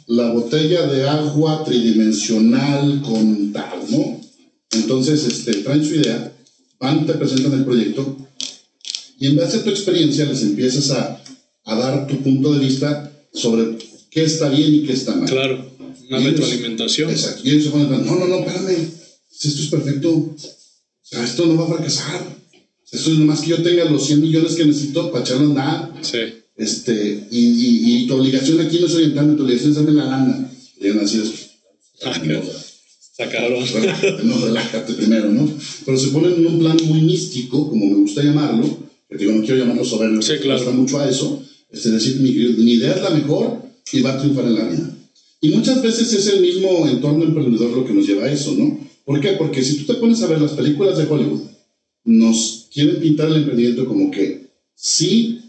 la 0.07 0.33
botella 0.33 0.87
de 0.87 1.07
agua 1.07 1.63
tridimensional 1.63 3.03
con 3.03 3.53
tal, 3.53 3.81
¿no? 3.91 4.21
Entonces, 4.73 5.25
este, 5.27 5.55
traen 5.63 5.85
su 5.85 5.97
idea, 5.97 6.33
van, 6.79 7.07
te 7.07 7.13
presentan 7.15 7.53
el 7.53 7.65
proyecto 7.65 8.17
y 9.19 9.27
en 9.27 9.37
base 9.37 9.59
a 9.59 9.63
tu 9.63 9.69
experiencia 9.69 10.25
les 10.25 10.43
empiezas 10.43 10.91
a, 10.91 11.23
a 11.73 11.77
dar 11.77 12.07
tu 12.07 12.17
punto 12.23 12.53
de 12.53 12.65
vista 12.65 13.13
sobre 13.33 13.79
qué 14.11 14.25
está 14.25 14.49
bien 14.49 14.75
y 14.75 14.83
qué 14.85 14.93
está 14.93 15.15
mal. 15.15 15.29
Claro, 15.29 15.71
y 16.09 16.15
retroalimentación. 16.15 17.11
Exacto. 17.11 17.43
Y 17.45 17.51
ellos 17.51 17.65
se 17.65 17.71
van 17.71 17.93
a 17.93 17.99
no, 17.99 18.19
no, 18.19 18.27
no, 18.27 18.39
espérame, 18.41 18.89
esto 19.31 19.63
es 19.63 19.69
perfecto, 19.69 20.11
o 20.11 20.37
sea, 21.03 21.25
esto 21.25 21.47
no 21.47 21.57
va 21.57 21.65
a 21.65 21.77
fracasar. 21.77 22.41
Esto 22.91 23.13
es 23.13 23.19
nomás 23.19 23.41
que 23.41 23.51
yo 23.51 23.63
tenga 23.63 23.85
los 23.85 24.05
100 24.07 24.21
millones 24.21 24.57
que 24.57 24.65
necesito 24.65 25.13
para 25.13 25.25
echarlo 25.25 25.47
a 25.47 25.49
andar. 25.49 25.93
Sí. 26.03 26.19
Este, 26.57 27.27
y, 27.31 27.39
y, 27.39 28.03
y, 28.03 28.07
tu 28.07 28.17
obligación 28.17 28.61
aquí 28.61 28.81
no 28.81 28.87
es 28.87 28.95
orientarme, 28.95 29.37
tu 29.37 29.45
obligación 29.45 29.71
es 29.71 29.77
darme 29.77 29.93
la 29.93 30.07
lana. 30.07 30.53
Y 30.81 30.89
yo 30.89 31.01
así 31.01 31.21
es. 31.21 31.51
Ah, 32.05 32.21
no. 32.25 32.41
Relájate, 33.19 34.25
no, 34.25 34.39
relájate 34.39 34.95
primero, 34.95 35.31
¿no? 35.31 35.49
Pero 35.85 35.99
se 35.99 36.09
ponen 36.09 36.33
en 36.35 36.47
un 36.47 36.59
plan 36.59 36.77
muy 36.85 37.03
místico, 37.03 37.69
como 37.69 37.87
me 37.87 37.97
gusta 37.97 38.23
llamarlo, 38.23 38.79
que 39.09 39.19
digo, 39.19 39.33
no 39.33 39.43
quiero 39.43 39.59
llamarlo 39.59 39.85
soberbio, 39.85 40.23
sí, 40.23 40.35
claro. 40.41 40.59
gusta 40.59 40.75
mucho 40.75 40.99
a 40.99 41.09
eso, 41.09 41.43
es 41.73 41.85
decir, 41.85 42.21
mi, 42.21 42.31
mi 42.31 42.73
idea 42.73 42.95
es 42.95 43.03
la 43.03 43.11
mejor 43.11 43.63
y 43.93 44.01
va 44.01 44.15
a 44.15 44.19
triunfar 44.19 44.47
en 44.47 44.55
la 44.55 44.69
vida. 44.69 44.97
Y 45.41 45.51
muchas 45.51 45.83
veces 45.83 46.13
es 46.13 46.27
el 46.29 46.41
mismo 46.41 46.87
entorno 46.87 47.25
emprendedor 47.25 47.71
lo 47.71 47.85
que 47.85 47.95
nos 47.95 48.07
lleva 48.07 48.25
a 48.25 48.33
eso, 48.33 48.55
¿no? 48.55 48.79
¿Por 49.05 49.21
qué? 49.21 49.33
Porque 49.33 49.63
si 49.63 49.79
tú 49.79 49.93
te 49.93 49.99
pones 49.99 50.23
a 50.23 50.27
ver 50.27 50.41
las 50.41 50.53
películas 50.53 50.99
de 50.99 51.07
Hollywood, 51.07 51.41
nos 52.05 52.69
quieren 52.73 53.01
pintar 53.01 53.29
el 53.29 53.37
emprendimiento 53.37 53.87
como 53.87 54.11
que 54.11 54.51
sí 54.75 55.41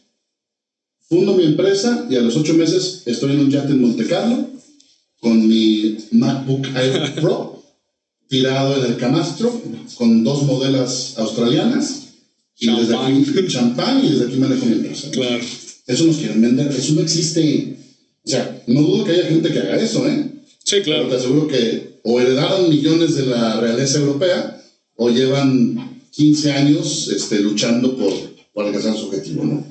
fundo 1.07 1.35
mi 1.35 1.43
empresa 1.43 2.07
y 2.09 2.15
a 2.15 2.21
los 2.21 2.35
ocho 2.37 2.53
meses 2.53 3.03
estoy 3.05 3.33
en 3.33 3.41
un 3.41 3.49
yate 3.49 3.71
en 3.71 3.81
Monte 3.81 4.05
Carlo 4.05 4.47
con 5.19 5.47
mi 5.47 5.97
MacBook 6.11 6.67
Air 6.75 7.15
Pro 7.15 7.63
tirado 8.27 8.77
en 8.77 8.91
el 8.91 8.97
camastro 8.97 9.61
con 9.95 10.23
dos 10.23 10.43
modelas 10.43 11.15
australianas 11.17 12.07
y 12.57 12.67
desde 12.67 12.95
aquí 12.95 13.25
champán 13.47 14.05
y 14.05 14.09
desde 14.09 14.25
aquí 14.27 14.37
manejo 14.37 14.65
mi 14.65 14.73
empresa. 14.73 15.11
Claro. 15.11 15.43
Eso 15.91 16.05
nos 16.05 16.17
quieren 16.17 16.41
vender, 16.41 16.71
eso 16.71 16.93
no 16.93 17.01
existe. 17.01 17.77
O 18.23 18.29
sea, 18.29 18.63
no 18.67 18.81
dudo 18.81 19.03
que 19.03 19.11
haya 19.11 19.25
gente 19.25 19.51
que 19.51 19.59
haga 19.59 19.81
eso, 19.81 20.07
¿eh? 20.07 20.31
Sí, 20.63 20.81
claro. 20.81 21.03
Pero 21.07 21.09
te 21.09 21.21
aseguro 21.21 21.47
que 21.47 21.99
o 22.03 22.19
heredaron 22.19 22.69
millones 22.69 23.15
de 23.15 23.25
la 23.25 23.59
realeza 23.59 23.99
europea 23.99 24.61
o 24.95 25.09
llevan 25.09 26.01
15 26.11 26.51
años 26.51 27.09
este, 27.15 27.39
luchando 27.39 27.95
por, 27.97 28.13
por 28.53 28.65
alcanzar 28.65 28.95
su 28.95 29.07
objetivo, 29.07 29.43
¿no? 29.43 29.65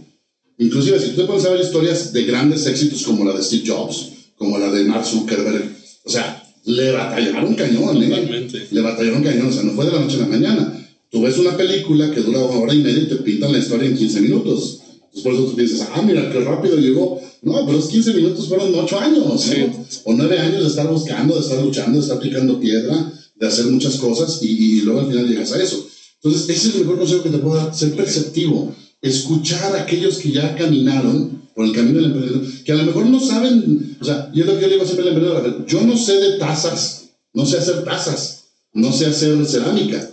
Inclusive, 0.58 1.00
si 1.00 1.10
tú 1.10 1.22
te 1.22 1.26
pones 1.26 1.44
a 1.46 1.50
ver 1.50 1.60
historias 1.60 2.12
de 2.12 2.24
grandes 2.24 2.66
éxitos 2.66 3.02
como 3.02 3.24
la 3.24 3.34
de 3.34 3.42
Steve 3.42 3.64
Jobs, 3.66 4.10
como 4.36 4.58
la 4.58 4.70
de 4.70 4.84
Mark 4.84 5.06
Zuckerberg, 5.06 5.74
o 6.04 6.10
sea, 6.10 6.42
le 6.64 6.92
batallaron 6.92 7.54
cañón, 7.54 8.02
¿eh? 8.02 8.08
Totalmente. 8.08 8.66
Le 8.70 8.80
batallaron 8.80 9.22
cañón, 9.22 9.46
o 9.46 9.52
sea, 9.52 9.62
no 9.62 9.72
fue 9.72 9.86
de 9.86 9.92
la 9.92 10.00
noche 10.00 10.16
a 10.16 10.20
la 10.20 10.26
mañana. 10.26 10.88
Tú 11.10 11.22
ves 11.22 11.38
una 11.38 11.56
película 11.56 12.10
que 12.10 12.20
dura 12.20 12.40
una 12.40 12.58
hora 12.58 12.74
y 12.74 12.82
media 12.82 13.02
y 13.02 13.08
te 13.08 13.16
pintan 13.16 13.52
la 13.52 13.58
historia 13.58 13.88
en 13.88 13.96
15 13.96 14.20
minutos. 14.20 14.80
Entonces, 15.12 15.22
por 15.22 15.34
eso 15.34 15.44
tú 15.44 15.56
piensas, 15.56 15.88
ah, 15.92 16.02
mira, 16.02 16.30
qué 16.30 16.40
rápido 16.40 16.76
llegó. 16.76 17.20
No, 17.42 17.66
pero 17.66 17.78
esos 17.78 17.90
15 17.90 18.14
minutos 18.14 18.48
fueron 18.48 18.74
8 18.74 19.00
años, 19.00 19.26
¿no? 19.26 19.38
Sí. 19.38 19.66
O 20.04 20.14
9 20.14 20.38
años 20.38 20.62
de 20.62 20.68
estar 20.68 20.88
buscando, 20.88 21.34
de 21.34 21.40
estar 21.40 21.62
luchando, 21.62 21.98
de 21.98 22.02
estar 22.04 22.20
picando 22.20 22.60
piedra, 22.60 23.12
de 23.34 23.46
hacer 23.46 23.66
muchas 23.66 23.96
cosas 23.96 24.38
y, 24.42 24.78
y 24.78 24.80
luego 24.82 25.00
al 25.00 25.08
final 25.08 25.28
llegas 25.28 25.52
a 25.52 25.62
eso. 25.62 25.86
Entonces, 26.22 26.48
ese 26.48 26.68
es 26.68 26.74
el 26.74 26.80
mejor 26.82 26.98
consejo 26.98 27.22
que 27.22 27.30
te 27.30 27.38
puedo 27.38 27.56
dar, 27.56 27.74
ser 27.74 27.96
perceptivo 27.96 28.74
escuchar 29.02 29.74
a 29.76 29.82
aquellos 29.82 30.18
que 30.18 30.32
ya 30.32 30.54
caminaron 30.54 31.40
por 31.54 31.64
el 31.64 31.72
camino 31.72 31.96
del 31.96 32.06
emprendedor, 32.06 32.42
que 32.64 32.72
a 32.72 32.76
lo 32.76 32.84
mejor 32.84 33.06
no 33.06 33.20
saben, 33.20 33.96
o 34.00 34.04
sea, 34.04 34.30
yo 34.32 34.44
lo 34.44 34.54
que 34.54 34.62
yo 34.62 34.66
le 34.68 34.74
digo 34.74 34.84
siempre 34.84 35.02
al 35.02 35.14
emprendedor, 35.14 35.38
a 35.38 35.48
ver, 35.48 35.66
yo 35.66 35.82
no 35.82 35.96
sé 35.96 36.18
de 36.18 36.38
tazas, 36.38 37.10
no 37.32 37.44
sé 37.44 37.58
hacer 37.58 37.84
tazas, 37.84 38.44
no 38.72 38.92
sé 38.92 39.06
hacer 39.06 39.44
cerámica, 39.46 40.10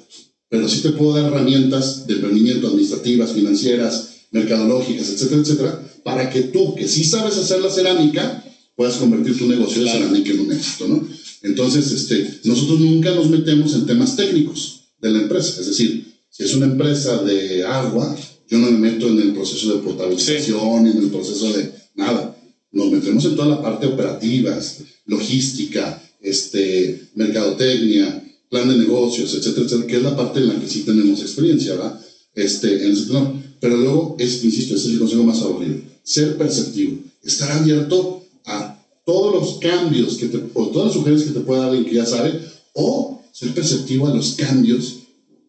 pero 0.49 0.67
sí 0.67 0.81
te 0.81 0.89
puedo 0.89 1.13
dar 1.13 1.25
herramientas 1.25 2.07
de 2.07 2.15
emprendimiento, 2.15 2.67
administrativas, 2.67 3.31
financieras, 3.31 4.09
mercadológicas, 4.32 5.09
etcétera, 5.09 5.41
etcétera, 5.41 5.91
para 6.03 6.30
que 6.30 6.41
tú, 6.43 6.75
que 6.75 6.88
sí 6.88 7.03
sabes 7.03 7.38
hacer 7.38 7.61
la 7.61 7.69
cerámica, 7.69 8.43
puedas 8.75 8.97
convertir 8.97 9.38
tu 9.38 9.47
negocio 9.47 9.84
de 9.84 9.89
cerámica 9.89 10.32
en 10.32 10.39
un 10.41 10.51
éxito, 10.51 10.88
¿no? 10.88 11.07
Entonces, 11.43 11.91
este, 11.91 12.39
nosotros 12.43 12.80
nunca 12.80 13.13
nos 13.13 13.30
metemos 13.30 13.73
en 13.73 13.86
temas 13.86 14.15
técnicos 14.15 14.91
de 14.99 15.11
la 15.11 15.21
empresa, 15.21 15.59
es 15.59 15.67
decir, 15.67 16.07
si 16.30 16.43
es 16.43 16.53
una 16.53 16.67
empresa 16.67 17.23
de 17.23 17.63
agua, 17.65 18.15
yo 18.47 18.59
no 18.59 18.71
me 18.71 18.78
meto 18.78 19.07
en 19.07 19.19
el 19.19 19.34
proceso 19.34 19.73
de 19.73 19.84
potabilización, 19.84 20.84
ni 20.84 20.91
en 20.91 20.97
el 20.97 21.09
proceso 21.09 21.51
de 21.53 21.71
nada. 21.95 22.36
Nos 22.71 22.91
metemos 22.91 23.25
en 23.25 23.36
toda 23.36 23.47
la 23.47 23.61
parte 23.61 23.88
operativa, 23.88 24.57
logística, 25.05 26.01
este, 26.21 27.09
mercadotecnia, 27.15 28.23
plan 28.49 28.69
de 28.69 28.78
negocios, 28.78 29.34
etcétera, 29.34 29.65
etcétera, 29.65 29.88
que 29.88 29.97
es 29.97 30.03
la 30.03 30.15
parte 30.15 30.39
en 30.39 30.47
la 30.49 30.59
que 30.59 30.67
sí 30.67 30.82
tenemos 30.82 31.21
experiencia, 31.21 31.73
¿verdad? 31.73 31.99
Este, 32.36 32.86
en 32.86 32.91
ese, 32.91 33.11
no, 33.11 33.41
pero 33.60 33.78
luego, 33.78 34.16
es, 34.20 34.43
insisto, 34.43 34.76
ese 34.76 34.88
es 34.88 34.93
el 34.93 34.99
consejo 34.99 35.24
más 35.24 35.41
aburrido. 35.41 35.80
Ser 36.03 36.38
perceptivo, 36.38 36.99
estar 37.24 37.51
abierto 37.51 38.24
a 38.45 38.80
todos 39.05 39.34
los 39.34 39.60
cambios 39.60 40.18
que 40.18 40.28
te, 40.28 40.38
o 40.53 40.68
todas 40.68 40.88
las 40.88 40.93
sugerencias 40.95 41.32
que 41.32 41.39
te 41.39 41.45
pueda 41.45 41.62
dar 41.62 41.70
alguien 41.70 41.89
que 41.89 41.95
ya 41.95 42.05
sabe, 42.05 42.39
o 42.74 43.22
ser 43.32 43.53
perceptivo 43.53 44.08
a 44.08 44.14
los 44.14 44.32
cambios 44.32 44.95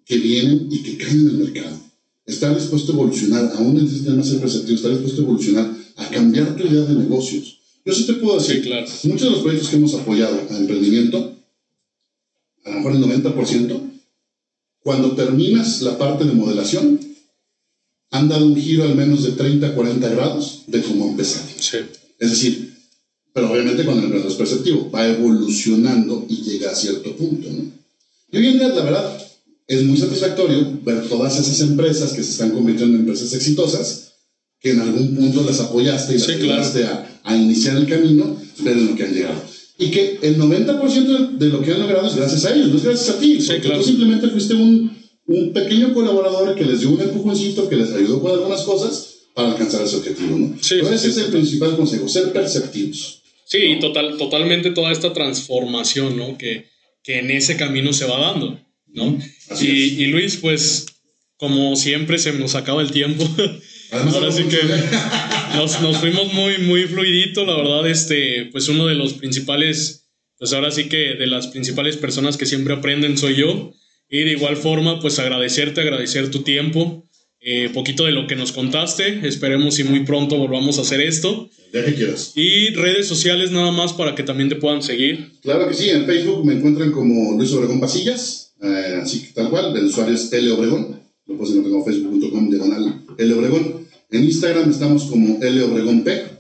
que 0.05 0.19
vienen 0.19 0.69
y 0.71 0.83
que 0.83 0.97
caen 0.97 1.21
en 1.21 1.29
el 1.29 1.39
mercado 1.39 1.89
estar 2.29 2.55
dispuesto 2.55 2.93
a 2.93 2.95
evolucionar, 2.95 3.53
aún 3.57 3.75
necesitas 3.75 4.29
ser 4.29 4.41
perceptivo, 4.41 4.77
estar 4.77 4.91
dispuesto 4.91 5.23
a 5.23 5.25
evolucionar, 5.25 5.77
a 5.97 6.09
cambiar 6.11 6.55
tu 6.55 6.67
idea 6.67 6.83
de 6.83 6.95
negocios. 6.95 7.59
Yo 7.85 7.95
sí 7.95 8.05
te 8.05 8.15
puedo 8.15 8.39
decir, 8.39 8.63
claro. 8.63 8.87
muchos 9.05 9.23
de 9.23 9.31
los 9.31 9.41
proyectos 9.41 9.71
que 9.71 9.77
hemos 9.77 9.95
apoyado 9.95 10.39
a 10.51 10.57
emprendimiento, 10.59 11.35
a 12.65 12.71
lo 12.71 12.77
mejor 12.77 12.93
el 12.93 13.03
90%, 13.03 13.81
cuando 14.81 15.13
terminas 15.13 15.81
la 15.81 15.97
parte 15.97 16.25
de 16.25 16.35
modelación, 16.35 17.01
han 18.11 18.29
dado 18.29 18.47
un 18.47 18.57
giro 18.57 18.85
al 18.85 18.95
menos 18.95 19.25
de 19.25 19.33
30, 19.33 19.75
40 19.75 20.09
grados 20.09 20.63
de 20.67 20.83
cómo 20.83 21.09
empezaron. 21.09 21.49
Sí. 21.59 21.79
Es 22.19 22.31
decir, 22.31 22.69
pero 23.33 23.53
obviamente 23.53 23.85
cuando 23.85 24.07
el 24.07 24.27
es 24.27 24.35
perceptivo, 24.35 24.91
va 24.91 25.07
evolucionando 25.07 26.27
y 26.29 26.43
llega 26.43 26.73
a 26.73 26.75
cierto 26.75 27.15
punto. 27.15 27.49
¿no? 27.49 27.71
Y 28.33 28.37
hoy 28.37 28.47
en 28.49 28.59
día, 28.59 28.69
la 28.69 28.83
verdad, 28.83 29.23
es 29.67 29.83
muy 29.85 29.97
satisfactorio 29.97 30.81
ver 30.83 31.09
todas 31.09 31.39
esas 31.39 31.61
empresas 31.61 32.13
que 32.13 32.23
se 32.23 32.31
están 32.31 32.51
convirtiendo 32.51 32.97
en 32.97 33.03
empresas 33.03 33.33
exitosas, 33.35 34.13
que 34.61 34.71
en 34.73 34.81
algún 34.81 35.15
punto 35.15 35.43
las 35.43 35.61
apoyaste 35.61 36.15
y 36.15 36.19
las 36.19 36.27
Sí, 36.27 36.33
ayudaste 36.33 36.85
a, 36.85 37.21
a 37.23 37.37
iniciar 37.37 37.77
el 37.77 37.87
camino, 37.87 38.37
ver 38.61 38.77
en 38.77 38.87
lo 38.89 38.97
que 38.97 39.05
han 39.05 39.15
llegado. 39.15 39.41
Y 39.79 39.91
que 39.91 40.19
el 40.23 40.37
90% 40.37 41.39
de 41.39 41.47
lo 41.49 41.63
que 41.63 41.73
han 41.73 41.81
logrado 41.81 42.09
es 42.09 42.17
gracias 42.17 42.45
a 42.45 42.55
ellos, 42.55 42.71
no 42.71 42.77
es 42.77 42.83
gracias 42.83 43.11
a 43.11 43.21
ti. 43.21 43.41
Sí, 43.41 43.53
claro. 43.61 43.79
Tú 43.79 43.87
simplemente 43.87 44.29
fuiste 44.31 44.55
un, 44.55 44.91
un 45.29 45.53
pequeño 45.53 45.93
colaborador 45.93 46.55
que 46.55 46.65
les 46.65 46.81
dio 46.81 46.91
un 46.91 47.01
empujoncito, 47.01 47.69
que 47.69 47.77
les 47.77 47.93
ayudó 47.93 48.21
con 48.21 48.33
algunas 48.33 48.63
cosas 48.63 49.19
para 49.35 49.51
alcanzar 49.51 49.83
ese 49.83 49.97
objetivo. 49.97 50.37
¿no? 50.37 50.57
Sí, 50.61 50.77
Pero 50.81 50.89
sí, 50.89 50.95
ese 50.95 51.09
es 51.09 51.17
el 51.19 51.31
principal 51.31 51.77
consejo, 51.77 52.09
ser 52.09 52.33
perceptivos. 52.33 53.23
Sí, 53.45 53.59
y 53.59 53.79
total, 53.79 54.17
totalmente 54.17 54.71
toda 54.71 54.91
esta 54.91 55.13
transformación, 55.13 56.17
¿no? 56.17 56.37
Que, 56.37 56.67
que 57.03 57.19
en 57.19 57.31
ese 57.31 57.57
camino 57.57 57.93
se 57.93 58.07
va 58.07 58.19
dando, 58.19 58.61
¿no? 58.87 59.19
Así 59.51 59.69
y, 59.69 59.87
es. 59.87 59.93
y 60.01 60.07
Luis, 60.07 60.37
pues, 60.39 60.87
como 61.37 61.77
siempre 61.77 62.19
se 62.19 62.33
nos 62.33 62.55
acaba 62.55 62.83
el 62.83 62.91
tiempo. 62.91 63.25
Además, 63.91 64.15
Ahora 64.15 64.33
sí 64.33 64.45
que 64.45 64.59
nos, 65.57 65.81
nos 65.81 65.97
fuimos 65.99 66.33
muy, 66.33 66.59
muy 66.59 66.85
fluidito, 66.85 67.47
la 67.47 67.57
verdad, 67.57 67.89
este, 67.89 68.47
pues 68.53 68.69
uno 68.69 68.87
de 68.87 68.95
los 68.95 69.15
principales, 69.15 70.09
pues 70.39 70.53
ahora 70.53 70.71
sí 70.71 70.89
que 70.89 71.15
de 71.15 71.27
las 71.27 71.47
principales 71.49 71.97
personas 71.97 72.37
que 72.37 72.45
siempre 72.47 72.75
aprenden 72.75 73.17
soy 73.17 73.37
yo. 73.37 73.73
Y 74.11 74.25
de 74.25 74.33
igual 74.33 74.57
forma, 74.57 75.01
pues 75.01 75.19
agradecerte, 75.19 75.81
agradecer 75.81 76.31
tu 76.31 76.43
tiempo, 76.43 77.07
eh, 77.41 77.71
poquito 77.73 78.05
de 78.05 78.13
lo 78.13 78.27
que 78.27 78.37
nos 78.37 78.53
contaste. 78.53 79.27
Esperemos 79.27 79.79
y 79.79 79.85
muy 79.85 80.05
pronto 80.05 80.39
volvamos 80.39 80.79
a 80.79 80.83
hacer 80.83 81.01
esto. 81.01 81.49
Ya 81.73 81.85
que 81.85 81.95
quieras. 81.95 82.33
Y 82.35 82.71
redes 82.71 83.07
sociales 83.07 83.51
nada 83.51 83.71
más 83.71 83.93
para 83.93 84.15
que 84.15 84.23
también 84.23 84.49
te 84.49 84.57
puedan 84.57 84.83
seguir. 84.83 85.33
Claro 85.43 85.69
que 85.69 85.75
sí, 85.75 85.91
en 85.91 86.07
Facebook 86.07 86.45
me 86.45 86.55
encuentran 86.55 86.91
como 86.93 87.37
Luis 87.37 87.53
Obregón 87.53 87.81
Pasillas, 87.81 88.55
eh, 88.63 88.99
así 89.03 89.21
que 89.21 89.33
tal 89.33 89.51
cual, 89.51 89.77
el 89.77 89.85
usuario 89.85 90.15
es 90.15 90.33
L 90.33 90.51
Obregón, 90.53 91.01
lo 91.27 91.37
puedes 91.37 91.55
encontrar 91.55 91.73
como 91.73 91.85
facebook.com 91.85 92.51
diagonal 92.51 93.05
L 93.19 93.35
Obregón. 93.35 93.87
En 94.11 94.25
Instagram 94.25 94.71
estamos 94.71 95.05
como 95.05 95.39
L 95.43 95.63
Obregón 95.63 96.03
P 96.03 96.38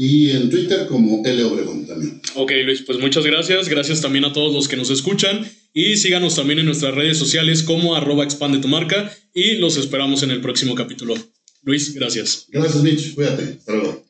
y 0.00 0.30
en 0.30 0.48
Twitter 0.48 0.86
como 0.86 1.22
L 1.26 1.44
Obregón 1.44 1.86
también. 1.86 2.22
Ok, 2.34 2.52
Luis, 2.64 2.80
pues 2.86 2.98
muchas 2.98 3.26
gracias. 3.26 3.68
Gracias 3.68 4.00
también 4.00 4.24
a 4.24 4.32
todos 4.32 4.54
los 4.54 4.66
que 4.66 4.78
nos 4.78 4.88
escuchan. 4.88 5.46
Y 5.74 5.98
síganos 5.98 6.36
también 6.36 6.58
en 6.58 6.64
nuestras 6.64 6.94
redes 6.94 7.18
sociales 7.18 7.62
como 7.62 7.94
arroba 7.94 8.24
expande 8.24 8.60
tu 8.60 8.68
marca. 8.68 9.14
Y 9.34 9.56
los 9.56 9.76
esperamos 9.76 10.22
en 10.22 10.30
el 10.30 10.40
próximo 10.40 10.74
capítulo. 10.74 11.14
Luis, 11.64 11.92
gracias. 11.92 12.46
Gracias 12.48 12.82
Mitch, 12.82 13.14
cuídate, 13.14 13.58
hasta 13.58 13.72
luego. 13.74 14.09